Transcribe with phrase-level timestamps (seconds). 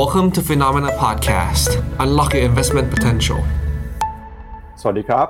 [0.00, 1.70] Welcome to Phenomena Podcast.
[2.04, 3.40] Unlock your investment potential.
[4.80, 5.28] สวัสดีครับ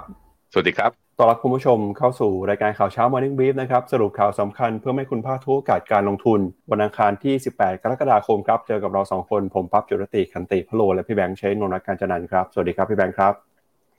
[0.53, 6.41] สวัสดีครับต้อนรับคุณผู้ชมเข้าสู่รายการข่าวเช้า Morning Brief นะครับ สรุปข่าวสำคัญเพื่อให้คุณพลาดทุกโอกาสการลงทุน
[6.71, 13.33] วันอังคารที่ 18 กรกฎาคมครับ เจอกับเรา 2 คน ผมปั๊บจุรติคันติพะโล และพี่แบงค์ใช้นนท์การจันนันท์ครับ สวัสดีครับพี่แบงค์ครับ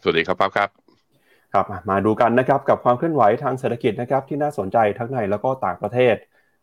[0.01, 0.69] สวัสดีครับปั๊บครับ
[1.53, 6.15] ครับอะมาดูกันนะครับกับความเคลื่อนไหวทางเศรษฐกิจนะครับที่น่าสนใจทั้งในแล้วก็ต่างประเทศ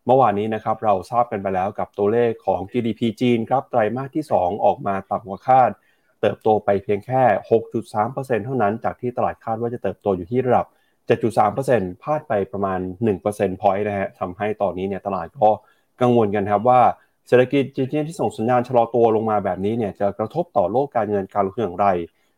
[0.06, 5.70] เมื่อวานนี้นะครับเราทราบกันไปแล้วกับตัวเลขของ GDP จีนครับไตรมาสที่ 2 ออกมาต่ำกว่าคาด
[6.20, 7.22] เติบโตไปเพียงแค่
[7.80, 10.66] 6.3%เท่านั้นจากที่ตลาดคาดว่าจะเติบโตอยู่ที่ระดับ
[11.30, 12.80] 7.3%พลาดไปประมาณ
[13.20, 15.48] 1% point นะฮะทำให้ตอนนี้เนี่ยตลาดก็
[16.00, 16.80] กังวลกันครับว่า
[17.28, 21.86] เศรษฐกิจจีนที่ส่งสัญญาณชะลอตัวลงมาแบบนี้เนี่ยจะกระทบต่อโลกการเงินการลงทุนอย่างไร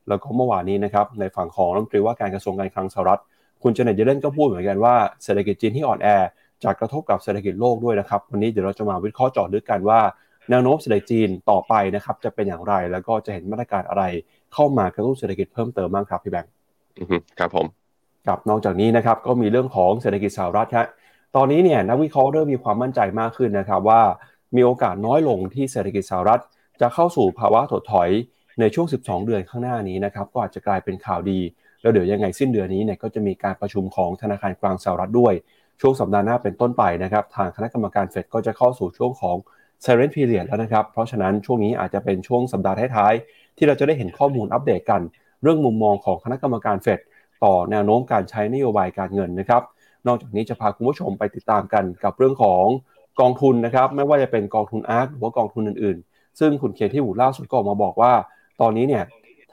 [0.09, 3.21] แล้วก็เมื่อวานนี้นะครับในฝั่งของรัฐมนตรีว่าการกระทรวงการคลังสหรัฐ
[3.63, 4.95] คุณเจเน็ตเยเลนก็พูดเหมือนกันว่า
[5.25, 6.09] เศรษฐกิจจีนที่อ่อนแอ
[6.65, 10.01] จะกระทบกับเศรษฐกิจโลกด้วยนะครับ วันนี้เดี๋ยวเราจะมาวิเคราะห์เจาะลึกกันว่า
[10.51, 14.05] แนวโน้มเศรษฐกิจจีนต่อไปนะครับจะเป็นอย่างไร แล้วก็จะเห็นมาตรการอะไร
[14.55, 16.53] เข้ามากระตุ้นเศรษฐกิจเพิ่มเติมบ้างครับพี่แบงค์
[16.99, 17.67] อือฮึครับผม
[18.27, 20.87] ครับนอกจากนี้นะครับก็มีเรื่องของเศรษฐกิจสหรัฐครับ
[21.37, 24.03] ตอนนี้เนี่ยนักวิเคราะห์เริ่มมีความมั่นใจมากขึ้นนะครับว่า
[24.57, 26.41] มีโอกาสน้อยลงที่เศรษฐกิจสหรัฐ
[26.81, 28.11] จะเข้าสู่ภาวะถดถอย
[28.61, 31.41] ในช่วง 12 เดือนข้างหน้านี้นะครับก็อาจจะกลายเป็นข่าวดี
[31.83, 35.35] แล้วเดี๋ยวยังไงสิ้นเดือนนี้เนี่ยก็จะมีการประชุมของธนาคารกลางสหรัฐด้วย
[35.81, 39.37] ช่วงสัปดาห์หน้าเป็นต้นไปนะครับทางคณะกรรมการเฟดก็จะเข้าสู่ช่วงของ
[39.85, 45.03] Silent Period แล้วนะครับ เพราะฉะนั้นช่วงนี้อาจจะเป็นช่วงสัปดาห์ท้ายๆ ที่เราจะได้เห็นข้อมูลอัปเดตกัน
[45.43, 47.01] เรื่องมุมมองของคณะกรรมการเฟด
[47.45, 49.63] ต่อแนวโน้มการใช้นโยบายการเงินนะครับ
[50.07, 52.65] นอกจากนี้จะพาคุณผู้ชมไปติดตามกันกับเรื่องของ
[53.21, 58.13] กองทุนนะครับ ไม่ว่าจะเป็นกองทุนอาร์คหรือว่ากองทุนอื่นๆ ซึ่งคุณเคที่หูล่าสุดก็ออกมาบอกว่า
[58.61, 59.05] ตอนนี้เนี่ย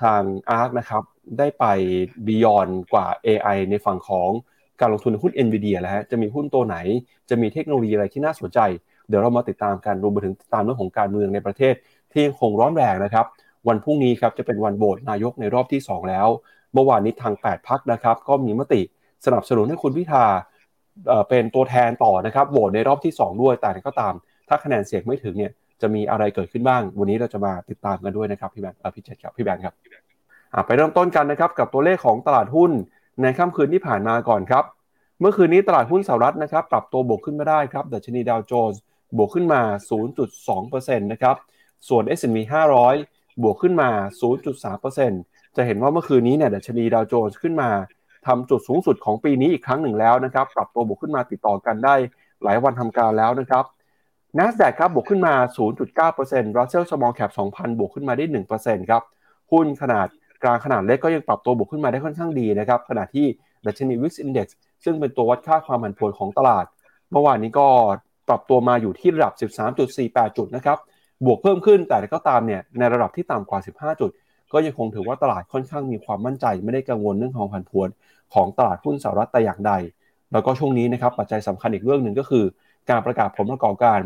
[0.02, 1.04] ทางอาร์คนะครับ
[1.38, 1.66] ได้ไป
[2.26, 4.30] บียอนกว่า AI ในฝั่งของ
[4.82, 6.78] การลงทุนในหุ้น NVIDIA แล้วฮะจะมีหุ้นตัวไหน
[7.30, 8.60] จะมีเทคโนโลยีอะไรที่น่าสนใจ
[9.08, 11.74] เดี๋ยวเรามาติดตามกันรวมไปถึงตามเรื่องของการเมืองในประเทศ
[12.12, 13.26] ที่ยังคงร้อนแรงนะครับ
[13.68, 16.28] วันพรุ่งนี้ครับจะเป็นวันโหวตนายกในรอบที่ 2 แล้ว
[16.74, 18.82] เมื่อวานนี้ทาง 8พักนะครับ ก็มีมติ
[19.26, 20.26] สนับสนุนให้คุณพิธา
[21.30, 24.14] เป็นตัวแทนต่อนะครับโหวตในรอบที่ 2 ด้วยแต่ก็ตาม
[24.48, 25.52] ถ้าคะแนนเสียงไม่ถึงเนี่ย
[25.82, 29.76] จะมีอะไรเกิดขึ้นบ้าง วันนี้เราจะมาติดตามกันด้วยนะครับพี่แบงค์อ่อพี่เจษครับพี่แบงค์ครับ
[30.66, 32.72] ไปเริ่มต้นกันนะครับกับตัวเลขของตลาดหุ้น
[33.22, 34.64] ในค่ำคืนที่ผ่านมาก่อนครับ
[35.20, 38.82] เมื่อคืนนี้ตลาดหุ้นสหรัฐนะครับปรับตัวบวกขึ้นมาได้ครับดัชนีดาวโจนส์
[39.18, 39.62] บวกขึ้นมา
[40.32, 41.36] 0.2%นะครับ
[41.90, 42.38] ส่วน S&P
[42.94, 43.90] 500 บวกขึ้นมา
[44.92, 47.70] 0.3%จะเห็นว่าเมื่อคืนนี้เนี่ยดัชนีดาวโจนส์ขึ้นมา
[48.28, 51.96] ทำจุดสูงสุดของปีนี้อีกครั้งหนึ่งแล้วนะครับ ปรับตัวบวกขึ้นมาติดต่อกันได้
[52.44, 53.66] หลายวันทำการแล้วนะครับ
[54.38, 55.34] NASDAQ ครับบวกขึ้นมา
[55.96, 58.26] 0.9% Russell Small Cap 2,000 บวกขึ้นมาได้
[58.58, 59.04] 1%ครับ
[59.52, 60.08] หุ้นขนาด
[60.44, 63.26] กลางขนาดเล็กก็ยังปรับตัวบวกขึ้นมาได้ค่อนข้างดีนะครับขณะที่
[63.66, 64.48] ดัชนี Wix Index
[64.84, 66.66] ซึ่งเป็นตัววัดค่าความผันผวนของตลาด
[67.12, 67.68] เมื่อวานนี้ก็
[68.28, 69.34] ปรับตัวมาอยู่ที่ระดับ
[69.86, 70.78] 13.48 จุดนะครับ
[71.26, 74.12] บวกเพิ่มขึ้นแต่ก็ตามเนี่ยในระดับที่ต่ำกว่า 15 จุด
[74.54, 77.90] ก็ยังคงถือว่าตลาดค่อนข้างมีความมั่นใจ ไม่ได้กังวลเรื่องของผันผวน
[78.34, 79.74] ของตลาดหุ้นสหรัฐแต่อย่างใด
[80.32, 82.44] แล้วก็ช่วงนี้นะครับปัจจัยสำคัญอีกเรื่องหนึ่งก็คือ
[82.90, 84.00] การประกาศผลประกอบการ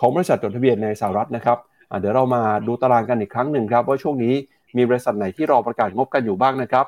[0.00, 1.58] ของบริษัทจดทะเบียนในสหรัฐนะครับ
[2.00, 4.34] เดี๋ยวเรามาดูตารางกันอีกครั้งหนึ่งครับว่าช่วงนี้
[4.76, 6.86] มีบริษัทไหนที่รอประกาศงบกันอยู่บ้างนะครับ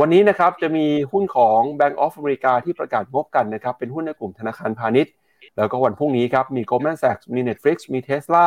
[0.00, 5.12] วันนี้นะครับจะมีหุ้นของ Bank of America ที่ประกาศงบกันนะครับ เป็นหุ้นในกลุ่มธนาคารพาณิชย์
[5.56, 8.46] แล้วก็วันพรุ่งนี้ครับมี Goldman Sachs มี Netflix มี Tesla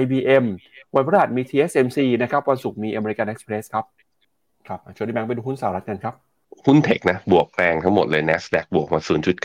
[0.00, 0.44] IBM
[0.94, 3.84] วันพฤหัสมี TSMC นะครับวันศุกร์มี American Express ครับ
[4.68, 6.14] ครับชวนที่แบงค์ไปดูหุ้นสหรัฐกันครับ
[6.66, 9.00] หุ้นเทคนะบวกแรงทั้งหมดเลย NASDAQ บวกมา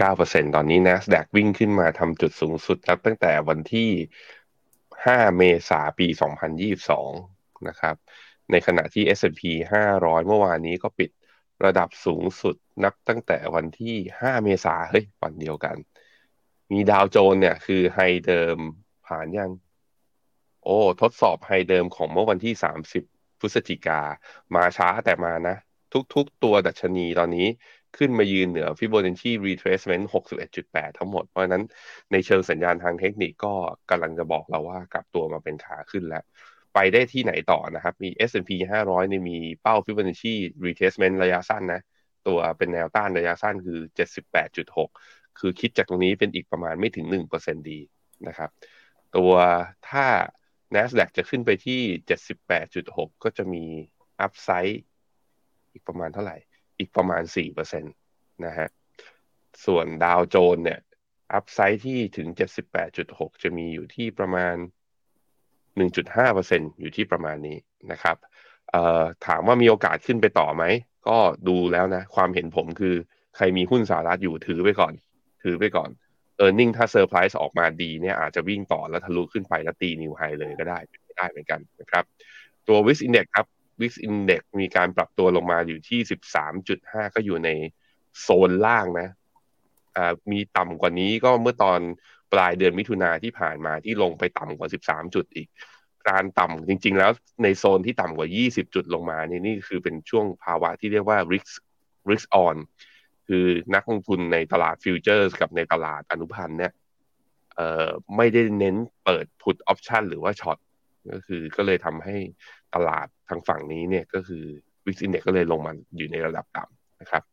[0.05, 3.89] 0.9%ตอนนี้ NASDAQ วิ่งขึ้นมาทำจุดสูงสุดนับตั้งแต่วันที่
[4.67, 6.07] 5 เมษาปี
[6.87, 7.95] 2022 นะครับ
[8.51, 9.41] ในขณะที่ S&P
[9.71, 11.09] 500 เมื่อวานนี้ก็ปิด
[11.65, 15.75] ระดับสูงสุดนับตั้งแต่วันที่ 5 เมษาเฮ้ย วันเดียวกัน
[16.71, 18.57] มีดาวโจนเนี่ย คือไฮเดิม
[19.07, 19.51] ผ่านยัง
[20.63, 22.53] โอ้ ทดสอบไฮเดิมของเมื่อวันที่
[22.97, 24.01] 30 พฤศจิกา
[24.55, 25.55] มาช้าแต่มานะ
[26.13, 27.47] ทุกๆตัวดัชนีตอนนี้
[27.97, 30.05] ขึ้นมายืนเหนือ Fibonacci retracement
[30.51, 31.63] 61.8 ทั้งหมด เพราะนั้น
[32.11, 33.53] ในเชิงสัญญาณทางเทคนิคก็
[33.89, 36.23] กำลังจะบอกเราว่ากลับตัวมาเป็นขาขึ้นแล้ว
[36.75, 40.33] ไปได้ที่ไหนต่อนะครับ มี S&P 500เนี่มีเป้า Fibonacci
[40.65, 41.81] retracement ระยะสั้นนะ
[42.27, 43.79] ตัวเป็นแนวต้านระยะสั้นคือ
[44.43, 47.05] 78.6 คือคิดจากตรงนี้เป็นอีกประมาณไม่ถึง
[47.37, 47.79] 1%ดี
[48.27, 48.49] นะครับ
[49.15, 49.33] ตัว
[49.89, 50.05] ถ้า
[50.75, 51.81] NASDAQ จะขึ้นไปที่
[52.49, 53.63] 78.6 ก็จะมี
[54.25, 54.77] upside
[55.71, 56.37] อีกประมาณเท่าไหร่
[56.79, 58.67] อีกประมาณ 4%นะฮะ
[59.65, 60.79] ส่วนดาวโจนเนี่ย
[61.33, 62.27] อัพไซด์ที่ถึง
[62.85, 64.55] 78.6 จะมีอยู่ที่ประมาณ
[65.79, 67.57] 1.5%อยู่ที่ประมาณนี้
[67.91, 68.17] นะครับ
[69.27, 70.63] ถามว่ามีโอกาสขึ้นไปต่อไหม
[71.07, 71.17] ก็
[71.47, 72.95] ดูแล้วนะ ความเห็นผมคือ
[73.35, 74.93] ใครมีหุ้นสหรัฐอยู่ถือไปก่อน
[75.43, 75.89] ถือไปก่อน
[76.45, 80.79] e a r n i n g ถ้าเซอร์ไพรส์ออกมาดีเนี่ยอาจจะวิ่งต่อแล้วทะลุขึ้นไปแล้วตี new high เลยก็ได้
[81.17, 82.03] ได้เหมือนกันนะครับ
[82.67, 83.47] ตัว VIX Index ครับ
[83.81, 85.99] VIX Index มีการปรับตัวลงมาอยู่ที่
[86.57, 87.49] 13.5 ก็อยู่ใน
[88.21, 89.09] โซนล่างนะ
[90.31, 91.79] มีต่ำกว่านี้ก็เมื่อตอน
[92.33, 95.47] ปลายเดือนมิถุนาที่ผ่านมาที่ลงไปต่ำกว่า 13 จุดอีก
[96.09, 97.11] การต่ำจริง ๆ แล้ว
[97.43, 101.53] ในโซนที่ต่ำกว่า 20 จุดลงมานี่นี่คือเป็นช่วงภาวะที่เรียกว่า risk
[102.09, 102.57] risk on
[103.27, 103.45] คือ
[103.75, 106.73] นักลงทุนในตลาดฟิวเจอร์สกับในตลาดอนุพันธ์เนี่ย
[107.55, 110.57] เอ่อไม่ได้เน้นเปิด put option หรือว่า short
[111.11, 112.15] ก็คือก็เลยทำให้
[112.75, 114.43] ตลาดทางฝั่งนี้เนี่ยก็คือ
[114.85, 117.23] VIX Index ก็เลยลงมาอยู่ในระดับต่ำนะครับ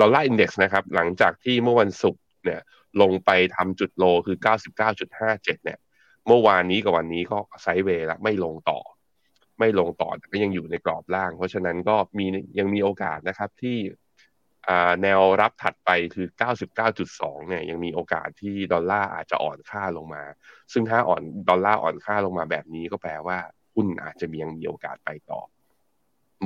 [0.00, 2.60] Dollar Index นะครับหลังจากที่เมื่อวันศุกร์เนี่ย
[3.02, 4.36] ลงไปทำจุด low คือ
[4.96, 5.78] 99.57 เนี่ย
[6.26, 8.80] เมื่อวานนี้กับวันนี้ก็ sideway ละไม่ลงต่อ
[9.58, 12.26] ไม่ลงต่อแต่ก็ยังอยู่ในกรอบล่าง เพราะฉะนั้นก็มี
[12.58, 13.76] ยังมีโอกาสนะครับที่
[15.02, 16.26] แนวรับถัดไปคือ
[16.88, 20.22] 99.2 เนี่ยยังมีโอกาสที่ดอลลาร์อาจจะอ่อนค่าลงมา
[20.72, 23.38] ซึ่งถ้าอ่อนดอลลาร์อ่อนค่าลงมาแบบนี้ก็แปลว่า
[23.74, 25.40] หุ้นอาจจะมียังมีโอกาสไปต่อ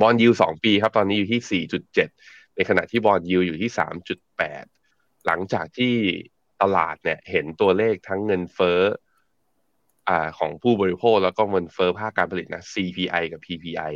[0.01, 1.63] บอลยูสองปีครับ ตอนนี้อยู่ที่
[2.09, 3.71] 4.7 ในขณะที่บอลยูอยู่ที่
[4.47, 5.93] 3.8 หลังจากที่
[6.63, 8.79] ตลาดเนี่ยเห็นตัวเลขทั้งเงินเฟ้อ
[10.09, 13.93] อ่าของผู้บริโภคแล้วก็เงินเฟ้อภาคการผลิตนะ CPI กับ PPI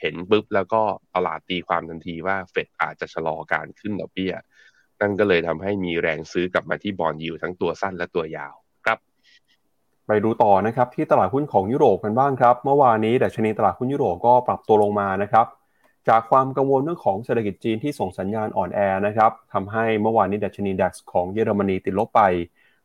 [0.00, 0.82] เห็นปุ๊บแล้วก็
[1.14, 4.32] ตลาดตีความทันทีว่าเฟดอาจจะชะลอการขึ้นดอกเบี้ย
[5.00, 8.54] นั่นก็เลยทำให้มีแรงซื้อกลับมาที่บอลยูทั้งตัวสั้นและตัวยาว
[8.86, 8.98] ครับ
[10.06, 15.46] ไปดูต่อนะครับที่ตลาดหุ้นของยุโรปกันบ้างครับ เมื่อวานนี้ดัชนีตลาดหุ้นยุโรปก็ปรับตัวลงมานะครับ
[16.08, 22.22] จากความกังวลเรื่องของเศรษฐกิจจีนที่ส่งสัญญาณอ่อนแอนะครับทำให้เมื่อวานนี้ดัชนีดัคของเยอรมนีติดลบไป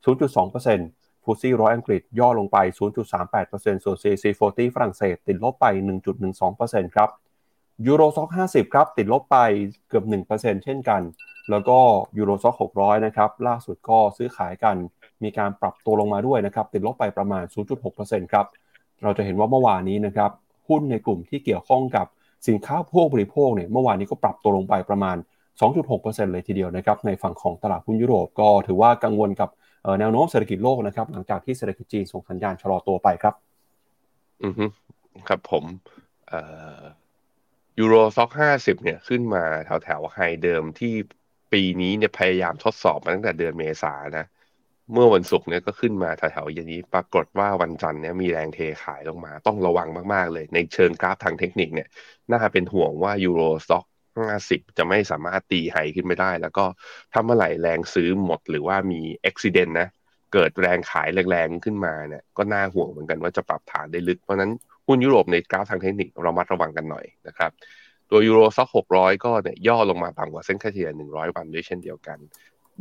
[0.06, 2.58] 0.2%ฟูซี่ร้อยอังกฤษย่อลงไป
[3.22, 5.66] 0.38%ส่วน CAC 40ฝรั่งเศสติดลบไป
[6.32, 7.10] 1.12%ครับ
[7.88, 9.38] ยูโรซ็อก50 ครับ ติดลบไป
[9.90, 10.06] เกือบ
[10.36, 11.02] 1%เช่นกัน
[11.50, 11.78] แล้วก็
[12.18, 14.76] ยูโรซ็อก600 นะครับ ล่าสุดก็ซื้อขายกัน
[15.24, 17.44] มีการปรับตัวลงมาด้วยนะครับ ติดลบไปประมาณ
[17.88, 18.46] 0.6%ครับ
[19.04, 20.32] เราจะเห็นว่าเมื่อวานนี้นะครับ
[20.68, 22.08] หุ้นในกลุ่มที่เกี่ยวข้องกับ
[22.48, 25.18] สินค้าพวกบริโภคเนี่ยเมื่อวานนี้ก็ปรับตัวลงไปประมาณ
[25.60, 29.50] 2.6%เลยทีเดียวนะครับในฝั่งของตลาดหุ้นยุโรปก็ถือว่ากังวลกับ
[30.00, 33.34] แนวโน้มเศรษฐกิจโลกนะครับหลังจากที่เศรษฐกิจจีนส่งสัญญาณชะลอตัวไปครับ
[34.44, 34.66] อือฮึ
[35.28, 35.64] ครับผม
[36.28, 36.40] เอ่
[36.80, 36.82] อ
[37.80, 40.94] ยูโรซ็อกห้าสิบเนี่ยขึ้นมาแถวแถวไฮเดิมที่
[41.54, 44.26] ปีนี้เนี่ยพยายามทดสอบมาตั้งแต่เดือนเมษานะ
[44.92, 51.88] เมื่อวันศุกร์เนี่ยก็ขึ้นมาแถวแถวอย่างนี้ ปรากฏว่าวันจันทร์เนี่ยมีแรงเทขายลงมา ต้องระวังมากๆเลย ในเชิงกราฟทางเทคนิคเนี่ย
[52.32, 53.86] น่าเป็นห่วงว่า Euro Stoxx
[54.18, 56.66] ห้าสิบจะไม่สามารถตี high ขึ้นไม่ได้ แล้วก็
[57.12, 59.88] ถ้าเมื่อไหร่แรงซื้อหมดหรือว่ามีอุบัติเหตุนะ
[60.34, 64.52] เกิดแรงขายแรงๆขึ้นมาเนี่ยก็น่าห่วงเหมือนกันว่าจะปรับฐานได้ลึก เพราะนั้น
[64.88, 67.52] หุ้นยุโรปในกราฟทางเทคนิคระมัดระวังกันหน่อยนะครับ
[68.10, 72.18] ตัว Euro Stoxx หกร้อยก็เนี่ยย่อลงมาต่ำกว่าเส้นค่าเฉลี่ยหนึ่งร้อยวันด้วยเช่นเดียวกัน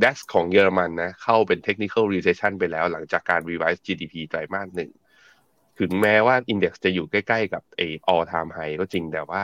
[0.03, 4.91] DAX ของเยอรมันนะ เข้าเป็น technical recession ไปแล้วหลังจากการ revise GDP ไตรมาสหนึ่ง
[5.81, 7.81] ถึงแม้ว่า index จะอยู่ใกล้ ๆ กับไอ
[8.13, 9.43] all time high ก็จริงแต่ว่า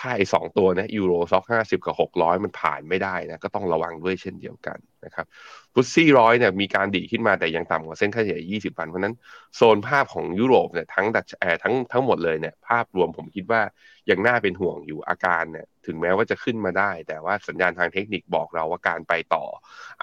[0.00, 5.26] ถ้าไอสองตัวนะ Euro Stoxx ห้าสิบกับหกร้อยมันผ่านไม่ได้นะ ก็ต้องระวังด้วยเช่นเดียวกัน นะครับ
[5.72, 9.14] FTSE ร้อยเนี่ยมีการดีขึ้นมาแต่ยังต่ำกว่าเส้นค่าเฉลี่ย 20 วัน เพราะนั้น
[9.56, 13.62] โซนภาพของยุโรปเนี่ยทั้ง DAX เอยทั้งทั้งหมดเลยเนี่ยภาพรวมผมคิดว่า
[14.10, 19.44] ยังน่าเป็นห่วงอยู่อาการเนี่ยถึงแม้ว่าจะขึ้นมาได้ แต่ว่าสัญญาณทางเทคนิคบอกเราว่าการไปต่อ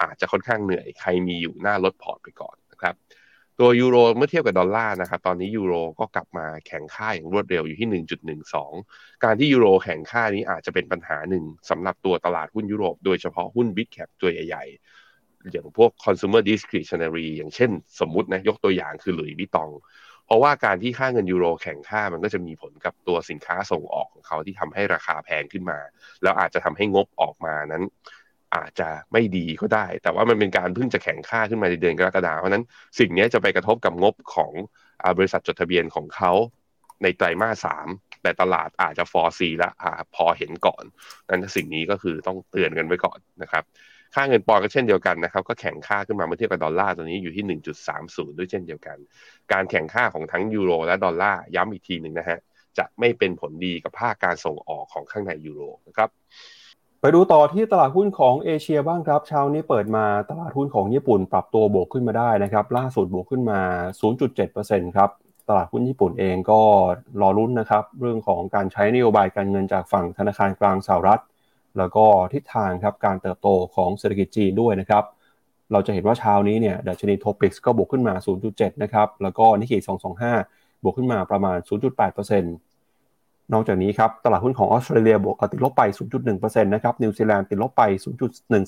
[0.02, 2.96] อาจจะค่อนข้างเหนื่อยใครมีอยู่น่าลดพอร์ตไปก่อนนะครับ
[3.60, 8.04] ตัวยูโรเมื่อเทียบกับดอลลาร์นะครับตอนนี้ยูโรก็กลับมาแข็งค่าอย่างรวดเร็วอยู่ที่
[8.56, 19.72] 1.12 การที่ยูโรแข็งค่านี้อาจจะเป็นปัญหาหนึ่งสำหรับตัวตลาดหุ้นยุโรป โดยเฉพาะหุ้น big cap ตัวใหญ่ๆ อย่างพวก consumer discretionary อย่างเช่นสมมตินะยกตัวอย่างคือหลุยส์วิตอง
[20.26, 25.80] เพราะว่าการที่ค่าเงินยูโรแข็งค่ามันก็จะมีผลกับตัวสินค้าส่งออกของเขาที่ทำให้ราคาแพงขึ้นมา
[26.24, 27.84] แล้วอาจจะทำให้งบออกมานั้น
[28.56, 32.66] อาจจะไม่ดีก็ได้ แต่ว่ามันเป็นการเพิ่งจะแข็งค่าขึ้นมาในเดือนกรกฎาคมเพราะนั้น
[33.00, 34.52] สิ่งนี้จะไปกระทบกับงบของ
[35.18, 36.32] บริษัทจดทะเบียนของเขา
[37.04, 37.88] ในไตรมาสสาม
[38.22, 39.84] แต่ตลาดอาจจะ foresee ละ
[40.16, 40.84] พอเห็นก่อน
[41.30, 43.64] นั้นสิ่งนี้ก็คือต้องเตือนกันไว้ก่อนนะครับ
[44.16, 47.60] ค่าเงินปอนด์ก็เช่นเดียวกันนะครับก็แข็งค่าขึ้นมาเมื่อเทียบกับดอลลาร์ตัวนี้อยู่ที่
[47.92, 48.98] 1.30 ด้วยเช่นเดียวกัน
[49.52, 52.40] การแข็งค่าของทั้งยูโรและดอลลาร์ย้ำอีกทีหนึ่งนะฮะ
[52.78, 56.10] จะไม่เป็นผลดีกับภาคการส่งออกของข้างในยูโรนะครับ
[57.06, 63.60] ไปดูต่อที่ตลาดหุ้นของเอเชียบ้างครับ เช้านี้เปิดมาตลาดหุ้นของญี่ปุ่นปรับตัวบวกขึ้นมาได้นะครับ ล่าสุดบวกขึ้นมา
[64.28, 65.10] 0.7%ครับ
[65.50, 66.62] ตลาดหุ้นญี่ปุ่นเองก็
[67.22, 71.22] รอลุ้นนะครับ เรื่องของการใช้นโยบายการเงินจากฝั่งธนาคารกลางสหรัฐ
[71.78, 75.04] แล้วก็ทิศทางครับการเติบโตของเศรษฐกิจจีนด้วยนะครับ
[75.72, 78.14] เราจะเห็นว่าเช้านี้เนี่ยดัชนีโทปิกส์ก็บวกขึ้นมา
[78.50, 79.78] 0.7 นะครับ แล้วก็นิกเกอิ
[80.32, 82.75] 225 บวกขึ้นมาประมาณ 0.8%
[83.54, 85.82] นอกจากนี้ครับตลาดหุ้นของออสเตรเลียบวกติดลบไป
[86.24, 87.84] 0.1%นะครับนิวซีแลนด์ติดลบไป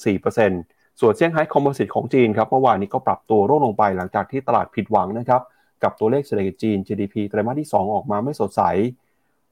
[0.07, 5.41] 0.14%ส่วนเซี่ยงไฮ้คอมโพสิตของจีนครับเมื่อวานนี้ก็ปรับตัวร่วงลงไปหลังจากที่ตลาดผิดหวังนะครับ
[5.83, 8.61] กับตัวเลขเศรษฐกิจจีน GDP ไตรมาสที่ 2 ออกมาไม่สดใส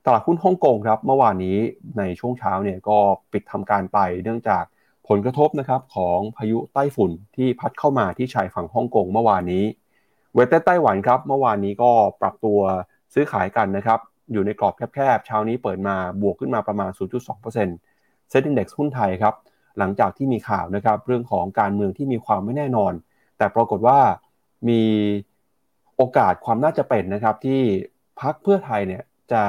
[0.06, 1.58] ตลาดหุ้นฮ่องกงครับเมื่อวานนี้
[1.98, 2.98] ในช่วงเช้าเนี่ยก็
[3.34, 4.64] ปิดทำการไป เนื่องจาก
[5.08, 9.64] ผลกระทบนะครับของพายุไต้ฝุ่นที่พัดเข้ามาที่ชายฝั่งฮ่องกงเมื่อวานนี้
[10.34, 11.92] เวทไต้หวันครับเมื่อวานนี้ก็
[12.22, 12.60] ปรับตัว
[13.14, 14.00] ซื้อขายกันนะครับ
[14.32, 19.36] อยู่ในกรอบแคบๆเช้านี้เปิดมาบวกขึ้นมาประมาณ 0.2%เซ็นดินเด็กซ์หุ้นไทยครับ
[19.78, 22.94] หลังจากที่มีข่าวนะครับเรื่องของการเมืองที่มีความไม่แน่นอน
[23.38, 24.00] แต่ปรากฏว่า
[24.70, 24.82] มี
[25.98, 27.62] โอกาสความน่าจะเป็นนะครับที่
[28.22, 29.44] พักเพื่อไทยเนี่ยจะ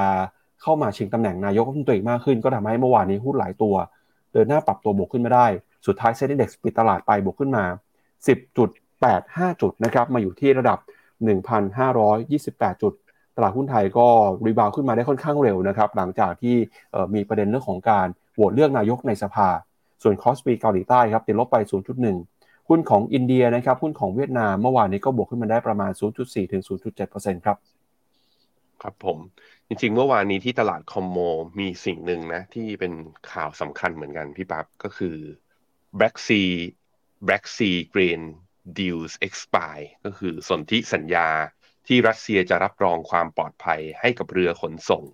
[0.62, 3.75] เข้ามาชิงตำแหน่งนายกรัฐมนตรีมากขึ้น ก็ทำให้เมื่อวานนี้หุ้นหลายตัว
[4.33, 5.47] เดินหน้าปรับตัวบวกขึ้นมาได้
[5.87, 7.64] สุดท้ายเซ็นดินเด็กปิดตลาดไปบวกขึ้นมา
[8.83, 10.78] 10.85 จุดนะครับมาอยู่ที่ระดับ
[11.61, 12.92] 1,528จุด
[13.37, 14.07] ตลาดหุ้นไทยก็
[14.47, 16.57] รีบาวขึ้นมาได้ค่อนข้างเร็วนะครับ หลังจากที่
[17.14, 19.49] มีประเด็นเรื่องของการโหวตเลือกนายกในสภา
[20.02, 21.57] ส่วนคอสปีเกาหลีใต้ครับติดลบไป
[22.12, 25.90] 0.1 หุ้นของอินเดียนะครับหุ้นของเวียดนามเมื่อวานนี้ก็บวกขึ้นมาได้ประมาณ
[26.23, 26.62] 0.4 ถึง
[27.02, 27.57] 0.7%ครับ
[28.83, 29.19] ครับผม
[29.69, 31.18] จริงๆเมื่อวานนี้ที่ตลาด commo
[31.59, 32.93] มีสิ่งหนึ่งนะ ที่เป็น
[33.33, 35.16] ข่าวสำคัญเหมือนกันพี่ปั๊บก็คือ
[35.99, 36.52] Black Sea
[37.26, 38.23] Black Sea Grain
[38.78, 41.28] Deals Expire ก็คือสนธิสัญญา
[41.87, 45.05] ที่รัสเซียจะรับรองความปลอดภัยให้กับเรือขนส่ง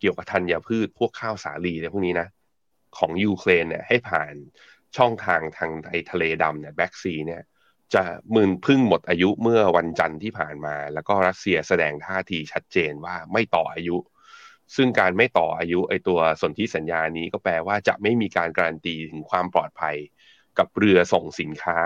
[0.00, 2.28] เกี่ยวกับธัญพืชพวกข้าวสาลีอะไรพวกนี้นะ
[2.98, 4.34] ของยูเครนเนี่ยให้ผ่าน
[4.96, 7.42] ช่องทางทางในทะเลดำเนี่ย Black Sea เนี่ย
[7.94, 8.02] จะ
[8.34, 13.96] มันเพิ่งหมดอายุเมื่อวันจันทร์ที่ผ่านมา แล้วก็รัสเซียแสดงท่าทีชัดเจนว่าไม่ต่ออายุ
[14.76, 19.96] ซึ่งการไม่ต่ออายุไอตัวสนธิสัญญานี้ก็แปลว่าจะไม่มีการการันตีถึงความปลอดภัย
[20.58, 21.78] กับเรือส่งสินค้า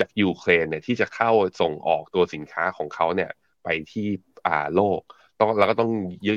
[0.04, 1.30] ากยูเครนเนี่ยที่จะเข้า
[1.60, 3.30] ส่งออกตัวสินค้าของเขาเนี่ย
[3.64, 4.06] ไปที่
[4.46, 5.00] อ่าโลก
[5.38, 5.90] ต้องเราก็ต้อง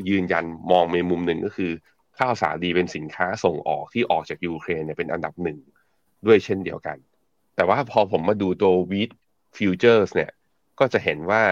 [0.10, 1.72] ยืนยันมองในมุมหนึ่งก็คือ
[2.18, 5.58] ข้าวสาลีเป็นสินค้าส่งออกที่ออกจากยูเครนเนี่ยเป็นอันดับหนึ่ง
[6.26, 6.98] ด้วยเช่นเดียวกัน
[7.56, 9.10] แต่ว่าพอผมมาดูตัว Wheat
[9.58, 10.32] Futures เนี่ย
[10.80, 11.44] ก็จะเห็นว่า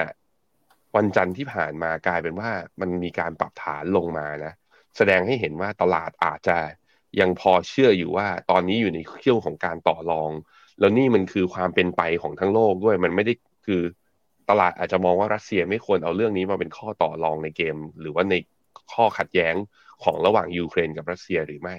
[0.95, 2.49] วันจันทร์ที่ผ่านมากลายเป็นว่า
[2.81, 4.53] มันมีการปรับฐานลงมานะ
[4.97, 6.57] แสดงให้เห็นว่าตลาดอาจจะ
[7.19, 10.31] ยังพอเชื่ออยู่ว่าตอนนี้อยู่ในเรื่องของการต่อรอง
[10.79, 13.33] แล้วนี่มันคือความเป็นไปของทั้งโลกด้วยมันไม่ได้
[13.65, 13.81] คือ
[14.49, 18.35] ตลาดอาจจะมองว่ารัสเซียไม่ควรเอาเรื่องนี้มาเป็นข้อต่อรองในเกม หรือว่าใน
[18.93, 19.55] ข้อขัดแย้ง
[20.03, 21.75] ของระหว่างยูเครนกับรัสเซียหรือไม่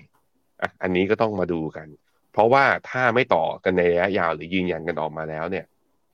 [0.62, 1.88] อะอันนี้ก็ต้องมาดูกัน
[2.33, 5.64] เพราะว่าถ้าไม่ต่อกันในระยะยาวหรือยืนยันกันออกมาแล้วเนี่ย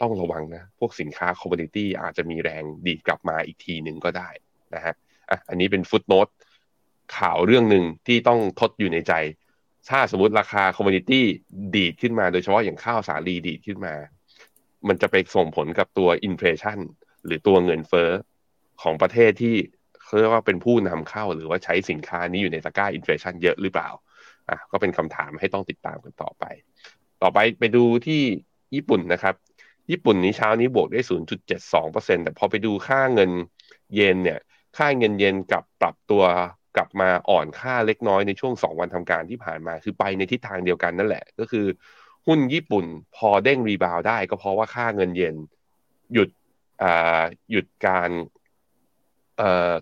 [0.01, 4.29] ต้องระวังนะ พวกสินค้า commodity อาจจะมีแรงดีดกลับมาอีกทีหนึ่งก็ได้
[4.75, 4.95] นะฮะ
[5.31, 6.29] อะอันนี้เป็น footnote
[7.17, 9.13] ข่าวเรื่องหนึ่งที่ต้องทดอยู่ในใจ
[9.91, 11.25] ถ้าสมมติราคา commodity
[11.77, 13.95] ดีดขึ้นมา โดยเฉพาะอย่างข้าวสาลีดีดขึ้นมา
[14.89, 16.79] มันจะไปส่งผลกับตัว inflation
[17.25, 18.11] หรือตัวเงินเฟ้อ
[18.83, 19.55] ของประเทศที่
[20.03, 23.89] เขาเรียกว่าเป็นผู้นำเข้าหรือว่าใช้สินค้านี้อยู่ในตะกร้า inflation เยอะหรือเปล่า
[24.49, 26.45] อะก็เป็นคำถามให้ต้องติดตามกันต่อไป
[27.23, 28.23] ต่อไปไปดูที่
[28.75, 29.35] ญี่ปุ่นนะครับ
[29.91, 31.01] ญี่ปุ่นนี้เช้านี้บวกได้
[31.63, 33.31] 0.72%แต่พอไปดูค่าเงิน
[33.95, 34.39] เยนเนี่ย
[34.77, 36.25] ค่าเงินเยนกับปรับตัว
[36.77, 41.67] กลับมาอ่อนค่าเล็กน้อยในช่วง 2 วันทำการที่ผ่านมา คือไปในทิศทางเดียวกันนั่นแหละ ก็คือ
[42.27, 42.85] หุ้นญี่ปุ่น
[43.17, 45.37] พอเด้ง rebound ได้ ก็เพราะว่าค่าเงินเยน
[46.13, 46.29] หยุด
[47.51, 48.11] หยุดการ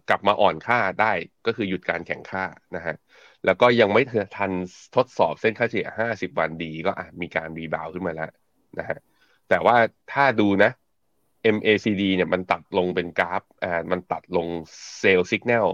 [0.09, 1.13] กลับมาอ่อนค่าได้
[1.47, 2.45] ก็คือหยุดการแข็งค่า
[2.77, 2.97] นะฮะ
[3.45, 4.03] แล้วก็ยังไม่
[4.37, 4.53] ทัน
[4.97, 8.31] ทดสอบเส้นค่าเฉลี่ย 50 วันดีก็มีการ rebound ขึ้นมาแล้ว
[8.79, 8.99] นะฮะ
[9.49, 9.77] แต่ว่า
[10.13, 10.71] ถ้าดูนะ
[11.57, 14.47] MACD เนี่ยมันตัดลงเป็นกราฟอ่ามันตัดลง
[14.99, 15.69] sell signal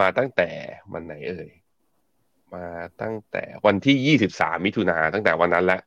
[0.00, 0.50] มาตั้งแต่
[0.92, 1.50] วันไหนเอ่ย
[2.54, 2.66] มา
[3.02, 5.82] ตั้งแต่วันที่ 23 มิถุนาตั้งแต่วันนั้นแล้ว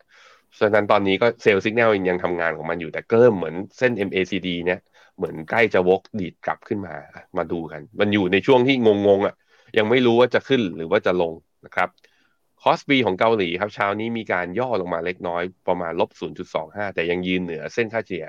[0.59, 4.79] ฉะนั้นตอนนี้ก็ sell signal ยังทำงานของมันอยู่แต่เริ่มเหมือนเส้น MACD เนี่ย
[5.17, 6.95] เหมือนใกล้จะวกดีดกลับขึ้นมา
[7.37, 9.35] มาดูกัน มันอยู่ในช่วงที่งงๆอะ
[9.77, 11.33] ยังไม่รู้ว่าจะขึ้นหรือว่าจะลง
[11.65, 11.89] นะครับ
[12.61, 16.09] KOSPI ของเกาหลีครับเช้านี้มีการย่อลงมาเล็กน้อยประมาณลบ
[16.53, 18.25] 0.25 แต่ยังยืนเหนือเส้นค่าเฉลี่ย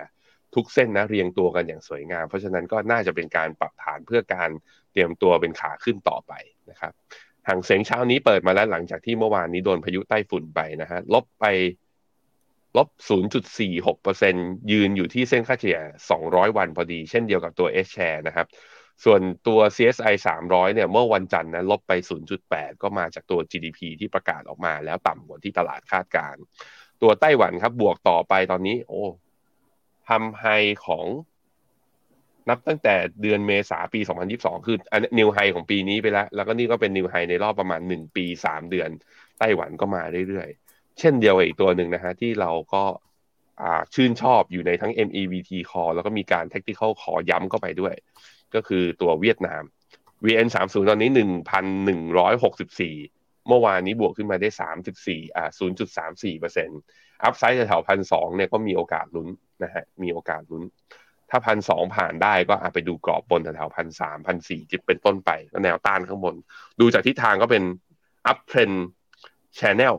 [0.55, 4.51] ทุกเส้นนะเรียงตัวกันอย่างสวยงาม เพราะฉะนั้นก็น่าจะเป็นการปรับฐานเพื่อการ
[4.93, 6.33] เตรียมตัวเป็นขาขึ้นต่อไป
[6.71, 6.93] นะครับ
[7.49, 11.47] หางเสียงเช้านี้เปิดมาแล้วหลังจากที่เมื่อวานนี้โดนพายุใต้ฝุ่นไปนะฮะลบไป
[12.79, 12.89] ลบ
[13.99, 15.81] 0.46%ยืนอยู่ที่เส้นค่าเฉลี่ย
[16.19, 18.47] 200 วันพอดี เช่นเดียวกับตัว S share นะครับ
[19.05, 21.93] ส่วนตัว CSI 300 เนี่ย เมื่อวันจันทร์นะลบไป
[22.39, 26.37] 0.8 ก็มาจากตัว GDP ที่ประกาศออกมา แล้วต่ำกว่าที่ตลาดคาดการ
[27.03, 29.05] ตัวไต้หวันครับ บวกต่อไปตอนนี้ โอ้
[30.09, 30.47] ทำไฮ
[30.87, 31.07] ของ
[32.49, 34.01] นับตั้งแต่เดือนเมษาปี
[34.35, 38.91] 2022 คืออันนิวไฮของปีนี้ไปแล้ว แล้วก็นี่ก็เป็นนิวไฮในรอบประมาณ 1 ปี 3 เดือน
[39.39, 40.68] ไต้หวันก็มาเรื่อยๆ
[40.99, 42.83] เช่นเดียวกันอีกตัวหนึ่งนะฮะที่เราก็
[43.95, 47.95] ชื่นชอบอยู่ในทั้ง MEVT Call แล้วก็มีการ Tactical Call ย้ำเข้าไปด้วย
[48.55, 49.63] ก็คือตัวเวียดนาม
[50.27, 51.11] VN30 ตอนนี้
[51.89, 54.49] 1,164 เมื่อวานนี้บวกขึ้นมาได้
[54.93, 59.29] 34อ่า0.34% upside แถวพันสองเนี่ยก็มีโอกาสลุ้น
[59.63, 60.63] นะฮะมีโอกาสลุ้น
[61.31, 65.31] ถ้าพันสองผ่านได้ก็อาไปดูกรอบบนแถวพันสามพันสี่สิบเป็นต้นไป
[65.65, 66.35] แนวต้านข้างบน
[66.81, 67.63] ดูจากทิศทางก็เป็น
[68.27, 68.71] uptrend
[69.59, 69.95] channel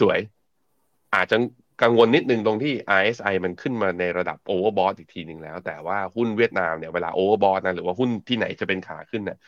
[0.00, 1.36] สวยๆ อาจจะ
[1.82, 9.38] กังวลนิดนึงตรงที่ RSI มันขึ้นมาในระดับ overbought อีกทีหนึ่งแล้ว แต่ว่าหุ้นเวียดนามเนี่ยเวลา overbought นะหรือว่าหุ้นที่ไหนจะเป็นขาขึ้นเนี่ย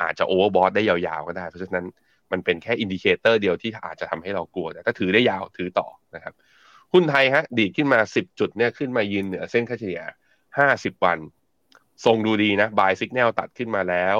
[0.00, 1.86] อาจจะ overbought ได้ยาวๆ ก็ได้ เพราะฉะนั้น
[2.32, 6.34] มันเป็นแค่ indicator เดียวที่อาจจะทำให้เรากลัว แต่ถ้าถือได้ยาวถือต่อนะครับ
[6.92, 10.02] หุ้นไทยฮะ ดีดขึ้นมา 10 จุดเนี่ยขึ้นมายืนเหนือเส้นค่าเฉลี่ย
[10.56, 11.18] 50 วัน
[12.04, 14.16] ทรงดูดีนะ buy signal ตัดขึ้นมาแล้ว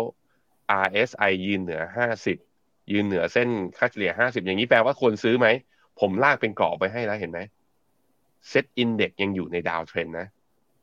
[0.84, 1.82] RSI ยืนเหนือ
[2.18, 2.49] 50
[2.92, 5.46] ยืนเหนือเส้นค่าเฉลี่ย 50 อย่างนี้แปลว่าควรซื้อไหม
[6.00, 7.40] ผมลากเป็นกรอบไปให้แล้วเห็นไหม
[8.48, 10.26] SET Index ยังอยู่ใน downtrend นะ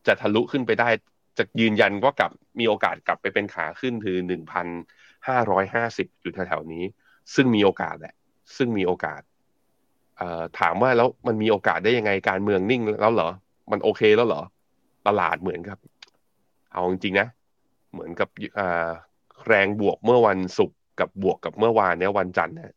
[0.07, 0.89] จะทะลุขึ้นไปได้
[1.37, 4.67] จะยืนยันว่ากลับมีโอกาสกลับไปเป็นขาขึ้นคือหนึ่งพัน
[5.27, 6.83] ห้าร้อยห้าสิบอยู่แถวๆนี้
[7.35, 8.15] ซึ่งมีโอกาสแหละ
[8.57, 9.21] ซึ่งมีโอกาส
[10.59, 13.29] ถามว่าแล้วมันมีโอกาสได้ยังไงการเมืองนิ่งแล้วเหรอ
[13.71, 14.41] มันโอเคแล้วเหรอ
[15.07, 15.77] ตลาดเหมือนกับ
[16.71, 17.27] เอาจริงๆนะ
[17.91, 18.29] เหมือนกับ
[19.47, 22.71] แรงบวกเมื่อวันศุกร์ กับบวกกับเมื่อวานเนี้ยวันจันทร์เนี่ย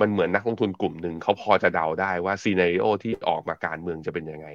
[0.00, 4.48] มันเหมือนนักลงทุนกลุ่มหนึ่งเขาพอจะเดาได้ว่าซีนารีโอที่ออกมาการเมืองจะเป็นยังไง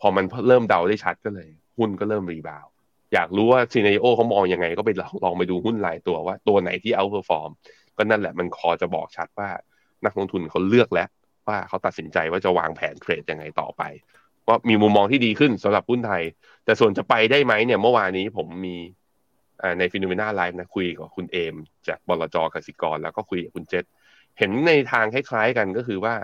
[0.00, 1.48] พอมันเริ่มเดาได้ชัดก็เลย
[1.78, 2.66] หุ้นก็เริ่ม rebound
[3.14, 4.90] อยากรู้ว่า scenario เขามองยังไง ก็ไป
[5.24, 7.50] ลองไปดูหุ้นรายตัวว่าตัวไหนที่ outperform
[7.96, 9.48] ก็นั่นแหละมันก็จะบอกชัดว่า
[10.04, 11.08] นักลงทุนเขาเลือกแล้ว
[11.48, 13.82] ว่าเขาตัดสินใจว่าจะวางแผนเทรดยังไงต่อไป
[14.48, 16.22] ว่ามีมุมมองที่ดีขึ้นสำหรับหุ้นไทย
[16.64, 18.76] แต่ส่วนจะไปได้ไหมเนี่ยเมื่อวานนี้ผมมี
[19.78, 21.56] ใน FINNOMENA Live นะคุยกับคุณเอ็ม
[21.88, 23.84] จากบลจกสิกร แล้วก็คุยกับคุณเจษ
[24.38, 26.14] เห็นในทางคล้ายๆกันก็คือว่า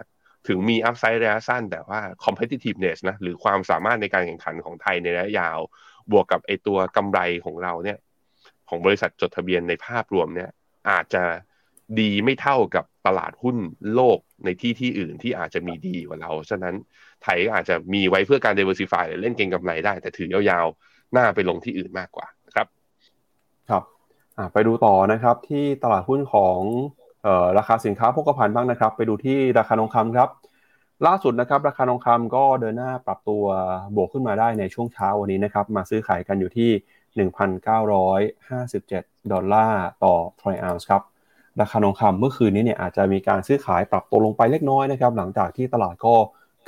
[0.48, 5.58] ถึงมีอัพไซด์ระยะสั้น แต่ว่า competitiveness นะหรือความสามารถในการแข่งขันของไทยในระยะยาว
[6.12, 7.98] บวกกับไอตัวกำไรของเราเนี่ย
[8.68, 10.50] ของบริษัทจดทะเบียนในภาพรวมเนี่ย
[10.90, 11.22] อาจจะ
[12.00, 13.56] ดีไม่เท่ากับตลาดหุ้น
[13.94, 16.74] โลกในที่ที่อื่นที่อาจจะมีดีกว่าเรา ฉะนั้น
[17.22, 22.26] ไทยก็อาจจะมีไว้เพื่อการ diversify หรือเล่นเก็งกำไรได้ แต่ถือยาวๆ หน้าไปลงที่อื่นมากกว่า
[23.70, 23.82] ครับ
[24.52, 26.58] ไปดูต่อนะครับที่ตลาดหุ้นของ
[27.58, 30.28] ราคาสินค้าโภคภัณฑ์บ้างนะครับ ไปดูที่ราคาทองคำครับ
[31.06, 33.44] ล่าสุดนะครับราคาทองคำก็เดินหน้าปรับตัว
[33.96, 36.70] บวกขึ้นมาได้ในช่วงเช้าวันนี้นะครับมาซื้อขายกันอยู่ที่
[37.26, 41.02] 1,957 ดอลลาร์ต่อทรอยออนซ์ครับ
[41.60, 46.14] ราคาทองคำเมื่อคืนนี้เนี่ยอาจจะมีการซื้อขายปรับตัวลงไปเล็กน้อยนะครับหลังจากที่ตลาดก็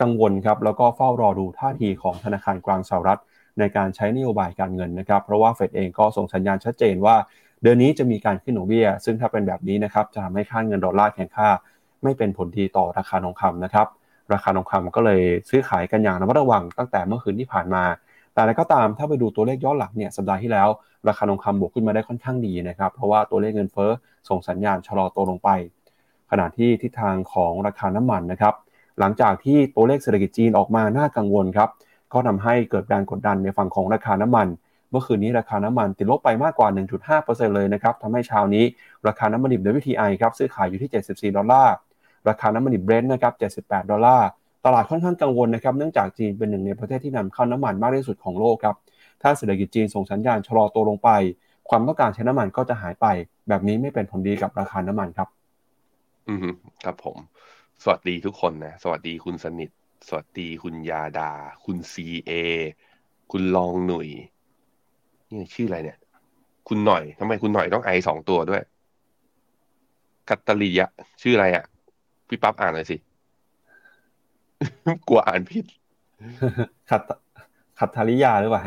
[0.00, 3.20] กังวลครับแล้วก็เฝ้ารอดูท่าทีของธนาคารกลางสหรัฐ
[3.58, 7.16] ในการใช้นโยบายการเงินนะครับ เพราะว่าเฟดเองก็ส่งสัญญาณชัดเจนว่า
[7.62, 11.48] เดือนนี้จะมีการขึ้นดอกเบี้ย ซึ่งถ้าเป็นแบบนี้นะครับจะทำให้ค่าเงินดอลลาร์แข็งค่า
[12.02, 13.86] ไม่เป็นผลดีต่อราคาทองคำนะครับ
[14.32, 17.84] ราคาทองคำก็เลยซื้อขายกันอย่างระมัดระวังตั้งแต่เมื่อคืนที่ผ่านมา
[18.32, 20.68] แต่อะไรก็ตามถ้าไปดูตัวเลขย้อนหลังเนี่ยสัปดาห์ที่แล้ว
[21.08, 23.90] ราคาทองคำบวกขึ้นมาได้ค่อนข้างดีนะครับ เพราะว่าตัวเลขเงินเฟ้อ
[24.28, 25.48] ส่งสัญญาณชะลอตัวลงไป
[26.30, 28.54] ขณะที่ทิศทางของราคาน้ำมันนะครับ
[28.98, 31.68] หลังจากที่ตัวเลขเศรษฐกิจจีนออกมาน่ากังวลครับ
[32.12, 34.48] ก็ทาให้เกิดการกดดันในฝั่งของราคาน้ำมัน
[34.90, 36.68] เมื่อคืนนี้ราคาน้ำมันติดลบไปมากกว่า
[37.12, 38.64] 1.5%เลยนะครับทำให้เช้านี้
[39.08, 41.74] ราคาน้ำมันดิบ WTI ครับซื้อขายอยู่ที่ 74 ดอลลาร์
[42.28, 43.32] ราคาน้ำมันดิบเบรนท์นะครับ
[43.66, 44.28] 78 ดอลลาร์
[44.64, 48.76] ตลาดค่อนข้างกังวลนะครับ เนื่องจากจีนเป็นหนึ่งในประเทศที่นำเข้าน้ำมันมากที่สุดของโลกครับ
[49.22, 51.10] ถ้าเศรษฐกิจจีนส่งสัญญาณชะลอตัวลงไป
[51.68, 53.06] ความต้องการใช้น้ำมันก็จะหายไป
[53.48, 55.28] แบบนี้ไม่เป็นผลดีกับราคาน้ำมันครับ
[56.28, 56.38] อืม
[56.84, 57.16] ครับผม
[57.82, 59.70] สวัสดีทุกคนนะ สวัสดีคุณสนิท
[60.06, 61.30] สวัสดีคุณยาดา
[61.64, 62.30] คุณซีเอ
[63.30, 64.08] คุณลองหนุ่ย
[65.32, 65.98] นี่ชื่ออะไรเนี่ย
[66.68, 68.62] คุณหน่อยทำไมคุณหน่อยต้องไอสองตัวด้วย
[70.28, 70.90] กัตตลียะ
[71.22, 71.64] ชื่ออะไรอะ
[72.28, 72.96] พี่ปั๊บอ่านเลยสิ
[75.08, 75.66] กลัวอ่านผิด
[76.90, 77.02] ขัด
[77.78, 78.62] ขัตทาริยาหรือเปล่า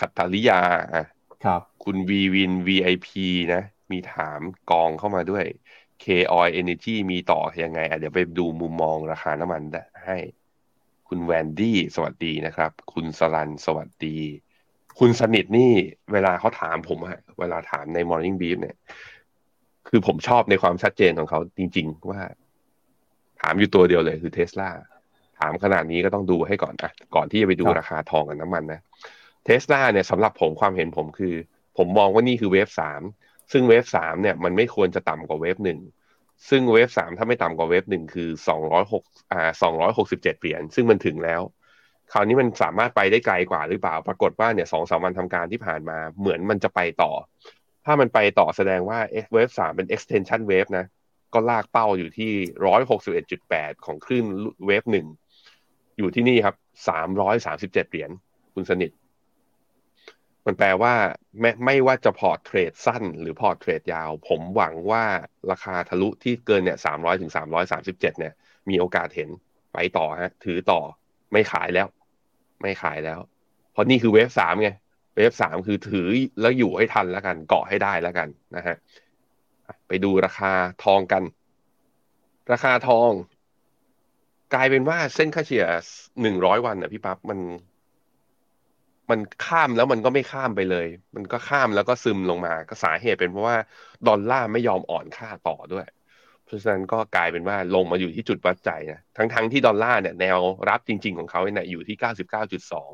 [0.00, 0.60] ขัตทาริยา
[0.94, 1.04] อะ
[1.44, 3.08] ครับ คุณวีวิน VIP
[3.54, 5.44] นะ มีถามกองเข้ามาด้วย
[6.04, 6.06] K
[6.38, 9.62] Oil Energy มีต่อยังไงอะเดี๋ยวไปดูมุมมองราคาน้ำมัน
[10.06, 10.16] ให้
[11.08, 14.16] คุณแวนดี้สวัสดีนะครับ คุณสลันสวัสดี
[14.98, 15.72] คุณสนิทนี่
[16.12, 18.76] เวลาเขาถามผมอะเวลาถามใน Morning Brief เนี่ย
[19.88, 22.20] คือผมชอบในความชัดเจนของเขาจริง ๆ ว่า
[23.40, 24.70] ถามอยู่ตัวเดียวเลยคือเทสลา
[25.38, 28.80] ถามขนาดนี้ก็ต้องดูให้ก่อนอะก่อนที่จะไปดูราคาทองกับน้ำมันนะ
[29.44, 31.34] เทสลาเนี่ยสำหรับผมความเห็นผมคือ
[31.76, 33.02] ผมมองว่านี่คือเวฟสาม
[33.52, 35.80] ซึ่งเวฟสามเนี่ยมันไม่ควรจะต่ำกว่าเวฟหนึ่ง
[36.48, 41.40] ซึ่งเวฟสามถ้าไม่ต่ำกว่าเวฟหนึ่งคือสองร้อยหกอ่าสองร้อยหกสิบเจ็ดเหรียญซึ่งมันถึงแล้ว
[42.12, 47.12] คราวนี้มันสามารถไปได้ไกลกว่าหรือเปล่า ปรากฏว่าเนี่ยสองสามวันทำการที่ผ่านมาเหมือนมันจะไปต่อ
[47.84, 48.98] ถ้ามันไปต่อแสดงว่า
[49.32, 50.86] เวฟสามเป็น extension wave นะ
[51.34, 52.30] ก็ลากเป้าอยู่ที่
[52.66, 54.24] ร้อยหกสิบเอ็ดจุดแปดของคลื่น
[54.66, 55.06] เวฟหนึ่ง
[55.98, 56.54] อยู่ที่นี่ครับ
[56.88, 58.10] สามร้อยสามสิบเจ็ดเหรียญ
[58.54, 58.90] คุณสนิท
[60.46, 60.94] มันแปลว่า
[61.40, 65.04] ไม่ไม่ว่าจะพอร์ต trade สั้น หรือพอร์ต trade ยาว ผมหวังว่า
[65.50, 68.32] ราคาทะลุที่เกินเนี่ยสามร้อยถึงสามร้อยสามสิบเจ็ดเนี่ย
[68.70, 69.30] มีโอกาสเห็น
[69.72, 70.80] ไปต่อฮะ ถือต่อ
[71.32, 71.88] ไม่ขายแล้ว
[72.62, 73.18] ไม่ขายแล้ว
[73.72, 74.70] เพราะนี่คือ wave สามไง
[75.16, 76.08] wave สามคือถือ
[76.40, 78.76] แล้วอยู่ให้ทันแล้วกัน เกาะให้ได้แล้วกันนะฮะ
[79.88, 80.52] ไปดูราคา
[80.84, 81.22] ทองกัน
[82.52, 83.10] ราคาทอง
[84.54, 85.66] กลายเป็นว่าเส้นค่าเฉลี่ย
[86.22, 87.38] หนึ่งร้อยวันอะพี่ปั๊บมัน
[89.10, 90.86] มันข้ามแล้วมันก็ไม่ข้ามไปเลย
[91.16, 93.56] มันก็ข้ามแล้วก็ซึมลงมาก็สาเหตุเป็นเพราะว่า
[94.08, 95.86] ดอลลาร์ไม่ยอมอ่อนค่าต่อด้วย
[96.44, 100.38] เพราะฉะนั้นก็กลายเป็นว่าลงมาอยู่ที่จุดวัดใจนะทั้งๆทที่ดอลลาร์เนี่ยแนว
[100.68, 102.90] รับจริง ๆ ของเขาเนี่ยอยู่ที่เก้าสิบเก้าจุดสอง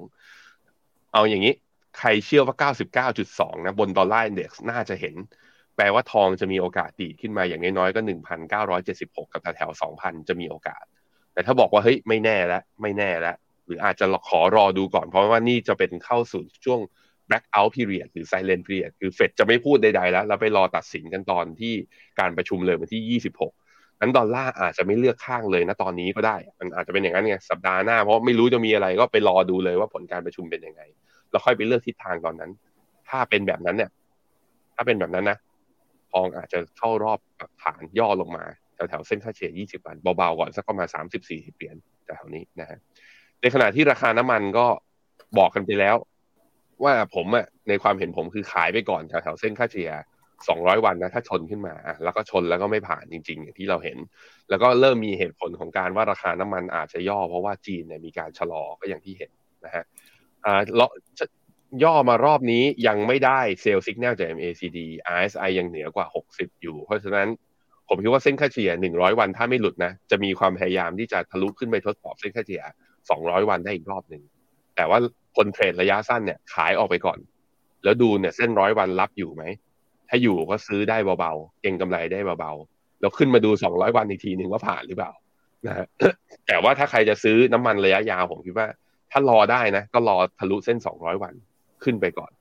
[1.13, 1.55] เอาอย่างนี้
[1.99, 2.71] ใครเชื่อว่า
[3.17, 5.15] 99.2 นะบนดอลลาร์อินเด็กซ์น่าจะเห็น
[5.77, 8.01] แปลว่าทองจะมีโอกาสดีขึ้นมาอย่างน้อยๆก็
[8.63, 9.71] 1,976 กับแถว
[10.01, 10.85] 2,000 จะมีโอกาส
[11.33, 13.37] แต่ถ้าบอกว่าเฮ้ยไม่แน่แล้วไม่แน่แล้ว
[13.71, 16.81] รืออาจจะขอรอดูก่อน เพราะว่านี่จะเป็นเข้าสู่ช่วง
[17.29, 21.73] blackout period หรือ silent period คือเฟดจะไม่พูดใดๆแล้ว เราไปรอตัดสินกันตอนที่
[22.21, 30.83] การประชุมเลยวันที่ 26 นั้นดอลลาร์อาจจะไม่เลือกข้างเลยนะตอนนี้ก็ได้ มันอาจจะเป็นอย่างนั้นไงสัปดาห์หน้า เพราะไม่รู้จะมีอะไรก็ไปรอดูเลยว่าผลการประชุมเป็นยังไง
[31.31, 32.51] แล้วค่อยไปเลือกทิศทางตอนนั้น
[33.09, 33.91] ถ้าเป็นแบบนั้นเนี่ย
[34.77, 35.39] ถ้าเป็นแบบนั้นนะ
[36.13, 37.19] ทองอาจจะเข้ารอบ
[37.63, 40.89] ฐานย่อลงมาแถวๆเส้นค่าเฉลี่ย 20 วันเบาๆก่อนสักประมาณ
[41.23, 41.77] 30-40 เหรียญ
[42.17, 42.79] แถวนี้นะฮะ
[43.43, 44.67] ในขณะที่ราคาน้ำมันก็
[45.39, 45.97] บอกกันไปแล้ว
[46.85, 49.91] ว่าผมอะในความเห็นผมคือขายไปก่อนแถวๆเส้นค่าเฉลี่ย
[50.39, 51.75] 200 วันนะถ้าชนขึ้นมา
[52.05, 53.99] แล้วก็ชนแล้วก็ไม่ผ่านจริงๆอย่างที่เราเห็น
[54.51, 59.31] แล้วก็เริ่มมีเหตุผลของการว่าราคาน้ำมันอาจจะย่อ เพราะว่าจีนเนี่ยมีการชะลอก็อย่างที่เห็น
[59.65, 59.85] นะฮะ
[60.45, 60.61] อ่า
[61.85, 64.79] ย่อมารอบนี้ยังไม่ได้เซลล์สัญญาณจาก MACD
[65.17, 67.29] RSI ยังเหนือกว่า 60 อยู่ เพราะฉะนั้น
[67.89, 72.63] ผมคิดว่าเส้นค่าเฉลี่ย 100 วันถ้าไม่หลุดนะ จะมีความพยายามที่จะทะลุขึ้นไปทดสอบเส้นค่าเฉลี่ย
[73.09, 74.23] 200 วันได้อีกรอบหนึ่ง
[74.77, 74.99] แต่ว่า
[75.37, 77.19] คนเทรดระยะสั้นเนี่ยขายออกไปก่อน
[77.85, 79.45] แล้วดูเนี่ยเส้นร้อยวันรับอยู่ไหม
[80.09, 85.13] ถ้าอยู่ก็ซื้อได้เบาๆเก่งกำไรได้เบาๆแล้วขึ้นมาดู200วันอีกทีหนึ่งว่าผ่านหรือเปล่า
[85.67, 85.87] นะฮะ
[86.47, 88.67] แต่ว่าถ้าใครจะซื้อน้ำมันระยะยาวผมคิดว่า
[89.11, 91.35] ถ้ารอได้นะ ก็รอทะลุเส้น 200 วัน
[91.85, 92.33] ขึ้นไปก่อน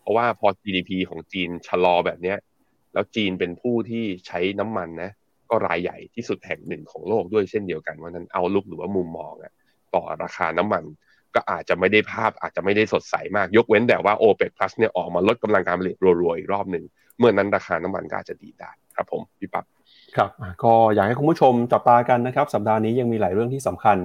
[0.00, 2.38] เพราะว่าพอ GDP ของจีนชะลอแบบเนี้ย
[2.92, 5.10] แล้วจีนเป็นผู้ที่ใช้น้ำมันนะ
[5.50, 9.52] ก็รายใหญ่ที่สุดแห่งหนึ่งของโลกด้วยเช่นเดียวกันว่านั้นเอาลุกหรือว่ามุมมองอะ
[9.96, 10.84] ต่อราคาน้ำมัน
[11.34, 16.84] ก็อาจจะไม่ได้ภาพอาจจะไม่ได้สดใสมาก ยกเว้นแต่ว่า o p e ป Plus เนี่ยออกมาลดกำลังการผลิตรัวๆอีกรอบหนึ่ง
[17.18, 19.64] เมื่อนั้นราคาน้ำมันก็อาจจะดีได้ครับผมพี่ปั๊บ
[20.16, 20.30] ครับ
[20.64, 23.96] ก็อยากให้คุณผู้ชมจับตากันนะครับสัปดาห์นี้ยังมีหลายเรื่องที่สำคัญ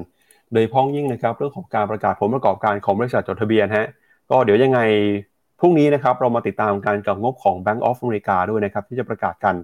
[0.53, 3.87] โดยพ้องยิ่งนะครับเรื่องของการประกาศผลประกอบการของบริษัทจดทะเบียนฮะ
[4.29, 4.79] ก็เดี๋ยวยังไง
[5.59, 9.55] พรุ่งนี้นะครับเรามาติดตามการกับงบของ Bank of America ด้วยนะครับที่จะประกาศกัน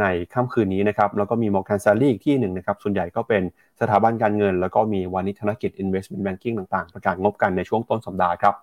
[0.00, 3.42] ในค่ำคืนนี้นะครับแล้วก็มี Morgan Stanley อีกที่หนึ่งนะครับส่วนใหญ่ก็เป็น
[3.80, 8.54] สถาบันการเงิน แล้วก็มีวานิธนกิจ Investment Banking ต่างๆ ประกาศงบกันในช่วงต้นสัปดาห์ครับ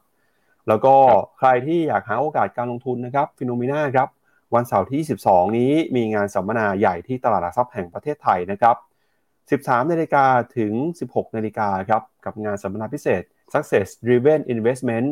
[0.68, 0.96] แล้วก็
[1.38, 4.10] ใครที่อยากหาโอกาสการลงทุนนะครับ FINNOMENA ครับ
[4.56, 8.76] วันเสาร์ที่12นี้มีงานสัมมนาใหญ่ที่ตลาดหลักทรัพย์แห่งประเทศไทยนะครับ
[9.64, 10.26] 13นาฬิกา
[10.58, 10.74] ถึง
[11.06, 13.22] 16นาฬิกาครับกับงานสัมมนาพิเศษ
[13.54, 15.08] Success Driven Investment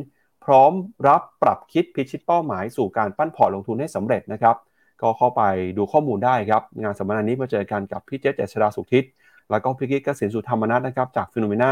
[0.45, 0.71] พร้อม
[1.07, 4.55] รับปรับคิดพิชิตเป้าหมายสู่การปั้นพอร์ตลงทุนให้สำเร็จนะครับ
[5.03, 5.43] ก็เข้าไป
[5.77, 9.03] ดูข้อมูลได้ครับ งานสัมมนานี้มาเจอกันกับพี่เจษเจษฎาสุขทิศ
[9.51, 11.71] แล้วก็พี่กิ๊กเกษมสุธรรมนัทนะครับจาก FINNOMENA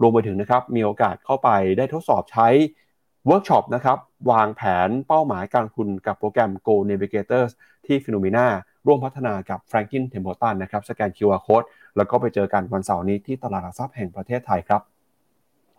[0.00, 2.48] รวมไปถึงนะครับมีโอกาสเข้าไปได้ทดสอบใช้
[3.26, 3.98] เวิร์กช็อปนะครับ
[4.30, 7.50] วางแผนเป้าหมายการลงทุนกับโปรแกรม Go Navigators
[7.86, 8.46] ที่ FINNOMENA
[8.86, 11.66] ร่วมพัฒนากับ Franklin Templeton นะครับสแกน QR Code
[11.96, 14.82] แล้วก็ไปเจอกันวันเสาร์นี้ที่ตลาดหลักทรัพย์แห่งประเทศไทยครับ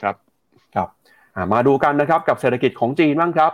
[0.01, 0.15] ครับ
[0.75, 0.89] ครับ
[1.53, 3.51] มาดูกันนะครับกับเศรษฐกิจของจีนบ้างครับ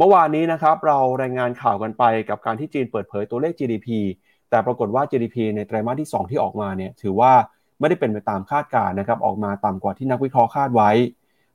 [0.00, 3.88] เมื่อวานนี้นะครับเรารายงานข่าวกันไปกับการที่จีนเปิดเผยตัวเลข GDP
[4.50, 7.32] แต่ปรากฏว่า GDP ในไตรมาสที่ 2 ที่ออกมาเนี่ยถือว่า
[7.80, 10.90] ไม่ได้เป็นไปตามคาดการณ์นะครับออกมาต่ำกว่าที่นักวิเคราะห์คาดไว้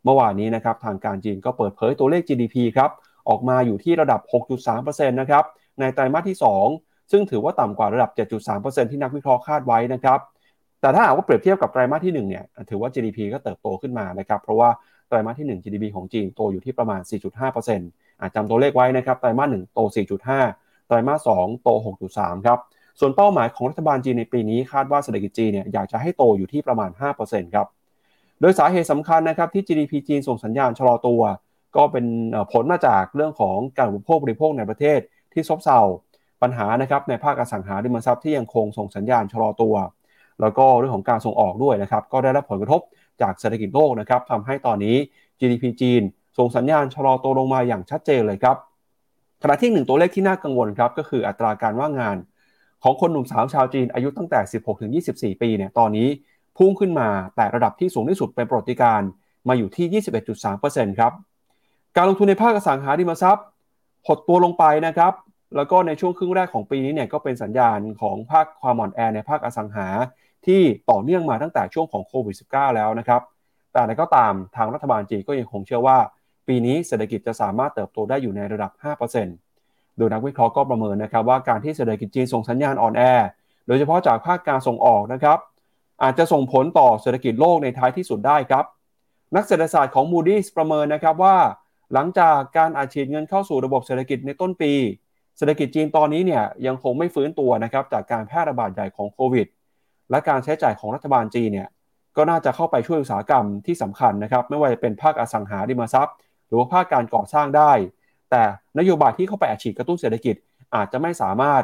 [0.03, 2.89] เมื่อวานนี้นะครับทางการจีนก็เปิดเผยตัวเลข GDP ครับ
[3.29, 4.21] ออกมาอยู่ที่ระดับ
[4.65, 5.43] 6.3%นะครับ
[5.79, 6.38] ในไตรมาสที่
[6.73, 8.12] 2 ซึ่งถือว่าต่ำกว่าระดับ
[8.51, 10.19] 7.3%ที่นักวิเคราะห์คาดไว้นะครับ
[10.82, 14.69] แต่ถ้าหากว่าเปรียบเทียบกับไตรมาสที่1เนี่ยถือว่า GDP ก็เติบโตขึ้นมานะครับเพราะว่า
[15.08, 18.03] ไตรมาสที่ 1 GDP ของจีนโตอยู่ที่ประมาณ 4.5%
[18.36, 19.80] จำตัวเลขไว้นะครับ ไตรมาส1โต
[20.36, 21.70] 4.5 ไตรมาส2โต
[22.12, 22.60] 6.3 ครับ
[23.00, 26.90] ส่วนเป้าหมายของรัฐบาลจีนในปีนี้คาดว่าเศรษฐกิจจีนเนี่ยอยากจะให้โตอยู่ที่ประมาณ
[27.22, 27.68] 5%ครับ
[28.42, 31.22] โดยสาเหตุสำคัญนะครับที่ GDP จีนส่งสัญญาณชะลอตัว
[31.76, 32.06] ก็เป็น
[32.52, 35.00] ผลมาจากเรื่องของการอุปโภคบริโภคในประเทศ
[35.34, 35.80] ที่ซบเซา
[36.42, 39.76] ปัญหานะครับในภาคอสังหาริมทรัพย์ที่ยังคงส่งสัญญาณชะลอตัว
[40.42, 42.82] แล้วก็เรื่องของการส่งออกด้วยนะครับ ก็ได้รับผลกระทบ
[43.22, 44.96] จากเศรษฐกิจโลกนะครับทำให้ตอนนี้
[45.40, 46.02] GDP จีน
[46.38, 48.58] ส่งสัญญาณชะลอตัวลงมาอย่างชัดเจนเลยครับ
[49.41, 52.17] ขณะที่หนึ่งตัวเลขที่น่ากังวลครับก็คืออัตราการว่างงาน
[52.84, 56.08] ของคนหนุ่มสาวชาวจีนอายุตั้งแต่ 16ถึง24 ปีเนี่ยตอนนี้
[56.58, 59.02] พุ่งขึ้นมาแต่ระดับที่สูงที่สุดเป็นประวัติการ
[59.48, 60.04] มาอยู่ที่
[60.48, 61.12] 21.3%ครับ
[61.98, 63.46] การลงทุนในภาคอสังหาริมทรัพย์
[64.08, 65.13] หดตัวลงไปนะครับ
[65.56, 69.88] แล้วก็ในช่วงครึ่งแรกของปีนี้เนี่ยก็เป็นสัญญาณของภาคความอ่อนแอในภาคอสังหา
[70.46, 73.22] ที่ต่อเนื่องมาตั้งแต่ช่วงของโควิด -19 แล้วนะครับ
[73.72, 75.98] แต่อะไรก็ตามทางรัฐบาลจีนก็ยังคงเชื่อว่า
[76.47, 78.71] ปีนี้เศรษฐกิจจะสามารถเติบโตได้อยู่ในระดับ
[79.32, 83.01] 5%โดยนักวิเคราะห์ก็ประเมินนะครับว่าการที่เศรษฐกิจจีนส่งสัญญาณอ่อนแอ
[83.67, 85.39] โดยเฉพาะจากภาคการส่งออกนะครับ
[86.03, 88.65] อาจจะส่งผลต่อเศรษฐกิจโลกในท้ายที่สุดได้ครับ
[89.36, 91.38] นักเศรษฐศาสตร์ของ Moody's ประเมินนะครับว่า
[91.93, 94.73] หลังจากการอัดฉีดเงินเข้าสู่ระบบเศรษฐกิจในต้นปี
[95.38, 99.47] เศรษฐกิจจีนตอนนี้เนี่ยยังคงไม่ฟื้นตัวนะครับจากการแพร่ระบาดใหญ่ของโควิด
[100.12, 101.69] และการใช้จ่ายของรัฐบาลจีนเนี่ย
[102.17, 106.15] ก็น่าจะเข้าไปช่วยอุตสาหกรรมที่สำคัญนะครับไม่ว่าจะเป็นภาคอสังหาริมทรัพย์
[106.47, 107.71] หรือว่าภาคการก่อสร้างได้
[108.32, 108.43] แต่
[108.79, 110.36] นโยบายที่เข้าไปอัดฉีดกระตุ้นเศรษฐกิจ
[110.75, 111.63] อาจจะไม่สามารถ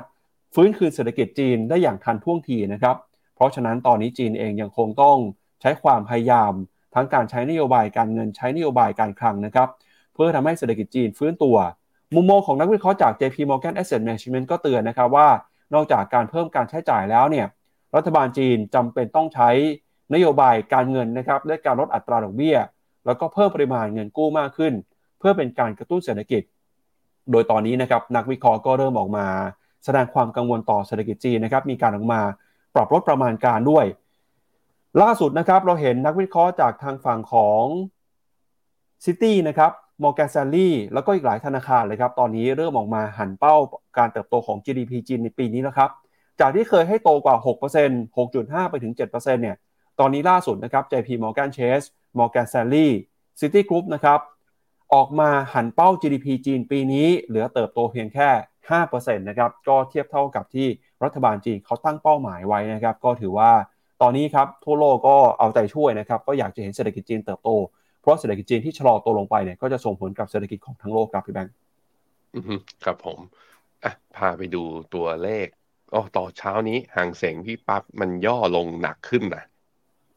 [0.55, 2.95] ฟื้นคืนเศรษฐกิจจีนได้อย่างทันท่วงทีนะครับ
[3.35, 5.17] เพราะฉะนั้นตอนนี้จีนเองยังคงต้อง
[5.61, 6.53] ใช้ความพยายาม
[6.95, 9.69] ทั้งการใช้นโยบายการเงินใช้นโยบายการคลังนะครับ
[10.13, 11.57] เพื่อทำให้เศรษฐกิจจีนฟื้นตัว
[12.15, 15.27] มุมมองของนักวิเคราะห์จาก JP Morgan Asset Management ก็เตือนนะครับว่า
[15.73, 17.47] นอกจากการเพิ่มการใช้จ่ายแล้วเนี่ย
[17.95, 19.49] รัฐบาลจีนจำเป็นต้องใช้
[20.13, 22.57] นโยบายการเงินนะครับและการลดอัตราดอกเบี้ย
[23.05, 24.73] แล้วก็เพิ่มปริมาณเงินกู้มากขึ้น
[25.19, 26.41] เพื่อเป็นการกระตุ้นเศรษฐกิจ
[27.31, 29.25] โดยตอนนี้นะครับนักวิเคราะห์ก็เริ่มออกมา
[29.85, 32.21] แสดงความกังวลต่อเศรษฐกิจจีนนะครับมีการออกมา
[32.75, 33.85] ปรับลดประมาณการด้วย
[35.01, 37.63] ล่าสุดนะครับเราเห็นนักวิเคราะห์จากทางฝั่งของ
[39.05, 39.71] Citi นะครับ
[40.03, 43.55] Morgan Stanley แล้วก็อีกหลายธนาคารเลยครับ ตอนนี้เริ่มออกมาหั่นเป้า
[43.97, 45.89] การเติบโตของ GDP จีนในปีนี้แล้วครับ
[46.39, 47.35] จากที่เคยให้โตกว่า
[47.77, 49.57] 6% 6.5 ไปถึง 7%เนี่ย
[49.99, 52.89] ตอนนี้ล่าสุดนะครับ JP Morgan Chase Morgan Stanley
[53.39, 54.19] Citigroup นะครับ
[54.93, 58.29] ออกมาหันเป้า GDP จีนปีนี้ เหลือเติบโตเพียงแค่
[58.69, 60.67] 5%นะครับก็เทียบเท่ากับที่
[61.03, 63.51] รัฐบาลจีนเขาตั้งเป้าหมายไว้นะครับก็ถือว่า
[64.01, 67.49] ตอนนี้ครับทั่วโลกก็เอาใจช่วยนะครับก็อยากจะเห็นเศรษฐกิจจีนเติบโต
[68.01, 71.53] เพราะเศรษฐกิจจีนที่ชะลอตัวลงไปเนี่ยก็จะส่งผลกับเศรษฐกิจของทั้งโลกครับพี่แบงค์
[72.83, 73.19] ครับผม
[73.83, 75.47] อะพาไปดูตัวเลข
[75.93, 79.43] อ๋อต่อเช้านี้ห่างเสงพี่ปั๊บมันย่อลงหนักขึ้นนะ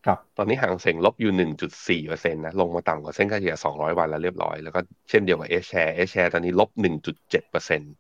[0.07, 7.93] ครับตอนนี้ห่างเสงลบอยู่หนึ่งจุดสี่เปอร์เซ็นต์นะลงมาต่ำกว่าเส้นค่าเฉลี่ยสองร้อยวันแล้วเรียบร้อย แล้วก็เช่นเดียวกับเอชแชร์เอชแชร์ตอนนี้ลบหนึ่งจุดเจ็ดเปอร์เซ็นต์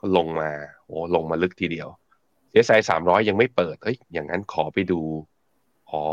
[0.00, 0.50] ก็ลงมา
[0.86, 1.88] โอ้ลงมาลึกทีเดียว
[2.52, 5.00] เอสไอสามร้อยยังไม่เปิดเฮ้ยอย่างนั้นขอไปดู
[5.90, 6.04] อ๋อ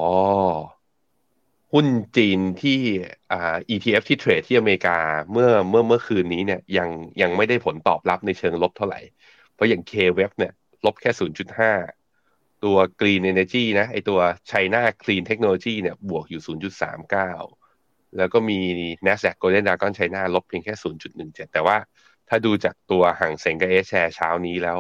[1.73, 2.79] หุ้นจีนที่
[3.32, 4.97] อ่า ETF ที่เทรดที่อเมริกา
[5.32, 6.89] เมื่อเมื่อเมื่อคืนนี้เนี่ยยัง
[7.21, 8.99] ยังไม่ได้ผลตอบรับในเชิงลบเท่าไหร่
[9.53, 10.53] เพราะอย่าง K-Web เนี่ย
[10.86, 12.02] ลบแค่ 0.5
[12.63, 14.19] ตัว Green Energy นะไอตัว
[14.52, 16.41] China Clean Technology เนี่ยบวกอยู่
[17.30, 18.60] 0.39 แล้วก็มี
[19.06, 20.73] NASDAQ Golden Dragon China ลบเพียงแค่
[21.13, 21.78] 0.17 แต่ว่า
[22.30, 24.80] ถ้าดูจากตัวห่างเซ็งกับเอชแชร์เช้านี้แล้ว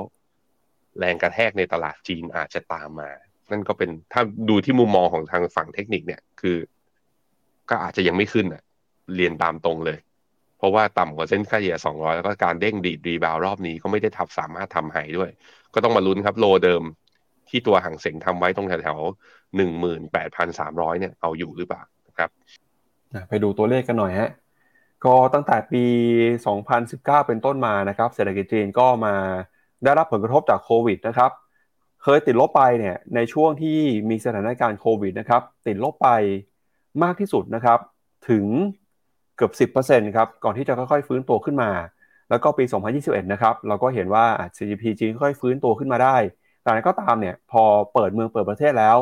[0.99, 3.11] แรงกระแทกในตลาดจีนอาจจะตามมา
[3.51, 6.57] นั่นก็เป็นถ้าดูที่มุมมองของทางฝั่งเทคนิคเนี่ยคือ
[7.69, 8.63] ก็อาจจะยังไม่ขึ้นอะ
[9.15, 9.99] เรียนตามตรงเลย
[10.57, 15.29] เพราะว่าต่ำกว่าเส้นค่าเฉลี่ย 200 แล้วก็การเด้งดีดรีบาวรอบนี้ก็ไม่ได้ทับสามารถทำไฮด้วย
[15.73, 16.83] ก็ต้องมาลุ้นครับโลเดิม
[17.53, 22.29] ที่ตัวห่างเสงทำไว้ตรงแถวๆหนึ่งหมื่นแปดพันสามร้อยเนี่ยเอาอยู่หรือเปล่านะครับ
[23.29, 24.29] ไปดูตัวเลขกันหน่อยฮะ
[25.05, 25.83] ก็ตั้งแต่ปี
[26.55, 29.15] 2019 เป็นต้นมานะครับ เศรษฐกิจจีนก็มา
[29.83, 31.31] ได้รับผลกระทบจากโควิดนะครับ
[32.03, 36.09] เคยติดลบไปเนี่ยในช่วงที่มีสถานการณ์โควิดนะครับ ติดลบไป
[37.03, 37.79] มากที่สุดนะครับ
[38.29, 38.45] ถึง
[39.35, 41.71] เกือบ 10%ครับ ก่อนที่จะค่อยๆฟื้นตัวขึ้นมา
[42.29, 42.63] แล้วก็ปี
[42.97, 46.17] 2021 นะครับ เราก็เห็นว่า GDP จีนค่อยฟื้นตัวขึ้นมาได้
[46.63, 48.97] แต่นั้นก็ตามเนี่ยพอเปิดเมืองเปิดประเทศแล้ว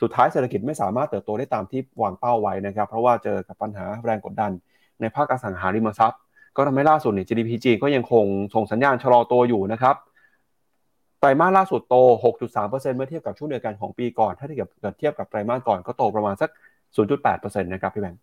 [0.00, 4.50] สุดท้ายเศรษฐกิจไม่สามารถเติบโตได้ตามที่วางเป้าไว้นะครับ เพราะว่าเจอกับปัญหาแรงกดดัน
[5.00, 6.20] ในภาคอสังหาริมทรัพย์
[6.56, 9.96] ก็ทำให้ล่าสุดเนี่ย GDP จีนก็ยังคงส่งสัญญาณชะลอตัวอยู่นะครับ
[11.20, 11.96] ไตรมาสล่าสุดโต
[12.44, 16.50] 6.3%เมื่อเทียบกับช่วงเดียวกันของปีก่อน ถ้าเทียบกับเทียบกับไตรมาสก่อนก็โตประมาณสัก
[17.06, 18.20] 0.8%นะครับพี่แบงค์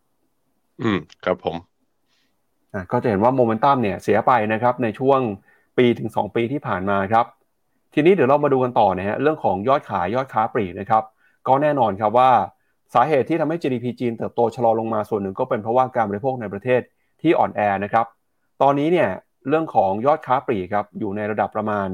[0.81, 1.55] อืมครับผม
[2.73, 5.19] อะก็จะเห็นว่าโมเมนตัมเนี่ยเสียไปนะครับในช่วง
[5.77, 7.25] ปีถึง 2 ปีที่ผ่านมาครับ
[7.99, 11.03] ทีนี้เดี๋ยวเรามาดูกันต่อนะฮะเรื่องของยอดขายยอดค้าปลีกนะครับ
[11.47, 12.31] ก็แน่นอนครับว่า
[12.93, 16.81] สาเหตุที่ทำให้ GDP จีนเติบโตชะลอลงมาส่วนหนึ่งก็เป็นเพราะว่าการบริโภคในประเทศ
[17.21, 18.05] ที่อ่อนแอนะครับ
[18.61, 19.09] ตอนนี้เนี่ย
[19.47, 21.87] เรื่องของยอดค้าปลีกครับอยู่ในระดับประมาณ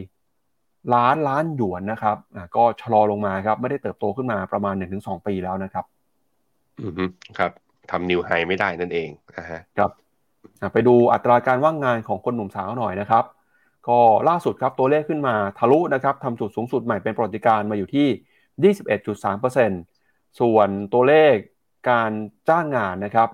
[0.00, 5.84] 4 ล้านล้านหยวนนะครับอะก็ชะลอลงมาครับไม่ได้เติบโตขึ้นมาประมาณ 1-2 ปีแล้วนะครับ
[6.82, 7.04] อือฮึ
[7.38, 7.50] ครับ
[7.90, 9.90] ทำนิวไฮไม่ได้นั่นเองนะฮะครับ
[10.60, 13.24] อะไปดูอัตราการว่างงานของคนหนุ่มสาวหน่อยนะครับ
[13.88, 18.08] ก็ล่าสุดครับตัวเลขขึ้นมาทะลุนะครับทำจุดสูงสุดใหม่เป็นประวัติการมาอยู่ที่
[19.78, 21.34] 21.3%ส่วนตัวเลข
[21.90, 22.10] การ
[22.48, 23.28] จ้างงานนะครับ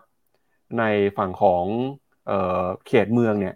[0.78, 0.84] ใน
[1.16, 1.64] ฝั่งของ
[2.26, 2.32] เอ
[2.62, 3.54] อเขตเมืองเนี่ย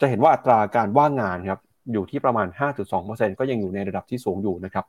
[0.00, 1.60] จะเห็นว่าอัตราการว่างงานครับ
[1.92, 2.46] อยู่ที่ประมาณ
[2.92, 4.84] 5.2%ก็ยังอยู่ในระดับที่สูงอยู่นะครับ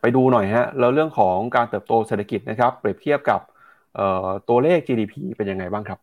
[0.00, 3.40] ไปดูหน่อยฮะแล้วเรื่องของการเติบโตเศรษฐกิจนะครับ เปรียบเทียบกับ
[4.48, 5.98] ตัวเลข GDP เป็นยังไงบ้างครับ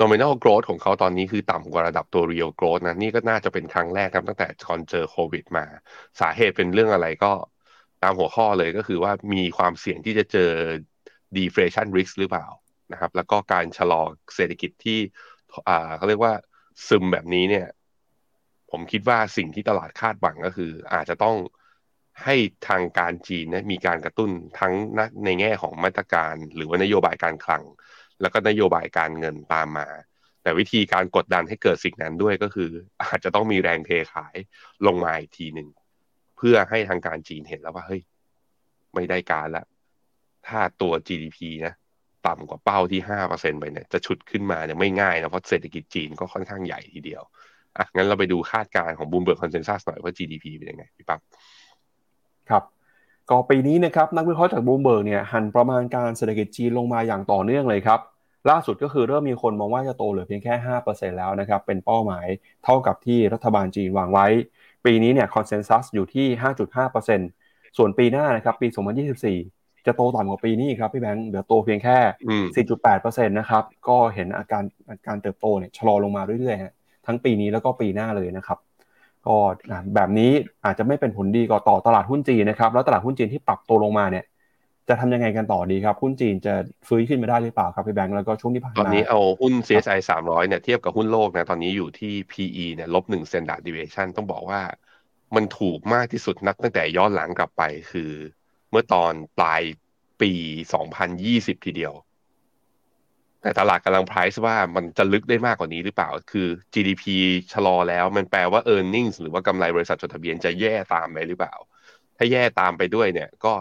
[0.00, 5.64] nominal growth ของเขาตอนนี้คือต่ำกว่าระดับตัว real growth นะนี่ก็น่าจะเป็นครั้งแรกครับตั้งแต่ก่อนเจอโควิดมา
[6.20, 7.32] สาเหตุเป็นเรื่องอะไรก็
[8.02, 10.50] ตามหัวข้อเลยก็คือว่ามีความเสี่ยงที่จะเจอ
[11.36, 12.46] deflation risk หรือเปล่า
[12.92, 14.02] นะครับ แล้วก็การชะลอ
[14.36, 14.98] เศรษฐกิจที่
[15.96, 16.34] เขาเรียกว่า
[16.88, 17.66] ซึมแบบนี้เนี่ย
[18.70, 21.36] ผมคิดว่าสิ่งที่ตลาดคาดหวังก็คือ อาจจะต้อง
[22.24, 22.36] ให้
[22.68, 24.72] ทางการจีนนะมีการกระตุ้นทั้ง
[25.24, 27.62] ในแง่ของมาตรการ หรือว่านโยบายการคลัง
[28.20, 29.88] แล้วก็นโยบายการเงินตามมา
[30.42, 32.70] แต่วิธีการกดดันให้เกิดสิ่งนั้นด้วยก็คือ
[33.02, 34.36] อาจจะต้องมีแรงเทขาย
[34.86, 35.68] ลงมาอีกทีหนึ่ง
[36.36, 38.02] เพื่อให้ทางการจีนเห็นแล้วว่าเฮ้ย
[38.94, 39.64] ไม่ได้การละ
[40.48, 41.74] ถ้าตัว GDP นะ
[42.26, 47.22] ต่ำกว่าเป้าที่ห้าเปอร์เซ็นต์ไปเนี่ยจะฉุดขึ้นมาเนี่ยไม่ง่ายนะเพราะเศรษฐกิจจีนก็ค่อนข้างใหญ่ทีเดียว
[47.76, 51.20] อะงั้นเราไปดูคาดการณ์ของ Bloomberg consensus หน่อยว่า GDP เป็นยังไงพี่ปั๊บ
[52.48, 52.62] ครับ
[53.30, 58.00] ก็ปีนี้นะครับนักวิเคราะห์จากบูมเบิร์กเนี่ยหั่นประมาณการเศรษฐกิจจีนลงมาอย่างต่อเนื่องเลยครับ
[58.50, 60.54] ล่าสุดก็คือเริ่มมีคนมองว่าจะโตเหลือเพียงแค่
[60.86, 62.26] 5%แล้วนะครับเป็นเป้าหมาย
[62.64, 64.26] เท่ากับที่รัฐบาลจีนวางไว้
[64.84, 66.26] ปีนี้เนี่ยคอนเซนแซสอยู่ที่
[66.88, 68.68] 5.5%ส่วนปีหน้านะครับปี
[69.26, 71.98] 2024 จะโตต่ำกว่าปีนี้ครับพี่แบงค์เดี๋ยวโตเพียงแค่
[72.96, 74.62] 4.8%นะครับก็เห็นอาการ
[75.06, 76.72] การเติบโตเนี่ยชะลอลงมาเรื่อยๆฮะ
[77.06, 78.58] ทั้งปีนี้แล้วก็ปีหน้าเลยนะครับ
[79.26, 79.36] ก็
[79.94, 80.32] แบบนี้
[80.64, 84.24] อาจจะไม่เป็นผลดีต่อตลาดหุ้นจีนนะครับแล้วตลาดหุ้นจีนที่ปรับตัวลงมาเนี่ย
[84.90, 86.54] จะทำยังไงกันต่อดีครับหุ้นจีนจะ
[86.88, 94.60] ฟื้นขึ้นมาได้หรือเปล่าครับพี่แบงค์แล้วก็ช่วงที่ผ่านมาตอนนี้เอาหุ้น CSI 300เนี่ยเทียบกับหุ้นโลกนะตอนนี้อยู่ที่ PE เนี่ยลบหนึ่ง standard deviation ต้องบอกว่า
[95.34, 98.12] มันถูกมากที่สุดนับตั้งแต่ย้อนหลังกลับไปคือ
[98.70, 99.62] เมื่อตอนปลาย
[100.20, 100.32] ปี
[100.98, 101.94] 2020 ทีเดียว
[103.42, 107.04] แต่ตลาดกำลัง price ว่ามันจะลึกได้มากกว่านี้หรือเปล่า คือ GDP
[107.52, 111.54] ชะลอแล้วมันแปลว่า e a r n i n g หรือว่ากำไรบริษัทจดทะเบียนจะแย่ตามไปหรือเปล่า
[112.16, 113.54] ถ้าแย่ตามไปด้วยเนี่ยก็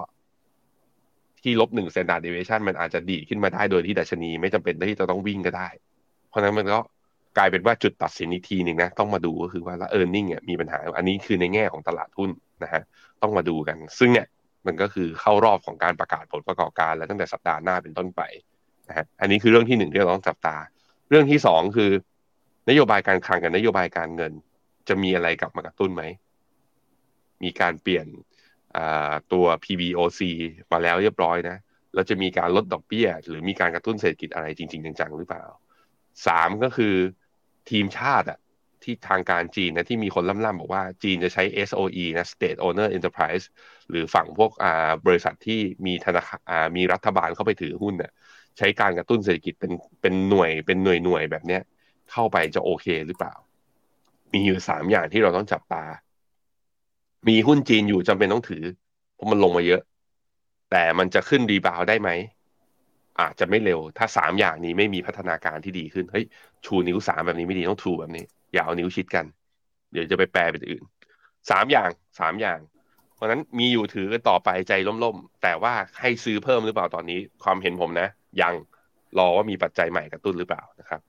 [1.43, 5.69] ที่ลบหนึ่ง standard deviation มันอาจจะดีขึ้นมาได้โดยที่ดัชนี ไม่จำเป็นที่จะต้องวิ่งก็ได้
[6.29, 6.79] เพราะนั้นมันก็
[7.37, 12.29] กลายเป็นว่าจุดตัดสินอีกทีหนึ่งนะต้องมาดูก็คือว่าแล้ว e a r n i n g เนี่ยมีปัญหา อันนี้คือในแง่ของตลาดหุ้น
[12.63, 12.81] นะฮะ
[13.21, 14.27] ต้องมาดูกัน ซึ่งเนี่ย
[14.67, 18.21] มันก็คือเข้ารอบของการประกาศผลประกอบการ แล้วตั้งแต่สัปดาห์หน้าเป็นต้นไป
[18.89, 20.57] นะฮะอันนี้คือเรื่องที่หนึ่งที่เราต้องจับตา
[21.09, 21.91] เรื่องที่สองคือ
[22.69, 24.33] นโยบายการคลังกับนโยบายการเงิน
[24.87, 26.03] จะมีอะไรกลับมากระตุ้นไหม
[27.43, 28.05] มีการเปลี่ยน
[29.33, 30.21] ตัว PBOC
[30.71, 31.57] มาแล้วเรียบร้อยนะ
[31.95, 35.45] เราจะมีการลดดอกเบี้ย หรือมีการกระตุ้นเศรษฐกิจอะไรจริง ๆ จังๆหรือเปล่า
[36.27, 36.95] สามก็คือ
[37.69, 38.39] ทีมชาติอะ
[38.83, 43.45] ที่ทางการจีนนะที่มีคนล่ำๆบอกว่าจีนจะใช้ SOE นะ State Owner Enterprise
[43.89, 44.51] หรือฝั่งพวก
[45.05, 46.39] บริษัทที่มีธนาคาร
[46.77, 48.11] มีรัฐบาลเข้าไปถือหุ้นเนี่ย
[48.57, 51.61] ใช้การกระตุ้นเศรษฐกิจเป็นเป็นหน่วยเป็นหน่วยหน่วยแบบเนี้ย
[52.11, 53.33] เข้าไปจะโอเคหรือเปล่า
[54.33, 55.83] มีอยู่สามอย่างที่เราต้องจับตา
[57.27, 58.63] มีหุ้นจีนอยู่จำเป็นต้องถือ
[59.15, 59.81] เพราะมันลงมาเยอะ
[60.71, 62.09] แต่มันจะขึ้นรีบาวได้ไหม
[63.21, 66.25] อาจจะไม่เร็ว ถ้าสามอย่างนี้ไม่มีพัฒนาการที่ดีขึ้นเฮ้ย
[66.65, 69.25] ชูนิ้วสามแบบนี้ไม่ดีต้องชูแบบนี้ อย่าเอานิ้วชิดกัน
[69.91, 70.83] เดี๋ยวจะไปแปลเป็นอื่น
[71.49, 72.59] สามอย่างสามอย่าง
[73.15, 78.07] เพราะนั้นมีอยู่ถือกันต่อไปใจล่มๆ แต่ว่าให้ซื้อเพิ่มหรือเปล่าตอนนี้ ความเห็นผมนะ
[78.41, 78.53] ยัง
[79.19, 81.01] รอว่ามีปัจจัยใหม่กระตุ้นหรือเปล่านะครับ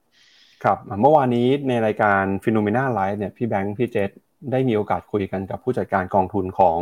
[0.63, 4.09] ครับเมื่อวานนี้ในรายการฟิโนเมนาไลฟ์เนี่ยพี่แบงค์พี่เจษ
[4.51, 6.77] ได้มีโอกาสคุยกันกับผู้จัดการกองทุนของ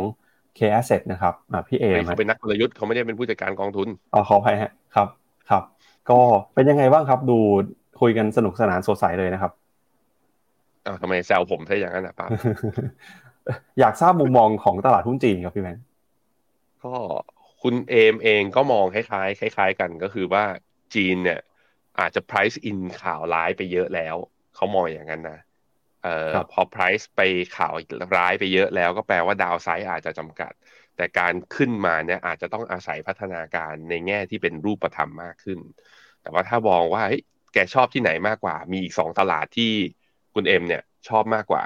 [0.58, 1.34] K Asset นะครับ
[1.68, 5.08] พี่เอเขาเป็นนักกลยุทธ์เขาไม่ได้เป็นผู้จัดการกองทุนอ๋อขออภัยฮะครับ
[5.50, 5.62] ครับ
[6.10, 6.18] ก็
[6.54, 7.38] เป็นยังไงบ้างครับ ดู
[8.00, 9.52] คุยกันสนุกสนานสดใสเลยนะครับ
[10.86, 12.26] อ้าวทำไมแซวผมใช่อย่างนั้นนะป้า
[13.80, 15.78] อยากทราบมุมมองของตลาดหุ้นจีนครับพี่แมน
[16.84, 16.94] ก็
[17.62, 20.44] คุณเอมเองก็มองคล้ายๆคล้าย ๆ กันก็คือว่า
[20.94, 21.40] จีนเนี่ย
[22.00, 24.16] อาจจะ price in ข่าวร้ายไปเยอะแล้ว
[24.54, 25.38] เขามองอย่างนั้นนะ
[26.02, 27.20] เอ่อพอ price ไป
[27.56, 27.74] ข่าว
[28.16, 30.52] ร้ายไปเยอะแล้วก็แปลว่าดาวไซด์อาจจะจำกัด
[30.96, 35.58] แต่การขึ้นมาเนี่ยอาจจะต้องอาศัยพัฒนาการในแง่ที่เป็นรูปธรรมมากขึ้น
[36.22, 37.02] แต่ว่าถ้ามองว่า
[37.52, 39.72] แกชอบที่ไหนมากกว่า มีอีกสองตลาดที่
[40.34, 41.64] คุณเอ็มเนี่ยชอบมากกว่า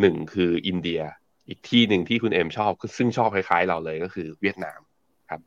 [0.00, 1.00] หนึ่งคืออินเดีย
[1.48, 4.80] อีกที่หนึ่งที่คุณเอ็มชอบซึ่งชอบคล้ายๆเราเลยก็คือเวียดนาม
[5.30, 5.40] ครับ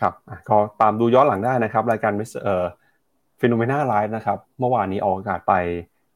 [0.00, 0.14] ครับ
[0.48, 2.64] ก็ตามดูย้อนหลังได้นะครับ รายการเอ่อ
[3.40, 5.54] FINNOMENA Live นะครับ เมื่อวานนี้ออกอากาศไป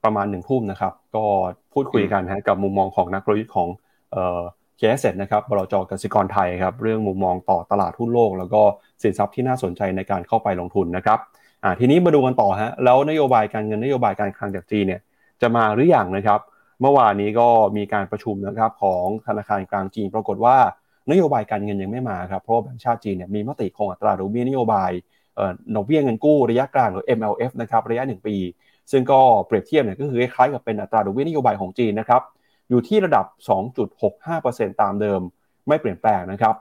[0.04, 1.24] ประมาณหนึ่งทุ่มนะครับ ก็
[1.72, 3.68] พูดคุยกันฮะกับมุมมองของนักลงทุนของ
[4.12, 4.40] เอ่อ
[4.78, 8.62] KAsset นะครับบลจกสิกรไทยครับเรื่องมุมมองต่อตลาดหุ้นโลก แล้วก็
[9.02, 11.18] สินทรัพย์ที่น่าสนใจในการเข้าไปลงทุนนะครับ
[11.62, 15.00] อ่าทีนี้มาดูกันต่อฮะแล้วนโยบายการเงินนโยบายการคลังจากจีนเนี่ย
[15.40, 16.40] จะมาหรืออยังนะครับ
[16.80, 20.56] เมื่อวานนี้ก็มีการประชุมนะครับของธนาคารกลางจีน ปรากฏว่า
[21.10, 24.90] นโยบายการเงินยังไม่มาครับเพราะแบงก์ชาติจีนเนี่ยมีมติคงอัตราดอกเบี้ยนโยบาย
[25.76, 28.36] ดอกเบี้ยเงินกู้ระยะกลางหรือ MLF นะครับระยะ 1 ปี
[28.90, 32.22] ซึ่งก็เปรียบเทียบเนี่ยก็คือคล้ายๆกับเป็นอัตราดอกเบี้ยนโยบายของจีนนะครับ
[32.68, 33.26] อยู่ที่ระดับ
[34.02, 35.20] 2.65%ตามเดิม
[35.68, 36.54] ไม่เปลี่ยนแปลงนะครับ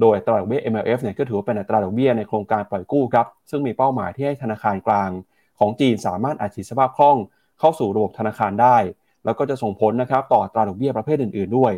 [0.00, 5.10] โดยอัตราดอกเบี้ย MLF เนี่ยก็ถือว่าเป็นอัตราดอกเบี้ยในโครงการปล่อยกู้ครับซึ่งมีเป้าหมายที่ให้ธนาคารกลาง
[5.58, 7.16] ของจีนสามารถอัดฉีดสภาพคล่อง
[7.60, 8.76] เข้าสู่ระบบธนาคารได้
[9.24, 11.72] แล้วก็จะส่งผลนะครับต่ออัตราดอกเบี้ยประเภทอื่น ๆด้วย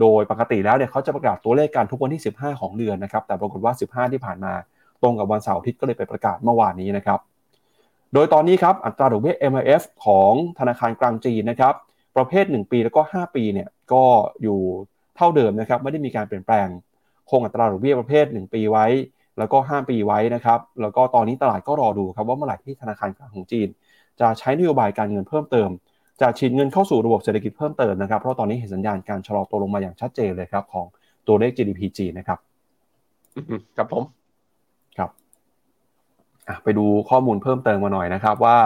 [0.00, 4.52] โดยปกติแล้วเนี่ยเขาจะประกาศตัวเลขการทุกวันที่ 15 ของเดือนนะครับแต่ปรากฏว่า 15 ที่ผ่านมา
[5.02, 7.18] ตรงกับวันเสาร์อาทิตย์ก็เลยไปประกาศเมื่อวานนี้นะครับ
[8.14, 11.74] โดยตอนนี้ครับอัตราดอกเบี้ย MLF ของธนาคารกลางจีนนะครับ
[12.16, 14.04] ประเภท 1 ปีแล้วก็ 5 ปีเนี่ยก็
[14.42, 14.58] อยู่
[15.16, 16.68] เท่าเดิมนะครับไม่ได้มีการเปลี่ยนแปลง
[17.30, 18.86] คงอัตราดอกเบี้ยประเภท 1 ปีไว้
[19.38, 23.68] แล้วก็ 5 ปีไว้นะครับแล้วก็ตอนนี้ตลาดก็รอดูครับว่าเมื่อไหร่ที่ธนาคารกลางของจีน
[24.20, 25.70] จะใช้นโยบายการเงินเพิ่มเติม
[26.20, 30.86] จะฉีดเงินเข้าสู่ระบบเศรษฐกิจเพิ่มเติมนะครับเพราะตอนนี้เห็นสัญญาณการชะลอตัวลงมาอย่างชัดเจนเลยครับของ
[31.26, 32.38] ตัวเลข GDP จีนนะครับ
[33.76, 34.02] ครับผม
[34.98, 35.10] ครับ
[36.62, 38.58] ไปดูข้อมูลเพิ่มเติมมาหน่อยนะครับว่า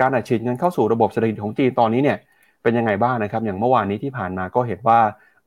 [0.00, 2.18] การอัดฉีดเงินเข้าสู่ระบบเศรษฐกิจของจีนตอนนี้เนี่ย
[2.62, 4.98] เป็นยังไงบ้างนะครับ อย่างเมื่อวานนี้ที่ผ่านมาก็เห็นว่า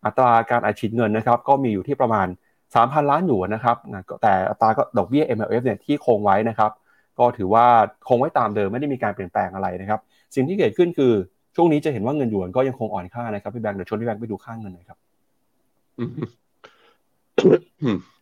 [0.06, 2.28] อัตราการอัดฉีดเงินนะครับ ก็มีอยู่ที่ประมาณ
[2.68, 3.78] 3,000 ล้านหยวนนะครับ
[4.22, 6.72] แต่อัตราก็ดอกเบี้ย MLF เนี่ยที่คงไว้นะครับ
[7.20, 7.66] ก็ถือว่า
[8.08, 10.00] คงไว้ตามเดิมไม่ได้มีการเปลี่ยนแปลงอะไรนะครับ
[10.36, 11.14] สิ่งที่เกิดขึ้นคือ
[11.56, 14.98] ช่วงนี้จะเห็นว่าเงินหยวนก็ยังคงอ่อนค่านะครับพี่แบงค์เดี๋ยวชวนพี่แบงค์ไปดูค่างเงินหน่อยครับ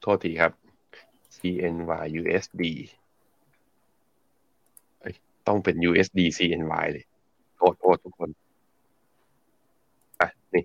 [0.02, 0.52] โทษทีครับ
[1.46, 2.64] CNY USD
[5.48, 7.06] ต้องเป็น USD CNY เลย
[7.58, 8.30] โทษโทษทุกคน
[10.22, 10.64] อะ นี่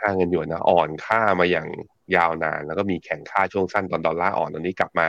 [0.00, 1.68] ค่าเงินหยวนนะอ่อนค่ามาอย่าง
[2.16, 5.08] ยาวนาน แล้วก็มีแข่งค่าช่วงสั้นตอนดอลลาร์อ่อนตอนนี้กลับมา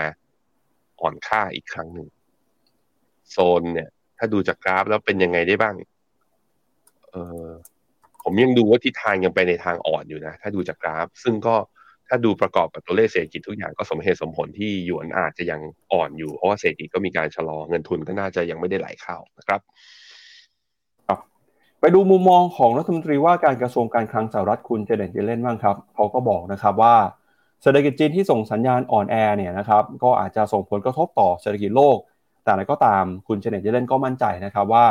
[1.01, 2.07] อ่อนค่าอีกครั้งหนึ่ง
[3.31, 5.75] โซนเนี่ย ถ้าดูจากกราฟแล้วเป็นยังไงได้บ้าง
[7.09, 7.47] เออ
[8.23, 11.55] ผมยังดูว่าทิศทางยังไปในทางอ่อนอยู่นะ ถ้าดูจากกราฟ ซึ่งก็
[12.09, 15.61] ถ้าดูประกอบกับตัวเลขเศรษฐกิจทุกอย่างก็สมเหตุสมผลที่หยวนอาจจะยัง
[15.93, 19.61] อ่อนอยู่เพราะว่าเศรษฐกิจก็มีการชะลอเงินทุนก็น่าจะยังไม่ได้ไหลเข้านะครับ
[21.81, 26.95] ไปดูมุมมองของรัฐมนตรีว่าการกระทรวงการคลังสหรัฐคุณเจเนตเยเลนบ้างครับเขาก็บอกนะครับว่า
[27.61, 31.97] เศรษฐกิจจีนที่ส่งสัญญาณอ่อนแอเนี่ยนะครับก็อาจจะส่งผลกระทบต่อเศรษฐกิจโลก
[32.43, 34.85] แต่อะไรก็ตามคุณเจเนตเยเลนก็มั่นใจนะครับว่า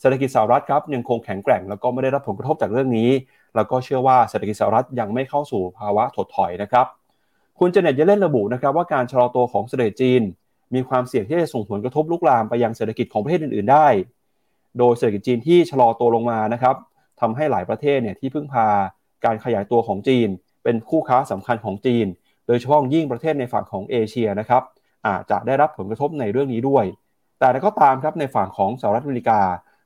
[0.00, 3.10] เศรษฐกิจสหรัฐครับยังคงแข็งแกร่งแล้วก็ไม่ได้รับผลกระทบจากเรื่องนี้
[3.56, 6.86] แล้วก็เชื่อว่าเศรษฐกิจสหรัฐยังไม่เข้าสู่ภาวะถดถอยนะครับ
[7.58, 10.22] คุณเจเน็ตเยเล่นระบุนะครับว่าการชะลอตัวของเศรษฐกิจจีน
[10.74, 13.86] มีความเสี่ยงที่จะส่งผลกระทบลุกลามไปยังเศรษฐกิจของประเทศอื่น ๆ ได้
[14.78, 16.76] โดยเศรษฐกิจจีนที่ชะลอตัวลงมานะครับ
[17.20, 18.66] ทำให้หลายประเทศเนี่ยที่พึ่งพา
[19.24, 20.28] การขยายตัวของจีน
[20.64, 22.06] เป็นคู่ค้าสำคัญของจีน
[22.46, 24.62] โดยเฉพาะยิ่งประเทศในฝั่งของเอเชียนะครับ
[25.06, 26.84] อาจจะได้รับผลกระทบในเรื่องนี้ด้วย
[27.38, 29.40] แต่ก็ตามครับในฝั่งของสหรัฐอเมริกา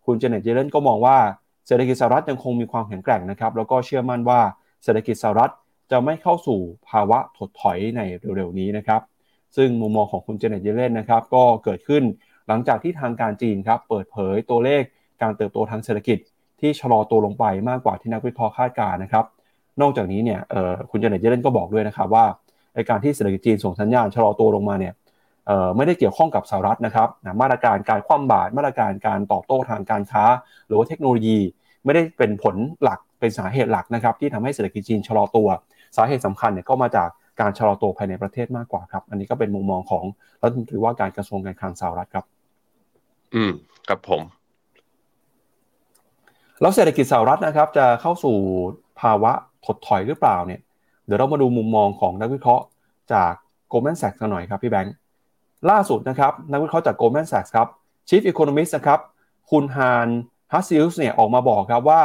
[0.07, 1.19] คุณเจเน็ตเยเลนก็มองว่า
[1.67, 4.41] เศรษฐกิจสหรัฐยังคงมีความแข็งแกร่งนะครับ แล้วก็เชื่อมั่นว่า
[4.85, 5.53] เศรษฐกิจสหรัฐ
[5.91, 6.59] จะไม่เข้าสู่
[6.89, 8.01] ภาวะถดถอยใน
[8.37, 9.01] เร็วๆนี้นะครับ
[9.57, 12.03] ซึ่งมุมมองของคุณเจเน็ตเยเลนนะครับ ก็เกิดขึ้น
[12.49, 14.83] หลังจากที่ทางการจีนครับ เปิดเผยตัวเลข
[15.23, 16.19] การเติบโตทางเศรษฐกิจ
[16.61, 19.25] ที่ชะลอตัวลงไปมากกว่าที่นักวิเคราะห์คาดการณ์นะครับ
[19.81, 20.41] นอกจากนี้เนี่ย
[20.91, 22.25] คุณเจเน็ตเยเลนก็บอกด้วยนะครับว่า
[22.91, 24.95] การที่เศรษฐกิจจีนส่งสัญญาณชะลอตัวลงมาเนี่ย
[25.77, 27.09] ไม่ได้เกี่ยวข้องกับสหรัฐนะครับ
[27.41, 30.25] มาตรการการคว่ำบาตรมาตรการการตอบโต้ทางการค้า
[30.67, 31.39] หรือว่าเทคโนโลยี
[31.87, 35.49] ไม่ได้เป็นผลหลักเป็นสาเหตุหลักนะครับ ที่ทำให้เศรษฐกิจจีนชะลอตัว
[35.97, 37.09] สาเหตุสำคัญเนี่ยก็มาจาก
[37.41, 40.05] การชะลอตัวภายในประเทศมากกว่าครับ อันนี้ก็เป็นมุมมองของ
[40.43, 42.25] รัฐมนตรีว่าการกระทรวงการคลังสหรัฐครับ
[43.35, 43.53] อืม
[43.89, 44.23] ครับผม
[46.61, 48.37] แล้วเศรษฐกิจสหรัฐนะครับ จะเข้าสู่
[49.01, 49.33] ภาวะ
[49.67, 50.61] ถดถอยหรือเปล่าเนี่ย
[51.07, 52.65] เดี๋ยวเรามาดูมุมมองของนักวิเคราะห์
[53.13, 53.33] จาก
[53.73, 54.95] Goldman Sachs กันหน่อยครับพี่แบงค์
[55.71, 57.69] ล่าสุดนะครับ นักวิเคราะห์จาก Goldman Sachs ครับ
[58.09, 59.01] Chief Economist นะครับ
[59.51, 60.09] คุณฮาน
[60.53, 62.03] ฮัสซิลส์เนี่ยออกมาบอกครับว่า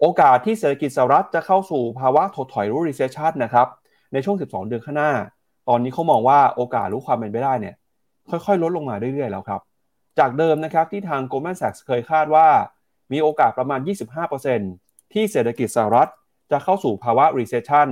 [0.00, 3.66] โอกาสที่เศรษฐกิจสหรัฐจะเข้าสู่ภาวะถดถอยรู้ recession นะครับ
[4.12, 5.12] ในช่วง 12 เดือนข้างหน้า
[5.68, 7.74] ตอนนี้เขามองว่าโอกาสรู้ความเป็นไปได้เนี่ย
[8.30, 9.60] ค่อยๆ ลดลงมาเรื่อยๆแล้วครับ
[10.18, 12.48] จากเดิมนะครับที่ทาง Goldman Sachs เคยคาดว่า
[13.12, 13.80] มีโอกาสประมาณ
[14.46, 16.10] 25%ที่เศรษฐกิจสหรัฐ
[16.52, 17.88] จะเข้าสู่ภาวะ recession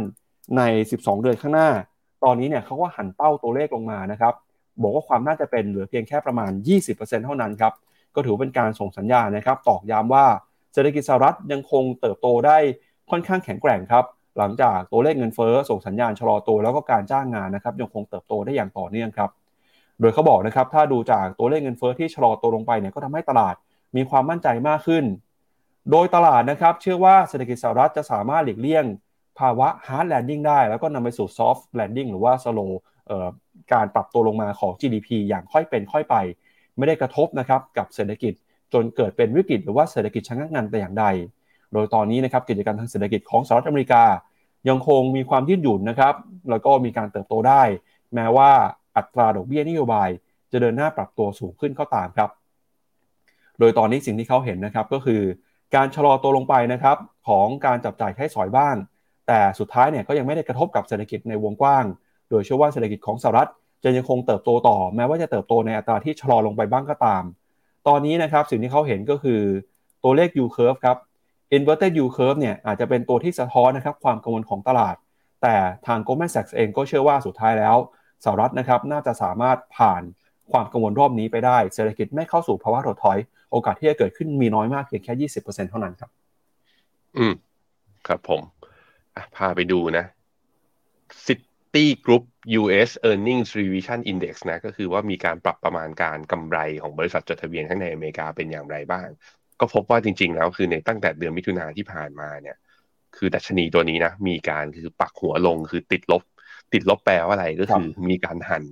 [0.56, 0.62] ใน
[0.92, 1.70] 12 เดือนข้างหน้า
[2.24, 4.34] ตอนนี้เนี่ยเขาก็หันเป้าตัวเลขลงมานะครับ
[4.82, 6.50] บอกว่าความน่าจะเป็นเหลือเพียงแค่ประมาณ
[6.88, 7.72] 20%เท่านั้นครับ
[8.18, 10.26] ก็ถือเป็นการส่งสัญญาณนะครับตอกย้ำว่า
[10.72, 12.58] เศรษฐกิจสหรัฐยังคงเติบโตได้
[13.10, 14.04] ค่อนข้างแข็งแกร่งครับ
[14.38, 19.30] หลังจากตัวเลขเงินเฟ้อส่งสัญญาณชะลอตัวแล้วก็การจ้างงานนะครับยังคงเติบโตได้อย่างต่อเนื่องครับ
[20.00, 23.54] โดยเขาบอกนะครับถ้าดูจากตัวเลขเงินเฟ้อที่ชะลอตัวลงไปเนี่ยก็ทำให้ตลาด
[23.96, 25.04] มีความมั่นใจมากขึ้น
[25.90, 28.84] โดยตลาดนะครับเชื่อว่าเศรษฐกิจสหรัฐจะสามารถหลีกเลี่ยง
[29.38, 32.72] ภาวะ hard landing ได้ แล้วก็นำไปสู่ soft landing หรือว่า slow
[33.72, 36.16] การปรับตัวลงมาของ GDP อย่างค่อยเป็นค่อยไป
[36.78, 38.32] ไม่ได้กระทบนะครับกับเศรษฐกิจ
[38.72, 41.04] จนเกิดเป็นวิกฤตหรือว่าเศรษฐกิจชะงักงันแต่อย่างใด
[41.72, 44.04] โดยตอนนี้นะครับกิจการทางเศรษฐกิจของสหรัฐอเมริกา
[44.68, 46.14] ยังคงมีความยืดหยุ่นนะครับ
[46.50, 47.62] แล้วก็มีการเติบโตได้
[48.14, 48.50] แม้ว่า
[48.96, 50.08] อัตราดอกเบี้ยนโยบาย
[50.52, 52.30] จะเดินหน้าปรับตัวสูงขึ้นก็ตามครับ
[53.58, 55.22] โดยตอนนี้สิ่งที่เขาเห็นนะครับก็คือ
[55.74, 56.96] การชะลอตัวลงไปนะครับ
[57.28, 58.76] ของการจับจ่ายใช้สอยบ้าน
[59.26, 61.84] แต่สุดท้ายเนี่ยก็ยังไม่ได้กระทบกับเศรษฐกิจในวงกว้าง
[62.30, 63.50] โดยเชื่อว่าเศรษฐกิจของสหรัฐ
[63.84, 67.22] จะยังคงเติบโตต่อ แม้ว่าจะเติบโตในอัตราที่ชะลอลงไปบ้างก็ตาม
[67.88, 69.40] ตอนนี้นะครับสิ่งที่เขาเห็นก็คือ
[70.04, 70.96] ตัวเลข U curve ครับ
[71.56, 74.96] inverted U curve เนี่ยอาจจะเป็นตัวที่สะท้อนนะครับความกังวลของตลาด
[75.42, 75.56] แต่
[75.86, 77.76] ทาง Goldman Sachs เองก็เชื่อว่าสุดท้ายแล้ว
[78.24, 80.02] สหรัฐนะครับน่าจะสามารถผ่าน
[80.52, 83.18] ความกังวลรอบนี้ไปได้เศรษฐกิจไม่เข้าสู่ภาวะถดถอย
[83.50, 86.10] โอกาสที่จะเกิดขึ้นมีน้อยมากเพียงแค่20%เปอร์เซ็นเท่านั้นครับ
[87.18, 87.34] อืม
[88.06, 88.40] ครับผม
[89.36, 90.04] พาไปดูนะ
[91.26, 91.38] สิท
[91.74, 92.24] City Group
[92.60, 99.08] US Earnings Revision Index นะก็คือว่ามีการปรับประมาณการกำไรของบริษัทจดทะเบียนข้างในอเมริกาเป็นอย่างไรบ้าง
[99.60, 102.56] ก็พบว่าจริง ๆ แล้วคือในตั้งแต่เดือนมิถุนาที่ผ่านมาเนี่ย
[103.16, 106.22] คือดัชนีตัวนี้นะ มีการคือปักหัวลงคือติดลบ
[106.72, 108.62] ติดลบแปลว่าอะไรก็คือมีการหัน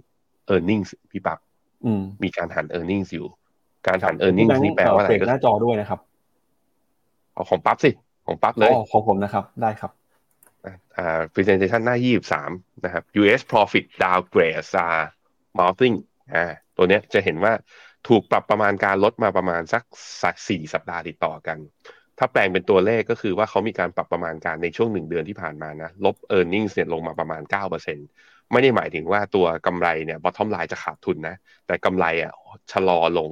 [0.54, 1.38] e a r n i n g พี่ปัก
[2.22, 3.28] มีการหัน e a r n i n g อยู่
[3.86, 6.00] การหัน e a r n i n g นี่แปลว่าอะไรก็หน้าจอด้วยนะครับ
[7.34, 7.90] เอาของปั๊บสิ
[8.26, 9.90] ของปั๊บเลยของผมนะครับ ได้ครับ
[10.96, 12.50] อ่า presentation หน้ายี่สาม
[12.84, 14.56] นะครับ US profit downgrade
[14.86, 15.04] are
[15.58, 15.96] mounting
[16.34, 16.44] อ่า
[16.76, 17.52] ตัวเนี้ยจะเห็นว่า
[18.08, 19.82] ถูกปรับประมาณการลดมาประมาณสัก
[20.22, 21.58] สักสี่สัปดาห์ติดต่อกัน
[22.18, 27.42] ถ้าแปลงเป็นตัวเลขก็คือว่าเขามีการปรับประมาณการในช่วงหนึ่งเดือนที่ผ่านมานะ ลบ e a r n i n g เนี่ยลงมาประมาณ
[27.92, 31.36] 9%ไม่ได้หมายถึงว่าตัวกำไรเนี่ย bottom line จะขาดทุนนะ
[31.66, 32.32] แต่กำไรอะ
[32.72, 33.30] ชะลอลง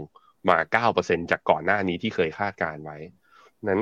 [0.48, 2.98] มา 9%จากก่อนหน้านี้ที่เคยคาดการไว้
[3.68, 3.80] นั้น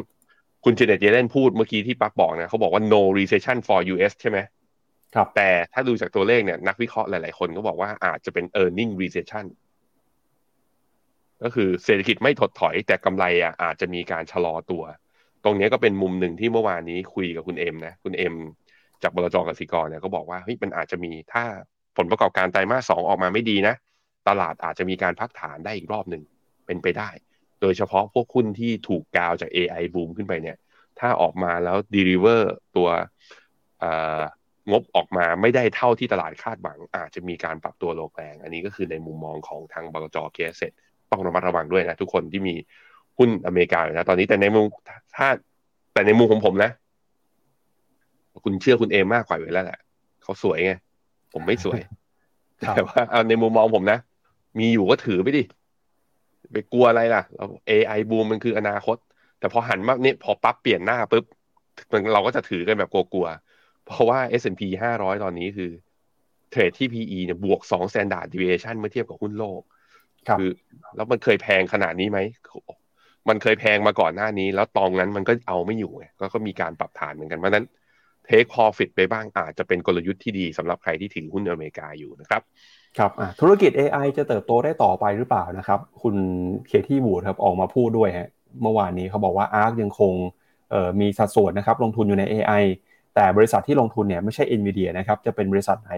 [0.64, 4.38] คุณเจเนตเจเลนพูดเมื่อกี้ที่ปักบอกนะเขาบอกว่า no recession for US ใช่ไหม
[5.14, 9.46] ครับ แต่ถ้าดูจากตัวเลขเนี่ย นักวิเคราะห์หลาย ๆ คนก็บอกว่าอาจจะเป็น earning recession
[11.42, 14.82] ก็คือเศรษฐกิจไม่ถดถอย แต่กำไรอะอาจจะมีการชะลอตัว
[15.44, 18.34] ตรงนี้ก็เป็นมุมหนึ่งที่เมื่อวานนี้คุยกับคุณเอ็มนะคุณเอ็ม
[19.02, 21.44] จากบลจกสิกรเนี่ยก็บอกว่าเฮ้ยมันอาจจะมีถ้า
[21.96, 23.74] ผลประกอบการไตรมาสสองออกมาไม่ดีนะ
[24.28, 26.22] ตลาดอาจจะมีการพักฐานได้อีกรอบหนึ่ง
[26.66, 27.08] เป็นไปได้
[27.62, 30.56] โดยเฉพาะพวกหุ้นที่ถูกกาวจาก AI บูมขึ้นไปเนี่ย
[30.98, 32.42] ถ้าออกมาแล้ว deliver
[32.76, 32.88] ตัว
[34.70, 40.72] งบออกมาไม่ได้เท่าที่ตลาดคาดหวัง อาจจะมีการปรับตัวโลแรง อันนี้ก็คือในมุมมองของทางบลจ K-Asset
[41.10, 42.54] ต้องระมัดระวังด้วยนะทุกคนที่มี
[43.18, 44.64] หุ้นอเมริกาอยู่นะตอนนี้แต่ในมุม
[45.16, 45.28] ถ้า
[45.92, 46.70] แต่ในมุมของผมนะ
[48.44, 49.80] คุณเชื่อคุณเอมมากกว่าอยู่แล้วแหละ
[50.22, 50.72] เขาสวยไง
[51.32, 51.80] ผมไม่สวย
[52.74, 53.98] แต่ว่าเอาในมุมมองผมนะ
[54.58, 55.42] มีอยู่ก็ถือไปดิ
[56.52, 58.96] ไปกลัวอะไรล่ะเรา AI บูมมันคืออนาคต
[59.38, 61.24] แต่พอหันมาเนี่ยพอปั๊บเปลี่ยนหน้าปุ๊บ
[62.12, 65.70] เราก็จะถือกันแบบกลัวๆ เพราะว่า S&P 500 ตอนนี้คือ
[66.50, 69.60] เทรดที่ PE เนี่ยบวก2 standard deviation เมื่อเทียบกับหุ้นโลก
[70.38, 70.50] คือ
[70.96, 72.18] แล้วมันเคยแพงขนาดนี้ไหม
[73.28, 77.66] มันเคยแพงมาก่อนหน้านี้ แล้วตองนั้นมันก็เอาไม่อยู่ไงก็มีการปรับฐานเหมือนกันเพราะนั้น
[78.26, 82.42] เทค profit ไปบ้างอาจจะเป็นกลยุทธ์ที่ดีสำหรับใครที่ถือหุ้นอเมริกาอยู่นะครับ
[82.98, 86.14] ครับธุรกิจ AI จะเติบโตได้ต่อไปหรือเปล่านะครับ คุณ
[86.68, 88.28] เคที่บูดครับออกมาพูดด้วยฮะ
[88.62, 90.12] เมื่อวานนี้เขาบอกว่า ARK ยังคง
[91.00, 92.64] มีสัดส่วนนะครับลงทุนอยู่ใน AI
[93.14, 95.92] แต่บริษัทที่ลงทุนเนี่ยไม่ใช่ NVIDIA นะครับจะเป็นบริษัทไหน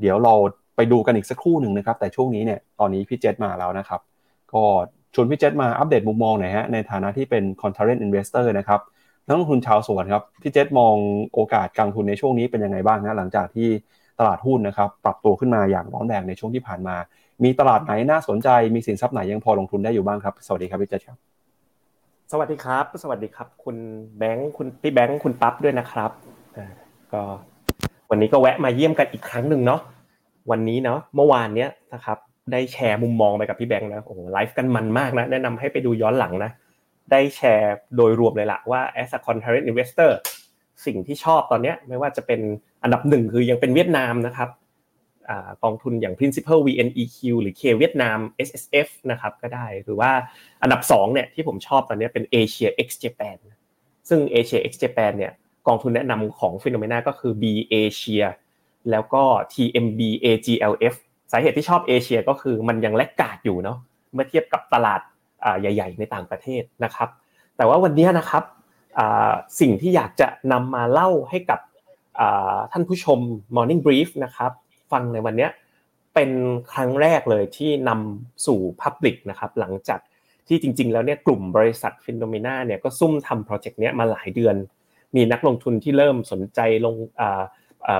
[0.00, 0.34] เดี๋ยวเรา
[0.76, 4.00] ไปดูกันอีกสักครู่หนึ่งนะครับ แต่ช่วงนี้เนี่ยตอนนี้พี่เจษมาแล้วนะครับ
[4.52, 4.64] ก็
[5.14, 8.80] ชวนพี่เจษมาอัปเดตมุมมองหน่อยฮะในฐานะที่เป็น c o n t r a n t Investor นะครับ
[9.26, 10.94] นักลงทุนชาวสวนครับพี่เจษมอง
[11.34, 13.68] โอกาสการลงทุนในช่วงนี้เป็นยังไงบ้างนะหลังจากที่
[14.28, 16.96] ลาดหุ้นนะครับปรับตัวขึ้นมาอย่างร้อนแรงในช่วงที่ผ่านมา
[17.44, 21.18] มีตลาดไหนน่าสนใจ มีสินทรัพย์ไหนยังพอลงทุนได้อยู่บ้างครับ สวัสดีครับพี่เจษครับ
[22.32, 23.76] สวัสดีครับ สวัสดีครับ คุณ
[24.18, 26.10] แบงค์คุณพี่แบงค์คุณปั๊บด้วยนะครับ
[27.12, 27.22] ก็
[28.10, 29.80] วันนี้ก็แวะมาเยี่ยมกันอีกครั้งหนึ่งเนาะ
[30.50, 32.18] วันนี้เนาะเมื่อวานเนี้ยนะครับ
[32.52, 36.50] ได้แชร์มุมมองไปกับพี่แบงค์แล้วโอ้โหไลฟ์กันมันมากนะแนะนำให้ไปดูย้อนหลังนะ
[37.10, 40.10] ได้แชร์โดยรวมเลยละว่า as a contrarian investor
[40.86, 42.40] สิ่งที่ชอบตอนนี้ไม่ว่าจะเป็น
[42.82, 44.48] อันดับหนึ่งคือยังเป็นเวียดนามนะครับ
[45.64, 48.18] กองทุนอย่าง principal VNEQ หรือ K เวียดนาม
[48.48, 50.10] SSF นะครับก็ได้หรือว่า
[50.62, 53.36] อันดับ2เนี่ยที่ผมชอบตอนนี้เป็น Asia X Japan
[54.08, 55.32] ซึ่ง Asia X Japan เนี่ย
[55.66, 58.24] กองทุนแนะนำของ Phenomena ก็คือ B Asia
[58.90, 59.22] แล้วก็
[59.54, 60.94] TMB AGLF
[61.32, 63.78] สาเหตุที่ชอบเอเชียก็คือมันยังแลกกาดอยู่เนาะ
[64.14, 65.00] เมื่อเทียบกับตลาด
[65.60, 67.08] ใหญ่ ๆ ในต่างประเทศนะครับ
[67.56, 68.44] แต่ว่าวันนี้นะครับ
[69.60, 71.60] สิ่งที่อยากจะนำมาเล่าให้กับ
[72.72, 73.18] ท่านผู้ชม
[73.56, 74.52] Morning Brief นะครับ
[74.92, 75.48] ฟังในวันนี้
[76.14, 76.30] เป็น
[76.72, 80.00] ครั้งแรกเลยที่นำสู่ Public นะครับหลังจาก
[80.48, 84.56] ที่จริง ๆ แล้วเนี่ยกลุ่มบริษัทฟินโนเมนาเนี่ยก็ซุ่มทำโปรเจกต์นี้มาหลายเดือน
[85.16, 86.94] มีนักลงทุนที่เริ่มสนใจลง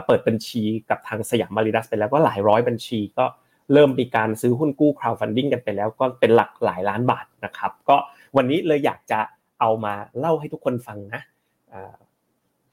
[0.06, 3.24] เปิดบัญชีกับทางสยามมาริดัสไปแล้วก็หลายร้อยบัญชีก็
[3.72, 7.96] เริ่มมีการซื้อหุ้นกู้ crowdfunding กันไปแล้วก็เป็นหลักหลายล้านบาทนะครับก็
[8.36, 9.20] วันนี้เลยอยากจะ
[9.62, 11.20] เอามาเล่าให้ทุกคนฟังนะ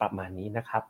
[0.01, 0.83] ประมาณนี้นะครับ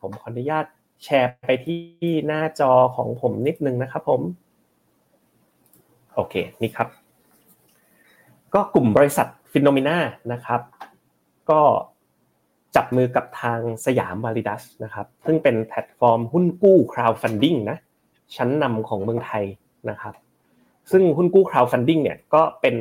[0.00, 0.64] ผมขออนุญาต
[1.04, 1.80] แชร์ไปที่
[2.26, 4.20] หน้าจอของผมนิดนึงนะครับผม
[6.14, 6.88] โอเคนี่ครับ
[8.54, 9.98] ก็กลุ่มบริษัทฟินโนมีนา
[10.32, 10.60] นะครับ
[11.50, 11.60] ก็
[12.76, 17.78] จับมือกับทางสยามวาลิดัสนะครับซึ่งเป็นแพลตฟอร์มหุ้นกู้ crowdfunding นะ
[18.36, 19.44] ชั้นนำของเมืองไทย
[19.90, 20.14] นะครับ
[20.90, 22.76] ซึ่งหุ้นกู้ crowdfunding เนี่ยก็เป็น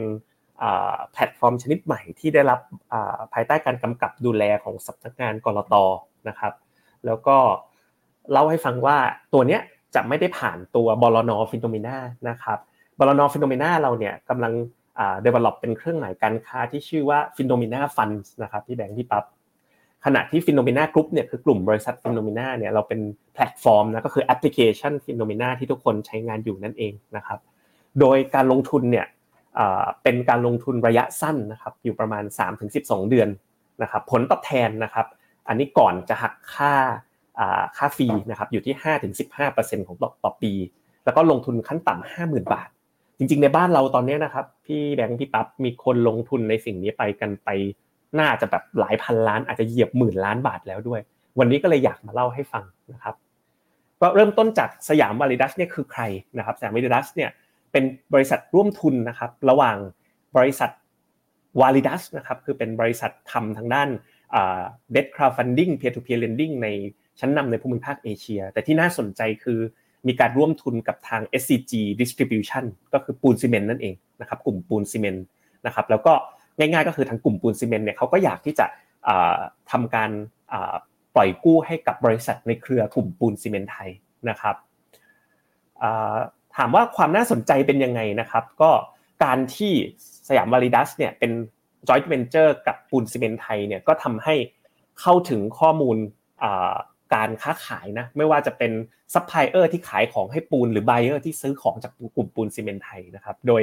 [1.14, 2.60] แพลตฟอร์มชนิดใหม่ที่ได้รับ
[3.34, 5.76] ภายใต้การกำกับดูแลของสำนักงานกลต
[6.28, 6.54] นะครับ
[7.06, 7.38] แล้วก็
[8.32, 8.98] เล่าให้ฟังว่า
[9.34, 9.62] ตัวเนี้ย
[9.96, 11.98] จะไม่ได้ผ่านตัวบอลนอฟิโนเมนา
[12.30, 12.60] นะครับ
[13.00, 14.54] บอลนอฟิโนเมนาเราเนี่ยกำลัง
[15.00, 18.10] อ่า develop เป็นเครื่องหมายการค้าที่ชื่อว่าฟินโนมีนา Fund
[18.44, 19.26] นะครับพี่แบงค์พี่ปั๊บ
[20.06, 23.00] ขณะที่ฟินโนมีนากรุ๊ปเนี่ยคือกลุ่มบริษัทฟินโนมีนาเนี่ยเราเป็น
[23.34, 27.40] แพลตฟอร์มนะก็คือแอปพลิเคชันฟินโนมีนาที่ทุกคนใช้งานอยู่นั่นเองนะครับ
[28.00, 29.06] โดยการลงทุนเนี่ย
[30.04, 32.24] เป็นการลงทุนระยะสั้นนะครับอยู่ประมาณ
[32.68, 33.30] 3-12 เดือน
[33.82, 35.06] นะครับผลตอบแทนนะครับ
[35.48, 36.74] อันนี้ก่อนจะหักค่า
[37.78, 38.76] ค่าฟรีนะครับอยู่ที่
[39.32, 40.54] 5-15%ของต่อปี
[41.06, 42.70] แล้วก็ลงทุนขั้นต่ำ50,000 บาท
[43.18, 47.50] จริง ๆ ในบ้านเราตอนนี้นะครับพี่แบงค์พี่ปั๊บมีคนลงทุนในสิ่งนี้ไปกันไป
[48.20, 51.02] น่าจะแบบหลายพันล้านอาจจะเหยียบหมื่นล้านบาทแล้วด้วย
[51.40, 53.16] วันนี้ก็เลยอยากมาเล่าให้ฟังนะครับ
[54.02, 56.02] ก็เริ่มต้นจากสยามวาลิดัสเนี่ยคือใคร
[56.38, 57.30] นะครับสยามวาลิดัสเนี่ย
[57.74, 59.78] เป็นบริษัทร่วมทุนนะครับ ระหว่าง
[60.38, 60.72] บริษัท
[61.60, 63.90] วาลิดัสนะครับคือเป็นบริษัททำทางด้าน
[64.32, 66.68] debt crowdfunding peer-to-peer lending ใน
[67.20, 69.60] ชั้นนำในภูมิภาคเอเชีย แต่ที่น่าสนใจคือ
[70.08, 75.26] มีการร่วมทุนกับทาง SCG Distribution ก็คือปูนซีเมนต์นั่นเองนะครับกลุ่มปูนซีเมนต์
[75.66, 76.14] นะครับแล้วก็
[76.58, 78.66] ง่ายๆก็คือทางกลุ่มปูนซีเมนต์เนี่ยเขาก็อยากที่จะ
[79.72, 80.12] ทำการ
[81.16, 83.90] ปล่อยกู้ให้กับบริษัทในเครือกลุ่มปูนซีเมนต์ไทย
[84.30, 84.56] นะครับ
[86.58, 88.72] ถามว่าความน่าสนใจเป็นยังไงนะครับ ก็
[89.24, 89.74] การที่
[90.28, 91.32] สยามวาลิดัสเนี่ยเป็น
[91.88, 94.36] joint venture กับปูนซีเมนต์ไทยเนี่ยก็ทำให้
[95.02, 95.98] เข้าถึงข้อมูล
[97.14, 98.72] การค้าขายนะไม่ว่าจะเป็น
[99.14, 103.62] ซัพพลายเออร์ที่ขายของให้ปูนหรือ buyer ที่ซื้อของจากกลุ่มปูนซีเมนต์ไทยนะครับโดย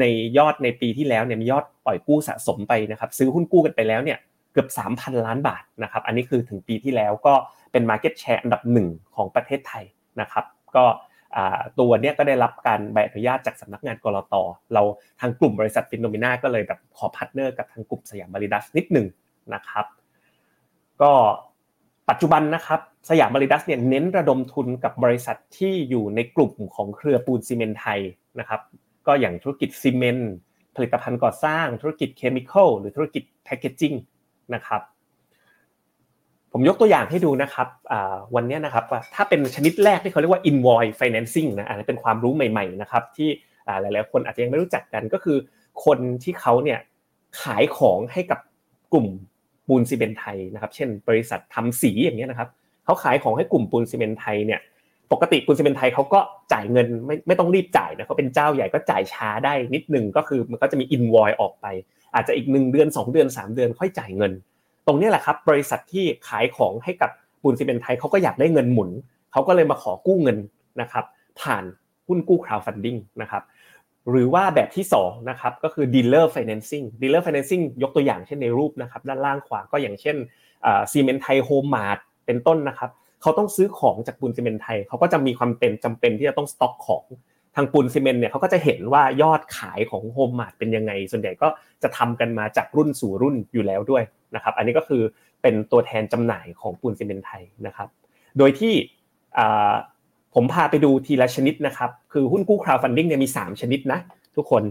[0.00, 0.04] ใน
[0.38, 4.18] ยอดในปีที่แล้วเนี่ยมียอดปล่อยกู้สะสมไปนะครับซื้อหุ้นกู้กันไปแล้วเนี่ย
[4.52, 7.34] เกือบ 3,000 ล้านบาทนะครับอันนี้คือถึงปีที่แล้วก็
[7.72, 9.84] เป็น Market Share อันดับหนึ่งของประเทศไทย
[10.20, 10.44] นะครับ
[10.76, 10.84] ก็
[11.78, 14.34] ตัวเนี้ยก็ได้รับการใบอนุญาตจากสำนักงานกลต
[14.74, 14.82] เรา
[15.20, 19.06] ทางกลุ่มบริษัทฟินโนมีนาก็เลยแบบขอ partner กับทางกลุ่มสยามวาลิดัสนิดหนึ่ง
[19.54, 19.86] นะครับ
[21.02, 21.12] ก็
[22.10, 28.00] ปัจจุบันนะครับสยามวาลิดัสเนี่ยเน้นระดมทุนกับบริษัทที่อยู่ในกลุ่มของเครือปูนซีเมนต์ไทย
[28.38, 28.60] นะครับ
[29.06, 30.32] ก็อย่างธุรกิจซีเมนต์
[30.76, 33.92] ผลิตภัณฑ์ก่อสร้าง ธุรกิจเคมีคอลหรือธุรกิจแพคเกจิ้ง
[34.54, 34.82] นะครับ
[36.52, 37.68] ผมยกตัวอย่างให้ดูนะครับ
[38.34, 38.84] วันนี้นะครับ
[39.14, 43.28] ถ้าเป็นชนิดแรกที่เขาเรียกว่า invoice financing นะอันนี้เป็นความรู้ใหม่ๆนะครับที่
[43.80, 45.38] หลายๆคนอาจจะยังไม่รู้จักกันก็คือ
[45.84, 46.78] คนที่เขาเนี่ย
[47.42, 48.40] ขายของให้กับ
[48.92, 49.06] กลุ่ม
[49.68, 52.48] ปูนซีเมนไทยนะครับเช่น บริษัททำสีอย่างเงี้ยนะครับ
[52.84, 54.60] เขาขายของให้กลุ่มปูนซีเมนไทยเนี่ย
[55.12, 56.20] ปกติปูนซีเมนไทยเขาก็
[56.52, 61.66] จ่ายเงินไม่ไม่ต้องรีบจ่ายนะเขาเป็นเจ้าใหญ่ก็จ่ายช้าได้นิดนึงก็คือมันก็จะมีอินวอยออกไป
[62.14, 64.32] อาจจะอีกหนึ่งเดือน 2 เดือน 3 เดือนค่อยจ่ายเงิน
[64.86, 67.10] ตรงนี้แหละครับบริษัทที่ขายของให้กับ
[67.42, 68.90] ปูนซีเมนต์ไทยเขาก็อยากได้เงินหมุน
[69.32, 70.38] เขาก็เลยมาขอกู้เงิน
[70.80, 71.04] นะครับ
[71.40, 71.64] ผ่าน
[72.06, 73.42] หุ้นกู้ crowdfunding นะครับ
[74.10, 80.16] หรือว่าแบบที่2นะครับก็คือ dealer financing dealer financing ยกตัวอย่างเช่นในรูปนะครับด้านล่างขวาก็อย่างเช่น
[80.90, 82.90] ซีเมนต์ไทยโฮมมาร์ทเป็นต้นนะครับ
[83.22, 87.04] เขาต้องซื้อของจากปูนซีเมนต์ไทยเขาก็จะมีความเป็นจำเป็นที่จะต้องสต็อกของ
[87.56, 91.48] ทางปูนซีเมนต์เนี่ยเขาก็จะเห็นว่ายอดขายของโฮมมาร์ทเป็นยังไง ส่วนใหญ่ก็
[91.82, 94.02] จะทำกันมาจากรุ่นสู่รุ่นอยู่แล้วด้วย
[94.34, 95.02] นะครับ อันนี้ก็คือ
[95.42, 97.88] เป็นตัวแทนจำหน่ายของปูนซีเมนต์ไทยนะครับ
[98.38, 98.74] โดยที่
[100.34, 103.98] ผมพาไปดูทีละชนิดนะครับ คือหุ้นกู้ crowdfunding เนี่ยมี 3 ชนิดนะ
[104.36, 104.62] ทุกคน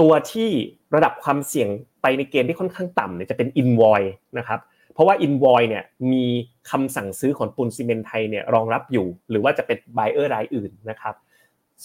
[0.00, 0.48] ตัวที่
[0.94, 1.68] ระดับความเสี่ยง
[2.02, 4.60] ไปในเกณฑ์ที่ค่อนข้างต่ำเนี่ยจะเป็น invoice นะครับ
[4.92, 6.24] เพราะว่า invoice เนี่ยมี
[6.70, 11.14] คำสั่งซื้อของปูนซีเมนต์ไทยเนี่ยรองรับอยู่ หรือว่าจะเป็น buyer รายอื่นนะครับ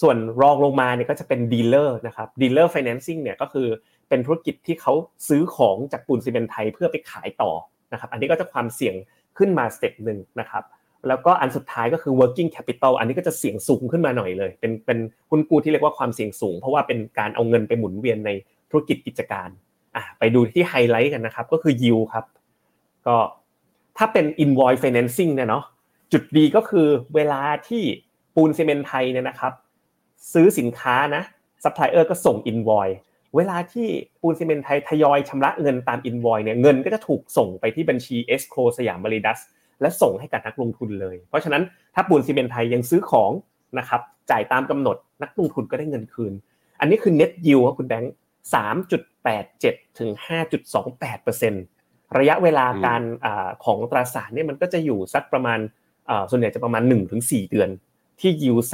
[0.00, 3.68] ส่วนรองลงมาเนี่ยก็จะเป็นดีลเลอร์นะครับ dealer financing เนี่ยก็คือ
[4.08, 4.92] เป็นธุรกิจที่เขา
[5.28, 7.50] ซื้อของจากปูนซีเมนต์ไทยเพื่อไปขายต่อ
[7.92, 8.94] นะครับอันนี้ก็จะความเสี่ยง
[9.38, 10.64] ขึ้นมาสเต็ปหนึ่งนะครับ
[11.08, 14.98] แล้วก็อันสุดท้ายก็คือ working capital อันนี้ก็จะเสี่ยงสูงขึ้นมาหน่อยเลย เป็นเป็น
[15.30, 18.30] หุ้นกู้ที่เรียกว่าความเสี่ยงสูง เพราะว่าเป็นการเอาเงินไปหมุนเวียนใน
[18.70, 19.48] ธุรกิจกิจการ
[19.96, 22.24] อะไปดูที่ไฮไลท์กันนะครับก็คือ yield ครับ
[23.06, 23.16] ก็
[23.98, 25.64] ถ้าเป็น invoice financing เนี่ยเนาะ
[26.12, 27.82] จุดดีก็คือเวลาที่
[28.34, 29.52] ปูนซีเมนต์ไทยเนี่ยนะครับ
[30.32, 31.22] ซื้อสินค้านะ
[31.64, 32.96] ซัพพลายเออร์ก็ส่ง invoice
[33.36, 33.86] เวลาที่
[34.20, 39.38] ปูนซีเมนต์ไทยทยอยชำระเงินตาม invoice เนี่ยเงินก็จะถูกส่งไปที่บัญชี escrow สยามวาลิดัส
[39.80, 41.62] และส่งให้กับนักลงทุนเลย เพราะฉะนั้น
[41.94, 43.30] ถ้าปูนซีเมนต์ไทยยังซื้อของ
[43.78, 44.00] นะครับ
[44.30, 46.32] จ่ายตามกำหนดนักลงทุนก็ได้เงินคืน
[46.80, 48.12] อันนี้คือ net yield ครับคุณแบงค์
[49.04, 50.10] 3.87 ถึง
[50.94, 53.02] 5.28%ระยะเวลาการ
[53.64, 55.58] ของตราสารเนี่ยมันก็จะอยู่สักประมาณ
[56.30, 56.82] ส่วนใหญ่จะประมาณ
[57.16, 57.68] 1-4 เดือน
[58.20, 58.64] ที่ yield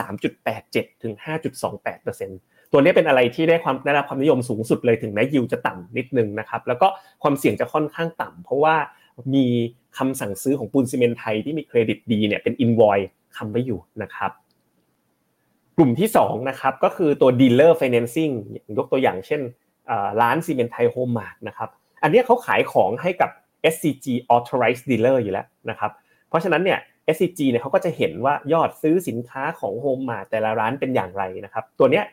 [0.45, 1.15] 3.87 ถึง
[1.79, 6.89] 5.28 ตัวนี้เป็นอะไรที่ได้ความได้รับความนิยมสูงสุดเลยถึงแม้ยิวจะต่ำนิดนึงนะครับ แล้วก็
[7.23, 8.77] ความเสี่ยงจะค่อนข้างต่ำเพราะว่า
[9.35, 9.47] มี
[9.99, 12.99] คำสั่งซื้อของปูนซีเมนไทยที่มีเครดิตดีเนี่ยเป็นอินวอย
[13.37, 14.31] คำไว้อยู่นะครับ
[15.77, 18.33] กลุ่มที่2นะครับก็คือตัว dealer financing
[18.79, 19.41] ยกตัวอย่างเช่น
[20.21, 21.69] ร้านซีเมนไทยโฮมมาร์ทนะครับ
[22.03, 23.31] อันนี้เขาขายของให้กับ
[23.75, 25.91] SCG authorized dealer อยู่แล้วนะครับ
[26.29, 26.79] เพราะฉะนั้นเนี่ย
[27.15, 32.05] SCG เนี่ยเขาก็จะเห็นว่ายอดซื้อสินค้าของโฮมมาแต่ละร้านเป็นอย่างไรนะครับ ตัวเนี้ย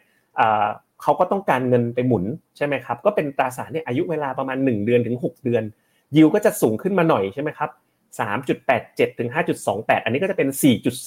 [1.02, 2.26] เขาก็ต้องการเงินไปหมุน
[2.58, 5.64] ใช่ไหมครับ ก็เป็นตราสารเนี่ยอายุเวลาประมาณ 1 เดือนถึง 6 เดือน
[6.16, 7.70] ยิวก็จะสูงขึ้นมาหน่อยใช่ไหมครับ
[8.50, 9.30] 3.87ถึง
[9.68, 10.50] 5.28 อันนี้ก็จะเป็น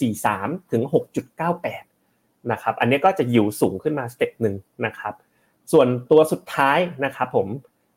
[0.07, 0.83] 4.43ถึง
[1.67, 4.55] 6.98นะครับอันนี้ก็จะยิวสูงขึ้นมาสเต็ปหนึ่ง
[4.87, 5.15] นะครับ
[5.73, 7.47] ส่วนตัวสุดท้ายนะครับผม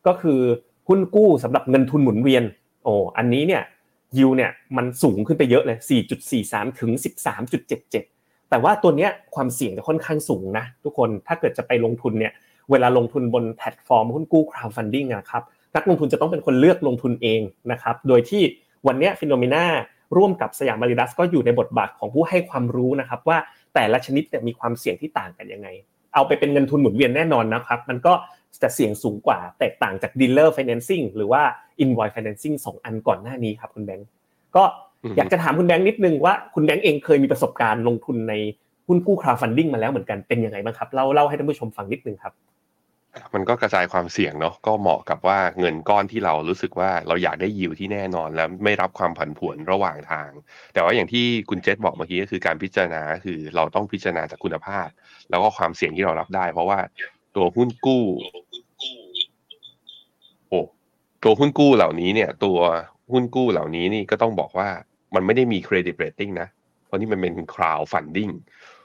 [0.08, 0.40] ก็คือ
[0.88, 2.44] หุ้นกู้สำหรับเงินทุนหมุนเวียน
[2.84, 3.64] โอ้อันนี้เนี่ย
[4.18, 5.78] ยิวเนี่ยมันสูงขึ้นไปเยอะเลย
[6.30, 6.92] 4.43 ถึง
[7.52, 12.34] 13.77 แต่ว่าตัวเนี้ยความเสี่ยงจะค่อนข้างสูงนะทุกคนถ้าเกิดจะไปลงทุนเนี่ย
[12.72, 15.44] เวลาลงทุนบนแพลตฟอร์มหุ้นกู้ crowdfunding นะครับ
[15.76, 17.42] นักลงทุนจะต้องเป็นคนเลือกลงทุนเอง
[17.72, 18.42] นะครับโดยที่
[18.88, 19.66] วันนี้ฟิโนเมนา
[20.18, 23.38] ร่วมกับสยามมาริดัสก็อยู่ในบทบาทของผู้ให้ความรู้นะครับว่า
[23.74, 25.68] แต่ละชนิดมีความเสี่ยงที่ต่างกันยังไง
[26.14, 28.14] เอาไปเป็นเงินทุนหมุนเวียนแน่นอนนะครับ มันก็
[28.64, 31.42] จะเสี่ยงสูงกว่าแตกต่างจาก dealer financing หรือว่า
[31.84, 34.08] invoice financing 2 อันก่อนหน้านี้ครับคุณแบงก์
[34.56, 34.64] ก็
[35.18, 38.34] อยากจะถามคุณแบงค์นิดนึงว่าคุณแบงค์เองเคยมีประสบการณ์ลงทุนใน
[38.88, 42.34] หุ้นกู้ crowdfunding มาแล้วเหมือนกันเป็นยังไงบ้างครับเล่าเล่าให้ท่านผู้ชมฟังนิดนึงครับ
[43.34, 50.30] มันก็กระจายความเสี่ยงเนาะก็เหมาะกับว่าเงินก้อนที่เรารู้สึกว่าเราอยากได้ยิวที่แน่นอนแล้วไม่รับความผันผวนระหว่างทาง
[50.74, 54.88] แต่ว่าอย่างที่คุณเจษบอกเมื่อกี้ก็คือการพิจารณาคือเราต้องพิจารณาจากคุณภาพ
[55.30, 56.80] แล้วก็ความเสี่ยงที่เรารับได้ เพราะว่า
[57.36, 58.04] ตัวหุ้นกู้
[60.50, 60.60] โอ้
[61.24, 62.58] ตัวหุ้นกู้เหล่านี้เนี่ย ตัว
[63.12, 64.70] หุ้นกู้เหล่านี้นี่ก็ต้องบอกว่า
[65.16, 66.48] มันไม่ได้มี credit rating นะ
[66.86, 68.30] เพราะนี่มันเป็น crowdfunding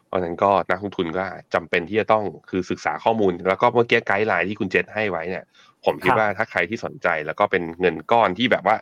[0.07, 1.25] เพราะนั้นก็นักลงทุนก็
[1.55, 5.45] จำเป็นที่จะต้องคือศึกษาข้อมูล แล้วก็เมื่อกี้ไกด์ไลน์ที่คุณเจษให้ไว้เนี่ย
[5.85, 8.77] ผมคิดว่าถ้าใครที่สนใจแล้วก็เป็นเงินก้อนที่แบบว่า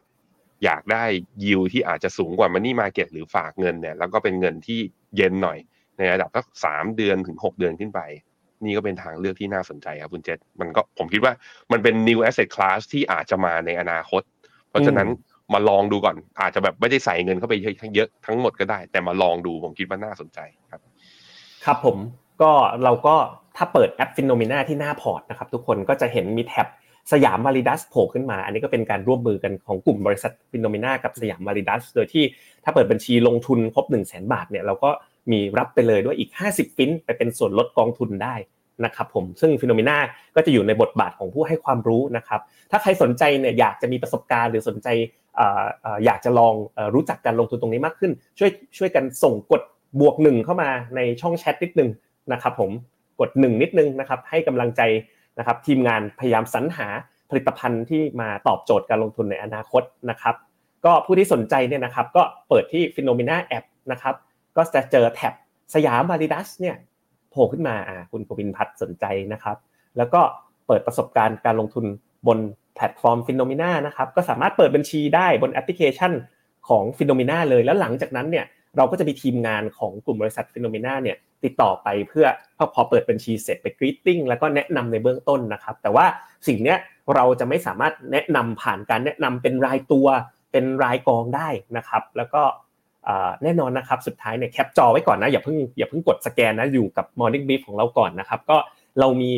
[0.65, 1.05] อยากได้
[1.45, 4.81] ยิวที่อาจจะสูงกว่ามันนี่มาเก็ตหรือฝากเงินเนี่ย แล้วก็เป็นเงินที่
[5.17, 5.59] เย็นหน่อย
[5.99, 8.01] ในระดับสักสามเดือนถึงหกเดือนขึ้นไป
[8.65, 11.33] นี่ก็เป็นทางเลือกที่น่าสนใจครับคุณเจษมันก็ผมคิดว่า
[11.73, 14.23] มันเป็น new asset class ที่อาจจะมาในอนาคต
[14.71, 15.09] เพราะฉะนั้น
[15.53, 17.55] มาลองดูก่อน อาจจะแบบไม่ได้ใส่เงินเข้าไป
[17.95, 20.39] เยอะทั้งหมดก็ได้ แต่มาลองดูผมคิดว่าน่าสนใจ
[20.71, 20.81] ครับ
[21.65, 21.97] ครับผม
[22.43, 22.53] ก็
[22.85, 23.17] เราก็
[23.57, 26.69] ถ้าเปิดแอป Finnomena ที่หน้าพอร์ตนะครับทุกคนก็จะเห็นมีแท็บ
[27.13, 32.25] Siam Validus โผล่ขึ้นมา อันนี้ก็เป็นการร่วมมือกันของกลุ่มบริษัท Finnomena กับ Siam Validus โดยที่
[32.65, 34.91] ถ้าเปิดบัญชีลงทุนครบ 1 0 0 0 0บาทเนี่ยเราก็
[35.31, 38.35] มีรับไปเลยด้วยอีก 50 ฟินไปเป็นส่วนลดกองทุนได้
[38.85, 39.99] นะครับผมซึ่ง Finnomena
[40.37, 42.41] ก็จะอยู่ในบทบาทของผู้ให้ความรู้นะครับ
[42.71, 44.89] ถ้าใครสนใจเนี่ยอยากจะมีประสบการณ์หรือสนใจ
[46.05, 46.55] อยากจะลอง
[46.95, 49.63] รู้จักการลงทุนตรงนี้มากขึ้น ช่วยช่วยกันส่งกด
[50.01, 51.91] บวกหนึ่งเข้ามาในช่องแชทนิดนึง
[52.33, 52.71] นะครับผม
[53.21, 54.83] กดหนึ่งนิดนึงนะครับให้กำลังใจ
[55.39, 56.89] นะครับทีมงานพยายามสรรหา
[57.31, 60.35] ผลิตภัณฑ์ที่มาตอบโจทย์การลงทุนในอนาคตนะครับ
[60.85, 64.15] ก็ผู้ที่สนใจเนี่ยนะครับก็เปิดที่ p h e n o m e n a App นะครับ
[64.59, 65.35] ก็จะเจอแท็บ
[65.75, 66.77] สยามบาริดัสเนี่ย
[67.31, 69.57] โผล่ขึ้นมาอ่าคุณกบินพัฒน์สนใจนะครับ
[69.97, 70.21] แล้วก็
[70.67, 71.85] เปิดประสบการณ์การลงทุน
[72.27, 72.39] บน
[72.75, 76.13] แพลตฟอร์ม Finnomena นะครับก็สามารถเปิดบัญชีได้บนแอปพลิเคชัน
[76.69, 78.47] ของ Finnomena เลยแล้วหลังจากนั้นเนี่ย
[78.77, 86.07] เราก็จะมีทีมงานของกลุ่มบริษัท Finnomena เนี่ยติดต่อไปเพื่อพอพอเปิดบัญชีเสร็จไป greeting แล้วก็แนะนำในเบื้องต้นนะครับ แต่ว่า
[86.47, 86.79] สิ่งเนี้ย
[87.15, 90.07] เราจะไม่สามารถแนะนำผ่านการแนะนำเป็นรายตัว
[90.53, 92.43] เป็นรายกองได้นะครับ แล้วก็
[93.43, 98.57] แน่นอนนะครับสุดท้ายเนี่ยแคปจอไว้ก่อนนะอย่าเพิ่งอย่าเพิ่งกดสแกนนะอยู่กับ Morning Brief ของเราก่อนนะครับก็
[99.01, 99.31] เรามี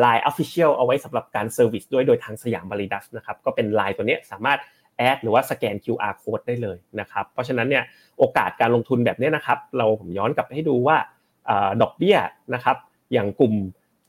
[0.00, 4.58] LINE Official เอาไว้สำหรับการ service ด้วยโดยทาง Siam Validus นะครับก็เป็นไลน์ตัวนี้สามารถ
[4.96, 7.84] add หรือว่าสแกน QR code ได้เลยนะครับเพราะฉะนั้นเนี่ย
[8.18, 10.96] โอกาสการลงทุนแบบนี้นะครับเราผมย้อนกลับให้ดูว่า
[11.82, 12.16] ดอกเบี้ย
[12.54, 12.76] นะครับ
[13.12, 13.54] อย่างกลุ่ม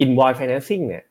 [0.03, 1.03] invoice financing เนี่ย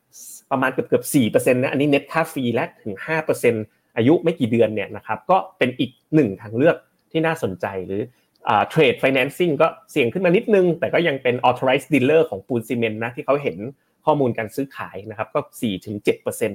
[0.50, 3.64] ประมาณเกือบเกือบสี่เปอร์เซ็นต์นะอันนี้เน็ตค่า fee และถึงห้าเปอร์เซ็นต์
[3.96, 6.76] อายุไม่กี่เดือนเนี่ยนะครับก็เป็นอีกหนึ่งทางเลือก
[7.16, 8.02] ที่น่าสนใจหรือ
[8.68, 13.56] trade financing ก็เสี่ยงขึ้นมานิดนึง แต่ก็ยังเป็น authorized dealer ของปูนซีเมนต์นะที่เขาเห็น
[14.04, 15.40] ข้อมูลการซื้อขายนะครับก็
[15.90, 16.52] 4-7%น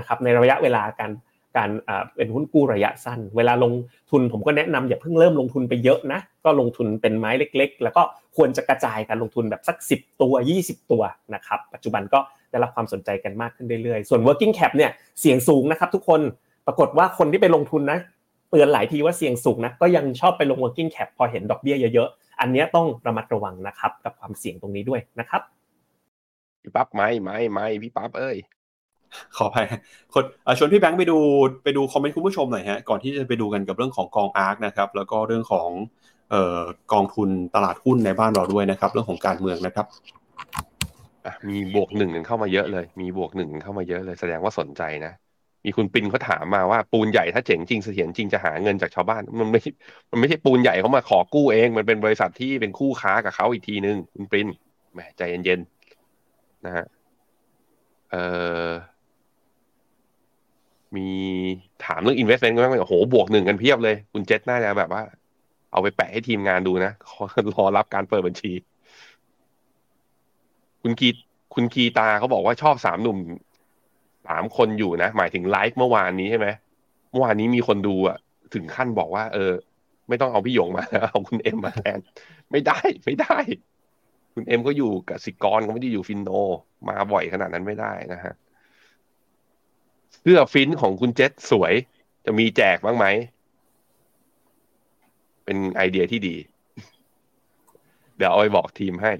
[0.00, 1.12] ะครับในระยะเวลาการ
[1.56, 1.70] การ
[2.16, 3.72] เป็นหุ้นกู้ระยะสั้น เวลาลง
[4.10, 8.02] ทุนผมก็แนะนำอย่าเพิ่งเริ่มลงทุนไปเยอะนะก็ลงทุนเป็นไม้เล็ก ๆ แล้วก็
[8.36, 11.02] ควรจะกระจายการลงทุนแบบสัก 10 ตัว 20 ตัว
[11.34, 12.18] นะครับปัจจุบันก็
[12.50, 14.90] ได้รับความสนใจกันมากขึ้นเรื่อยๆ ส่วน working cap เนี่ย
[15.20, 16.20] เสี่ยงสูงนะครับทุกคน
[16.66, 17.98] ปรากฏว่าคนที่ไปลงทุนนะ
[18.52, 25.42] เตือนหลายทีว่าเสี่ยงสูงนะก็ยังชอบไปลง working cap พอเห็นดอกเบี้ยเยอะๆ อันนี้ต้องระมัดระวังนะครับกับความเสี่ยงตรงนี้ด้วยนะครับ
[26.62, 28.36] พี่ปั๊บไม่ไม่ไม่พี่ปั๊บเอ้ย
[29.36, 29.66] ขออภัย
[30.12, 30.24] คน
[30.58, 31.18] ชวนพี่แบงค์ไปดู
[31.62, 35.68] ไปดูคอมเมนต์คุณผู้ชมหน่อยฮะก่อนที่จะไปดูกันกับเรื่องของกองอาร์คนะครับแล้วก็เรื่องของ
[36.30, 36.60] เอ่อ
[36.92, 39.86] กองทุนตลาดหุ้นในบ้านเราด้วยนะครับ เรื่องของการเมืองนะครับ
[41.48, 45.12] มีบวกหนึ่งเข้ามาเยอะเลย มีบวกหนึ่งเข้ามาเยอะเลยแสดงว่าสนใจนะ
[45.64, 49.60] มีคุณปินเขาถามมาว่าปูนใหญ่ถ้าเจ๋งจริงเสถียรจริงจะหาเงินจากชาวบ้าน มันไม่
[50.10, 54.46] มันไม่ใช่ปูนใหญ่เขามาขอกู้เอง มันเป็นบริษัทที่เป็นคู่ค้ากับเขาอีกทีนึงคุณปิน
[54.92, 56.86] แหมใจเย็นๆนะฮะ
[58.10, 58.24] เอ่
[58.68, 58.70] อ
[60.96, 61.08] มี
[61.84, 65.02] ถามเรื่อง investment ก็ไหมโอ้โห บวกหนึ่งกันเพียบเลย คุณเจษน่าจะแบบว่า
[65.72, 66.92] เอาไปแปะให้ทีมงานดูนะ
[67.52, 68.52] รอรับการเปิดบัญชี
[70.82, 71.08] คุณกี
[71.54, 73.18] คุณกีตาเขาบอกว่าชอบสามหนุ่ม
[74.26, 76.48] สามคนอยู่นะ หมายถึงไลฟ์เมื่อวานนี้ใช่ไหม
[77.10, 78.18] เมื่อวานนี้มีคนดูอะ
[78.54, 79.52] ถึงขั้นบอกว่า เออ
[80.08, 81.98] ไม่ต้องเอาพี่หยงมาเอาคุณเอ็มมาแทน
[82.50, 83.36] ไม่ได้ไม่ได้
[84.34, 86.30] คุณเอ็มก็อยู่กับสิกรก็ไม่ได้อยู่ฟินโน
[86.88, 88.34] มาบ่อยขนาดนั้นไม่ได้นะฮะ
[90.20, 91.74] เสื้อฟินของคุณเจษสวย
[92.24, 93.06] จะมีแจกบ้างไหม
[95.44, 96.36] เป็นไอเดียที่ดี
[98.16, 99.12] เดี๋ยวเอาไปบอกทีมให้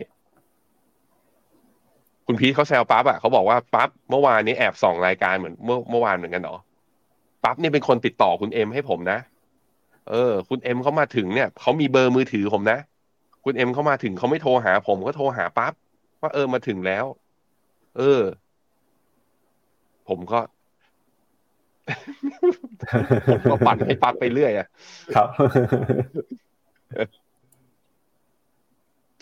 [2.27, 6.57] คุณพีทเขาแซวปั๊บอะเขาบอกว่าปั๊บเมื่อวานนี้แอบส่องรายการเหมือนเมื่อเมื่อวานเหมือนกันเหรอ
[7.45, 9.19] ปั๊บเนี่ยเป็นคนติดต่อคุณเอ็มให้ผมนะ
[10.11, 12.79] เออ คุณเอ็มเขามาถึงเนี่ยเขามีเบอร์มือถือผมนะ
[13.45, 15.73] คุณเอ็มเขามาถึงเขาไม่โทรหาผมก็โทรหาปั๊บ
[16.21, 17.05] ว่าเออมาถึงแล้ว
[17.99, 18.23] เออ
[20.09, 20.41] ผมก็
[23.33, 24.67] ผมก็ปั่นให้ปั๊บไปเรื่อยอะ
[25.15, 25.29] ครับ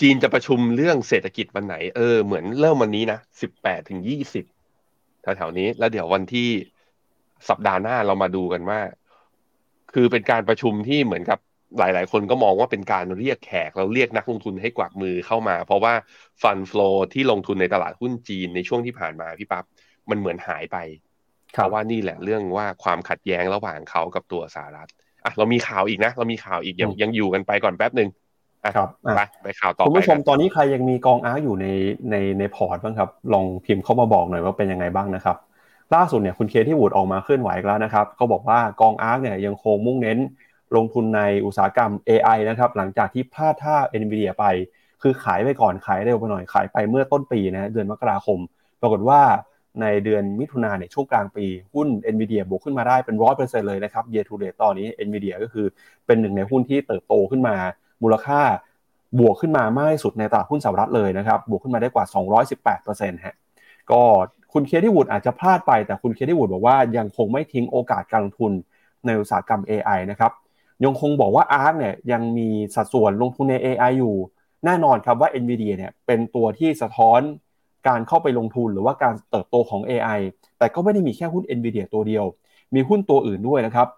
[0.01, 4.45] จีนจะประชุมเรื่องเศรษฐกิจวันไหน เออ เหมือนเริ่มวันนี้นะสิบแปดถึงยี่สิบ
[5.23, 6.49] แถวๆนี้ แล้วเดี๋ยววันที่
[7.49, 8.81] สัปดาห์หน้าเรามาดูกันว่า
[9.95, 11.39] คือเป็นการประชุมที่เหมือนกับ
[11.79, 15.95] หลาย ๆ คนก็มองว่าเป็นการเรียกแขก เราเรียกนักลงทุนให้กวักมือเข้ามา เพราะว่า
[16.43, 19.65] ฟันฟลอที่ลงทุนในตลาดหุ้นจีนในช่วงที่ผ่านมาพี่ปับ๊บ
[20.11, 20.77] มันเหมือนหายไป
[21.53, 24.91] เพราะว่านี่แหละเรื่องว่าความขัดแย้งระหว่างเขากับตัวสหรัฐ
[25.25, 28.20] อะเรามีข่าวอีกนะ เรามีข่าวอีกยังยังอยู่กันไปก่อนแป๊บหนึ่งอะ
[28.77, 31.67] ครับอะไปไปข่าวต่อคุณไปผู้ชมกันตอนนี้ใครยังมีกอง ARK อยู่ใน
[32.11, 35.37] ในในพอร์ตบ้างครับ ลองพิมพ์เข้ามาบอกหน่อยว่าเป็นยังไงบ้างนะครับ
[35.95, 40.19] ล่าสุดเนี่ยคุณ Cathie Wood ออกมาเคลื่อนไหวอีกแล้วนะครับเขาบอกว่ากอง ARK เนี่ยยังคงมุ่งเน้น
[40.77, 44.45] ลงทุนในอุตสาหกรรม AI นะครับหลังจากที่พลาดท่า NVIDIA ไป
[45.03, 48.39] คือขายไปก่อนขายเร็วไปหน่อยขายไปเมื่อต้นปีนะเดือนมกราคม
[48.81, 49.21] ปรากฏว่า
[49.81, 55.67] ในเดือนมิถุนาเนี่ยช่วงกลางปี หุ้น NVIDIA บวกขึ้นมาได้เป็นร้อยเปอร์เซ็นต์เลยนะครับ year to date ตอนนี้ NVIDIA ก็คือ
[56.07, 57.57] เป็นหนึ่งในหุ้นที่เติบโตขึ้นมา
[58.03, 58.41] มูลค่า
[59.19, 62.05] บวกขึ้นมามากที่สุดในตลาดหุ้นสหรัฐเลยนะครับ บวกขึ้นมาได้กว่า
[62.65, 63.37] 218%ฮะ
[63.91, 64.03] ก็
[64.53, 68.53] คุณเคที่วูดอาจจะพลาดไปแต่คุณเคที่วูดบอกว่ายังคงไม่ทิ้งโอกาสการลงทุน
[69.07, 70.33] ในอุตสาหกรรม AI นะครับ
[70.85, 74.15] ยังคงบอกว่า ARK เนี่ยยังมีสัดส่วนลงทุนใน AI อยู่
[74.65, 77.21] แน่นอนครับว่า NVIDIA เนี่ยเป็นตัวที่สะท้อน
[77.89, 80.21] การเข้าไปลงทุนหรือว่าการเติบโตของ AI
[80.59, 82.25] แต่ก็ไม่ได้มีแค่หุ้น NVIDIA ตัวเดียว
[82.75, 83.89] มีหุ้นตัวอื่นด้วยนะครับ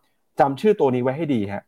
[0.40, 1.62] จำชื่อตัวนี้ไว้ให้ดีฮะ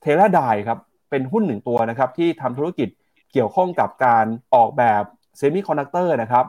[0.00, 0.78] Teradyne ครับ
[1.10, 2.88] เป็นหุ้นหนึ่งตัวนะครับที่ทำธุรกิจ
[3.32, 5.02] เกี่ยวข้องกับการออกแบบ
[5.36, 6.44] เซมิคอนดักเตอร์นะครับ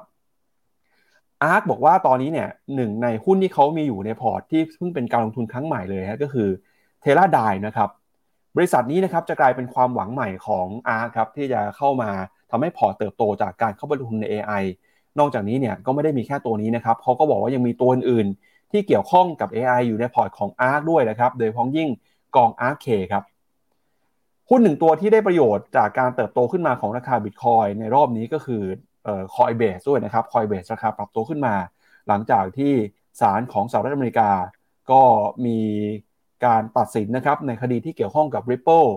[1.43, 6.47] ARK บอกว่าตอนนี้เนี่ยหนึ่งในหุ้นที่เขามีอยู่ในพอร์ตที่เพิ่งเป็นการลงทุนครั้งใหม่เลยฮะก็คือ
[7.01, 7.89] Teradyne นะครับ
[8.55, 12.09] บริษัทนี้นะครับจะกลายเป็นความหวังใหม่ของ ARK ครับที่จะเข้ามา
[12.51, 14.63] ทำให้พอร์ตเติบโตจากการเข้าไปลงทุนใน AI
[15.19, 21.89] นอกจากนี้เนี่ยก็ไม่ได้มีแค่ตัวนี้นะครับเขาก็บอกว่ายังมีตัวอื่นๆที่เกี่ยวข้องกับ AI อยู่ในพอร์ตของ ARK ด้วยนะครับ โดยเพ้องยิ่ง
[22.35, 23.23] กอง ARK K ครับ
[24.49, 28.63] หุ้นหนึ่งตัวที่ได้ประโยชน์จากการเติบโตขึ้นมาของราคาบิตคอยในรอบนี้ก็คือ
[29.03, 31.55] เอ่อคอยเบสด้วยนะครับคอยเบสราคาปรับตัวขึ้นมา
[32.07, 32.73] หลังจากที่
[33.21, 34.29] ศาลของสหรัฐอเมริกา
[34.91, 35.01] ก็
[35.45, 35.59] มี
[36.45, 38.89] การตัดสินนะครับในคดีที่เกี่ยวข้องกับ Ripple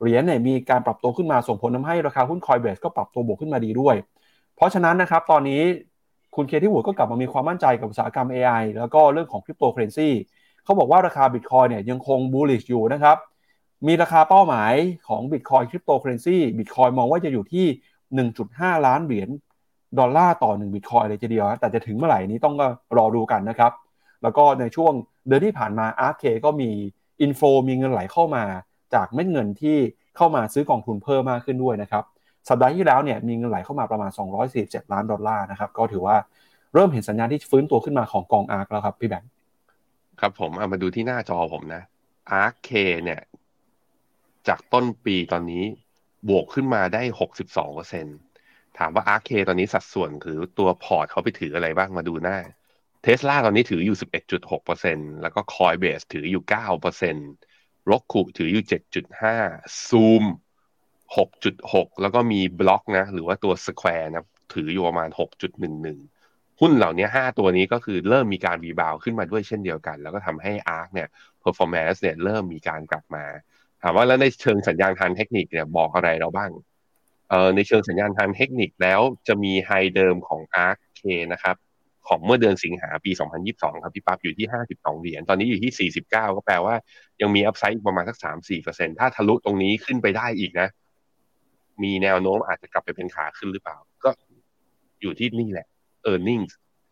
[0.00, 3.94] เหรียญเนี่ยมีการปรับตัวขึ้นมาส่งผลทำให้ราคาหุ้นคอยเบสก็ปรับตัวบวกขึ้นมาดีด้วย
[4.56, 5.62] เพราะฉะนั้นนะครับตอนนี้
[6.36, 10.08] คุณ Cathie Wood ก็กลับมามีความมั่นใจกับอุตสาหกรรม AI แล้วก็เรื่องของคริปโตเคอร์เรนซี
[10.64, 13.16] เขาบอกว่าราคาบิตคอยเนี่ยยังคง bullish อยู่นะครับ
[13.86, 14.72] มีราคาเป้าหมาย
[15.08, 17.66] ของ Bitcoin Cryptocurrency Bitcoin มองว่าจะอยู่ที่
[18.30, 19.28] 1.5 ล้านเหรียญ
[19.98, 22.54] ดอลลาร์ต่อ1 Bitcoin เลยทีเดียวแต่จะถึงเมื่อไหร่นี้ต้อง
[22.98, 23.72] รอดูกันนะครับ
[24.22, 24.92] แล้วก็ในช่วง
[25.26, 26.70] เดือนที่ผ่านมา ARK ก็มี
[27.22, 28.44] inflow มีเงินไหลเข้ามา
[28.94, 29.76] จากเม็ดเงินที่
[30.16, 32.04] เข้ามาซื้อกองทุนเพิ่มมากขึ้นด้วยนะครับ
[32.48, 34.10] สัปดาห์ที่แล้วเนี่ยมีเงินไหลเข้ามาประมาณ
[34.52, 36.16] 247 ล้านดอลลาร์นะครับ ก็ถือว่า
[36.74, 39.30] เริ่มเห็นสัญญาณที่ฟื้นตัวขึ้นมาของกอง ARK แล้วครับพี่แบงค์
[40.20, 41.82] ครับผมเอามาดูที่หน้าจอผมนะ
[42.42, 42.70] ARKK
[43.04, 43.20] เนี่ย
[44.48, 45.64] จากต้นปีตอนนี้
[46.28, 48.06] บวกขึ้นมาได้หกสิบสองเปอร์เซ็นต์
[48.78, 52.38] ถามว่า ARKK ตอนนี้สัดส่วนคือตัวพอร์ตเขาไปถืออะไรบ้างมาดูหน้า
[53.02, 57.16] เทสลาตอนนี้ถืออยู่สิบเอ็ดจุดหกเปอร์เซ็นต์แล้วก็ Coinbase ถืออยู่เก้าเปอร์เซ็นต์
[57.90, 59.36] Roku ถืออยู่เจ็ดจุดห้า
[59.88, 60.24] ซูม
[61.16, 65.98] หกจุดหกแล้วก็มีบล็อกนะ หรือว่าตัว Square นะถืออยู่ประมาณหกจุดหนึ่งหนึ่ง
[66.60, 71.08] หุ้นเหล่านี้ห้าตัวนี้ก็คือเริ่มมีการ rebound ขึ้นมาด้วยเช่นเดียวกัน แล้วก็ทำให้ ARK เนี่ย
[71.42, 73.24] performance เนี่ยเริ่มมีการกลับมา
[73.82, 76.50] ถามว่าแล้วในเชิงสัญญาณทางเทคนิคเนี่ยบอกอะไรเราบ้าง
[77.28, 81.02] เอ่อในเชิงสัญญาณทางเทคนิคแล้วจะมี high เดิมของ ARKK
[81.32, 81.56] นะครับ
[82.08, 83.10] ของเมื่อเดือนสิงหาปี
[83.46, 86.74] 2022 ครับพี่ปั๊บอยู่ที่ 52 เหรียญตอนนี้อยู่ที่ 49 ก็แปลว่า
[87.20, 88.16] ยังมีอัพไซด์อีกประมาณสัก
[88.58, 90.68] 3-4%ถ้าทะลุตรงนี้ขึ้นไปได้อีกนะ
[91.82, 94.10] มีแนวโน้มอาจจะกลับไปเป็นขาขึ้นหรือเปล่า ก็
[95.00, 95.66] อยู่ที่นี่แหละ
[96.10, 96.48] e a r n i n g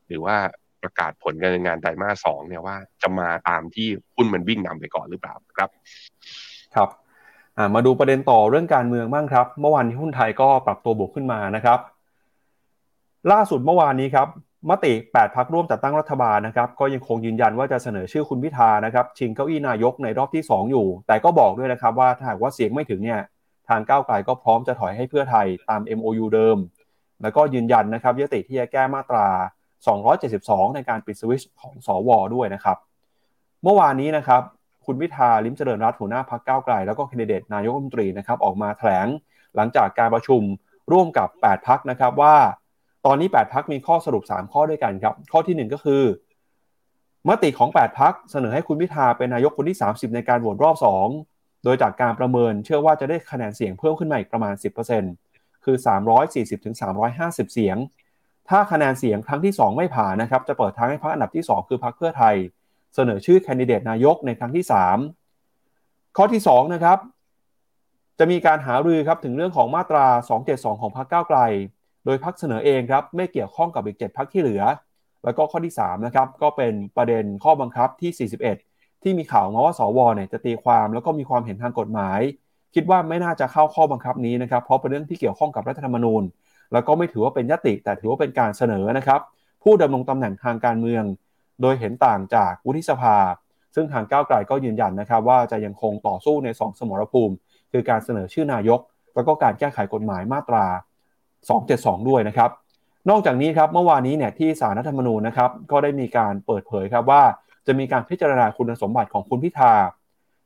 [0.09, 0.37] หรือว่า
[0.83, 5.71] ประกาศผลการงานไตรมาสสองเนี่ยว่าจะมาตามที่หุ้นมันวิ่งนำไปก่อนหรือเปล่าครับ
[6.77, 6.89] ครับ
[7.75, 11.79] มาดูประเด็นต่อเรื่องการเมืองบ้างครับ เมื่อวานนี้หุ้นไทยก็ปรับตัวบวกขึ้นมานะครับ
[13.33, 14.29] ล่าสุดเมื่อวานนี้ครับ
[14.71, 23.21] มติ 8พักร่วมจัดตั้งรัฐบาลนะครับก็ยังคงยืนยันว่าจะเสนอชื่อคุณพิธานะครับชิงเก้าอี้นายกในรอบที่ 2 อยู่ แต่ก็บอกด้วยนะครับว่าถ้าหากว่าเสียงไม่ถึงเนี่ย
[23.69, 26.57] ทางก้าวไกลก็พร้อมจะถอยให้เพื่อไทยตาม MOU เดิม
[27.23, 29.27] แล้วก็ยืนยันนะครับยติที่จะแก้มาตรา
[30.17, 32.77] 272 ในการปิดสวิตช์ของสวด้วยนะครับ
[33.63, 34.43] เมื่อวานนี้นะครับ
[34.87, 39.07] คุณพิธาลิมเจริญรัตหัวหน้าพักก้าวไกล แล้วก็คนดิเดตนายกรัฐมนตรีนะครับออกมาแถลง
[39.57, 40.43] หลังจากการประชุม
[40.93, 42.37] ร่วมกับ 8 พักนะครับว่า
[43.07, 46.03] ตอนนี้ 8 พักมีข้อสรุป 3 ข้อด้วยกันครับ ข้อที่ 1 ก็คือ
[47.29, 50.77] มติของ 8 พักเสนอให้คุณพิธาเป็นนายกคนที่ 30 ในการโหวตรอบ
[51.21, 54.55] 2 โดยจากการประเมินเชื่อว่าจะได้คะแนนเสียงเพิ่มขึ้นมาอีกประมาณ
[55.09, 55.77] 10%คือ
[56.65, 57.77] 340-350 เสียง
[58.49, 62.37] ถ้าคะแนนเสียงครั้งที่ 2 ไม่ผ่านนะครับจะเปิดทางให้พรรคอันดับที่ 2 คือพรรคเพื่อไทย
[62.97, 64.65] เสนอชื่อแคนดิเดตนายกในครั้งที่
[65.41, 66.99] 3 ข้อที่2นะครับ
[68.19, 70.07] จะมีการหารือครับถึงเรื่องของมาตรา
[70.45, 71.39] 272 ของพรรคก้าวไกล
[72.05, 74.63] โดยพักเสนอเองครับไม่เกี่ยวข้องกับอีก 7พักที่เหลือ
[75.25, 78.29] แล้วก็ข้อที่3นะครับก็เป็นประเด็นข้อบังคับที่
[78.65, 82.21] 41 ที่มีข่าวมาว่าสวเนี่ยจะตีความแล้วก็มีความเห็นทางกฎหมาย
[82.75, 86.23] คิดว่าไม่น่าจะเข้าข้อบังคับนี้นะครับเพราะเป็นเรื่องที่เกี่ยวข้องกับรัฐธรรมนูญ
[86.73, 89.21] แล้วก็ไม่ถือว่าเป็นยติ แต่ถือว่าเป็นการเสนอนะครับ
[89.63, 91.05] ผู้ดำรงตำแหน่งทางการเมือง
[91.61, 93.17] โดยเห็นต่างจากวุฒิสภา
[93.75, 97.35] ซึ่งทางก้าวไกลก็ยืนยันนะครับว่าจะยังคงต่อสู้ใน 2 สมรภูมิ
[97.73, 98.81] คือการเสนอชื่อนายก
[99.15, 100.65] แล้วก็การแก้ไขกฎหมายมาตรา
[101.37, 102.51] 272 ด้วยนะครับ
[103.11, 107.23] นอกจากนี้ครับเมื่อวานนี้เนี่ยที่สารรัฐธรรมนูญนะครับก็ได้มีการเปิดเผยครับว่า
[107.67, 109.73] จะมีการพิจารณาคุณสมบัติของคุณพิธา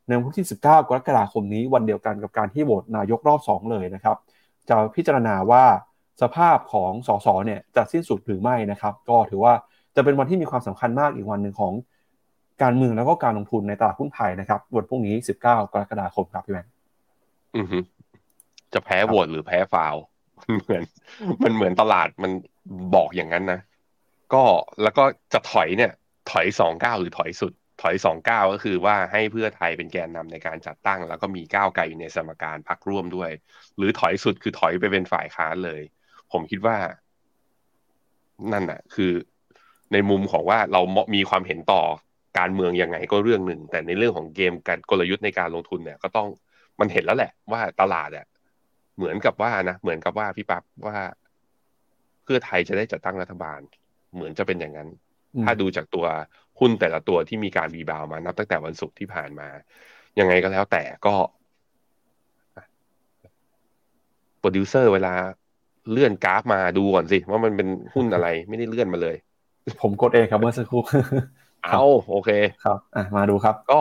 [0.09, 4.17] ในวันที่ 19 กรกฎาคมนี้วันเดียวกันกับการที่โหวตนายกรอบ 2 เลยนะครับ
[4.69, 5.65] จะพิจารณาว่า
[6.23, 9.55] สภาพของสสเนี่ยจะสิ้นสุดหรือไม่นะครับ ก็ถือว่า
[9.97, 11.73] จะเป็นวันที่มีความสำคัญมากอีกวันหนึ่งของ
[12.63, 16.67] การเมืองแล้วก็การลงทุนในตลาดหุ้นไทยนะครับวันพรุ่งนี้ 19 กรกฎาคมครับพี่แมน
[17.57, 17.79] อือฮึ
[18.73, 19.95] จะแพ้โหวตหรือแพ้ฟาว
[20.65, 20.83] เหมือน
[21.45, 22.33] มันเหมือนตลาดมัน
[22.95, 23.61] บอกอย่างนั้นนะ
[24.35, 24.43] ก็
[24.83, 25.93] แล้วก็จะถอยเนี่ย
[26.31, 33.31] ถอยสองเก้าหรือถอยสุด ถอยสองเก้าก็คือว่าให้เพื่อไทยเป็นแกนนำในการจัดตั้ง แล้วก็มีก้าวไกลในสมการพักร่วมด้วย
[33.77, 35.83] หรือถอยสุดคือถอยไปเป็นฝ่ายค้านเลย
[36.33, 36.77] ผมคิดว่า
[38.53, 39.13] นั่นน่ะ คือ
[39.93, 40.81] ในมุมของว่าเรา
[41.15, 41.83] มีความเห็นต่อ
[42.39, 46.29] การเมืองยังไงก็เรื่องหนึ่ง แต่ในเรื่องของเกมการกลยุทธ์ในการลงทุนเนี่ย ก็ต้อง
[46.81, 48.27] มันเห็นแล้วแหละ ว่าตลาดอะ
[48.97, 50.97] เหมือนกับว่านะเหมือนกับว่าพี่ปั๊บว่า
[52.25, 53.61] เพื่อไทยจะได้จัดตั้งรัฐบาล
[54.15, 54.89] เหมือนจะเป็นอย่างนั้น
[55.45, 56.07] ถ้าดูจากตัว
[56.61, 59.49] หุ้นแต่ละตัวที่มีการรีบาวมานับตั้งแต่วันศุกร์ที่ผ่านมา
[60.19, 61.15] ยังไงก็แล้วแต่ก็
[64.39, 65.15] โปรดิวเซอร์เวลา
[65.91, 69.17] เลื่อนกราฟมาดูก่อนสิ ว่ามันเป็นหุ้นอะไรไม่ได้เลื่อนมาเลย
[69.81, 70.83] ผมกดเองครับเมื่อสักครู่
[71.65, 72.31] เอาโอเค
[72.65, 73.81] ครับอะมาดูครับ ก็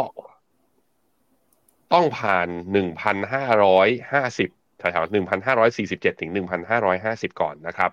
[1.94, 4.50] ต้องผ่านหนึ่งพันห้าร้อยห้าสิบ
[4.80, 7.92] แถวๆหนึ่งพันห้าร้อยสี่สิบเจ็ดถึงหนึ่งพันห้าร้อยห้าสิบก่อนนะครับ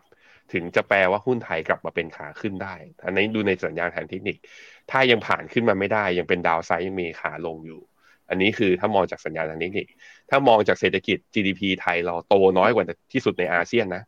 [0.52, 2.74] ถึงจะแปลว่าหุ้นไทยกลับมาเป็นขาขึ้นได้
[3.04, 4.36] อันนี้ดูในสัญญาณทางเทคนิค
[4.90, 7.80] ถ้ายังผ่านขึ้นมาไม่ได้ ยังเป็นดาวไซด์ยังมีขาลงอยู่
[8.28, 9.86] อันนี้คือถ้ามองจากสัญญาณทางเทคนิค
[10.30, 14.02] ถ้ามองจากเศรษฐกิจ GDP ไทยเราโตน้อยกว่าที่สุดในอาเซียนนะ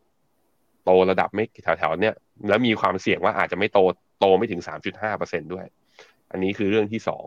[0.85, 2.15] โตระดับไม่แถวๆเนี้ย
[2.49, 3.79] แล้วมีความเสี่ยงว่าอาจจะไม่โต
[4.21, 5.67] โตไม่ถึงสามจุดห้าเปอร์เซ็นด้วย
[6.31, 7.27] อันนี้คือเรื่องที่สอง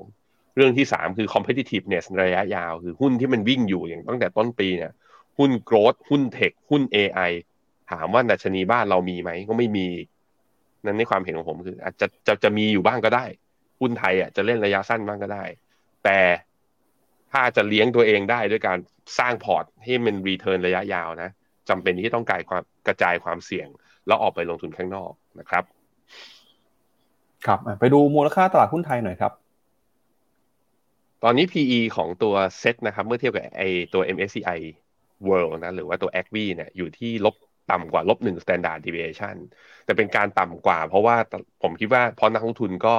[0.58, 4.92] เรื่องที่สามคือ competitiveness ระยะยาว คือหุ้นที่มันวิ่งอยู่อย่างตั้งแต่ต้นปีเนี่ย
[5.38, 7.32] หุ้นโกรดหุ้นเทคหุ้น AI
[7.92, 9.88] ถามว่าดัชนีบ้านเรามีไหมก็ไม่มี
[10.86, 13.26] นั่นในความเห็นของผมคือ อาจจะจะจะมีอยู่บ้างก็ได้
[13.80, 15.44] หุ้นไทยอะจะเล่นระยะสั้นบ้างก็ได้
[16.04, 16.20] แต่
[17.32, 18.78] ถ้าจะเลี้ยงตัวเองได้ด้วยการ
[19.20, 21.30] สร้างพอร์ตให้มัน return ระยะยาวนะ
[21.70, 23.68] จำเป็นที่ต้องการความกระจายความเสี่ยง
[24.08, 25.64] แล้วออกไปลงทุนข้างนอกนะครับ
[27.46, 29.34] ครับไปดูมูลค่าตลาดหุ้นไทยหน่อยครับ
[31.24, 34.60] ตอนนี้ PE ของตัวเซ็ตนะครับ เมื่อเทียบกับไอตัว MSCI
[35.28, 37.36] World นะหรือว่าตัว ACWI เนี่ยอยู่ที่ลบ
[37.72, 39.36] ต่ำกว่าลบหนึ่ง standard deviation
[39.86, 41.16] แต่เป็นการต่ำกว่าเพราะว่า
[41.64, 42.96] ผมคิดว่าเพราะนักลงทุนก็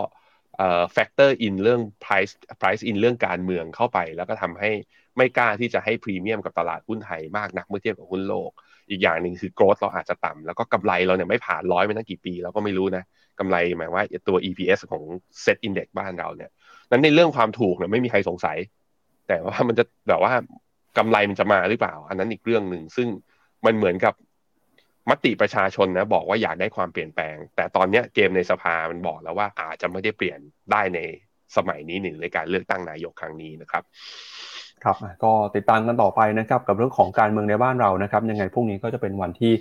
[0.57, 4.71] เอ่อ factor in เรื่อง price price in เรื่องการเมืองเข้าไป แล้วก็ทำให้
[5.17, 8.51] ไม่กล้าที่จะให้พรีเมียมกับตลาดหุ้นไทยมากนักเมื่อเทียบกับหุ้นโลก
[8.91, 13.05] อีกอย่างหนึ่งคือ growth เราอาจจะต่ำแล้วก็กำไรเราเนี่ยไม่ผ่านร้อยไปตั้งกี่ปีเราก็ไม่รู้นะ
[13.39, 15.03] กำไรหมายว่าตัว EPS ของ
[15.45, 16.51] set index บ้านเราเนี่ย
[16.91, 18.59] นั้นในเรื่องความถูกเนี่ยไม่มีใครสงสัย
[19.29, 20.33] แต่ว่ามันจะแบบว่า
[20.99, 23.09] กำไรมันจะมาหรือเปล่า อันนั้นอีกเรื่องหนึ่งซึ่ง
[23.67, 24.15] มันเหมือนกับ
[25.11, 30.39] มติประชาชนนะบอกว่าอยากได้ความเปลี่ยนแปลง แต่ตอนนี้เกมในสภามันบอกแล้วว่าอาจจะไม่ได้เปลี่ยน
[30.73, 30.99] ได้ใน
[31.57, 33.83] สมัยนี้หนึ่งในการเลือกตั้งนายกครั้งนี้นะครับ
[34.85, 39.53] ครับก็ติดตามกันต่อไปนะครับ กับเรื่องของการเมืองในบ้านเรานะครับยังไงพรุ่งนี้ก็จะเป็นวันที่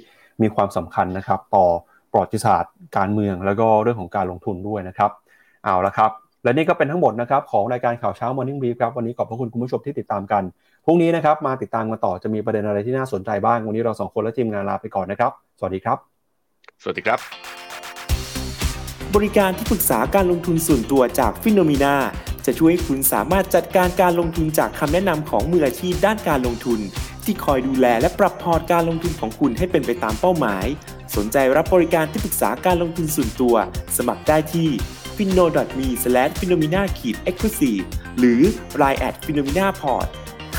[0.42, 1.66] มีความสำคัญนะครับ ต่อ
[2.12, 5.12] ประวัติศาสตร์การเมืองแล้วก็เรื่องของการลงทุนด้วยนะครับ
[5.64, 6.12] เอาละครับ
[6.44, 10.44] และนี่ก็เป็นทั้งหมดนะครับของรายการข่าวเช้า Morning Brief ครับวันนี้ขอบพระคุณคุณผู้ชมที่ติดตามกัน
[10.86, 15.98] พรุ่งนี้นะครับมาติดตามกันต่อจะมีประเด็นอะไรที่น่าสนใจบ้าง วันนี้เราสองคนและทีมงานลาไปก่อนนะครับ สวัสดีครับ
[16.82, 17.20] สวัสดีครับ
[19.16, 21.96] บริการที่ปรึกษาการลงทุนส่วนตัวจากฟิโนมีนา
[22.46, 26.80] จะช่วยให้คุณสามารถจัดการการลงทุนจากคำแนะนำของมืออาชีพด้านการลงทุน
[27.24, 30.66] ที่คอยดูแลและปรับพอร์ตการลงทุนของคุณให้เป็นไปตามเป้าหมาย
[31.16, 33.56] สนใจรับบริการที่ปรึกษาการลงทุนส่วนตัว
[33.98, 34.70] สมัครได้ที่
[35.16, 35.46] f i n o
[35.78, 35.90] m e
[36.40, 36.86] f i n o m i n a e
[37.34, 37.84] x c l u s i v e
[38.20, 38.42] หรือ
[38.82, 40.08] line at f i n o m i n a p o r t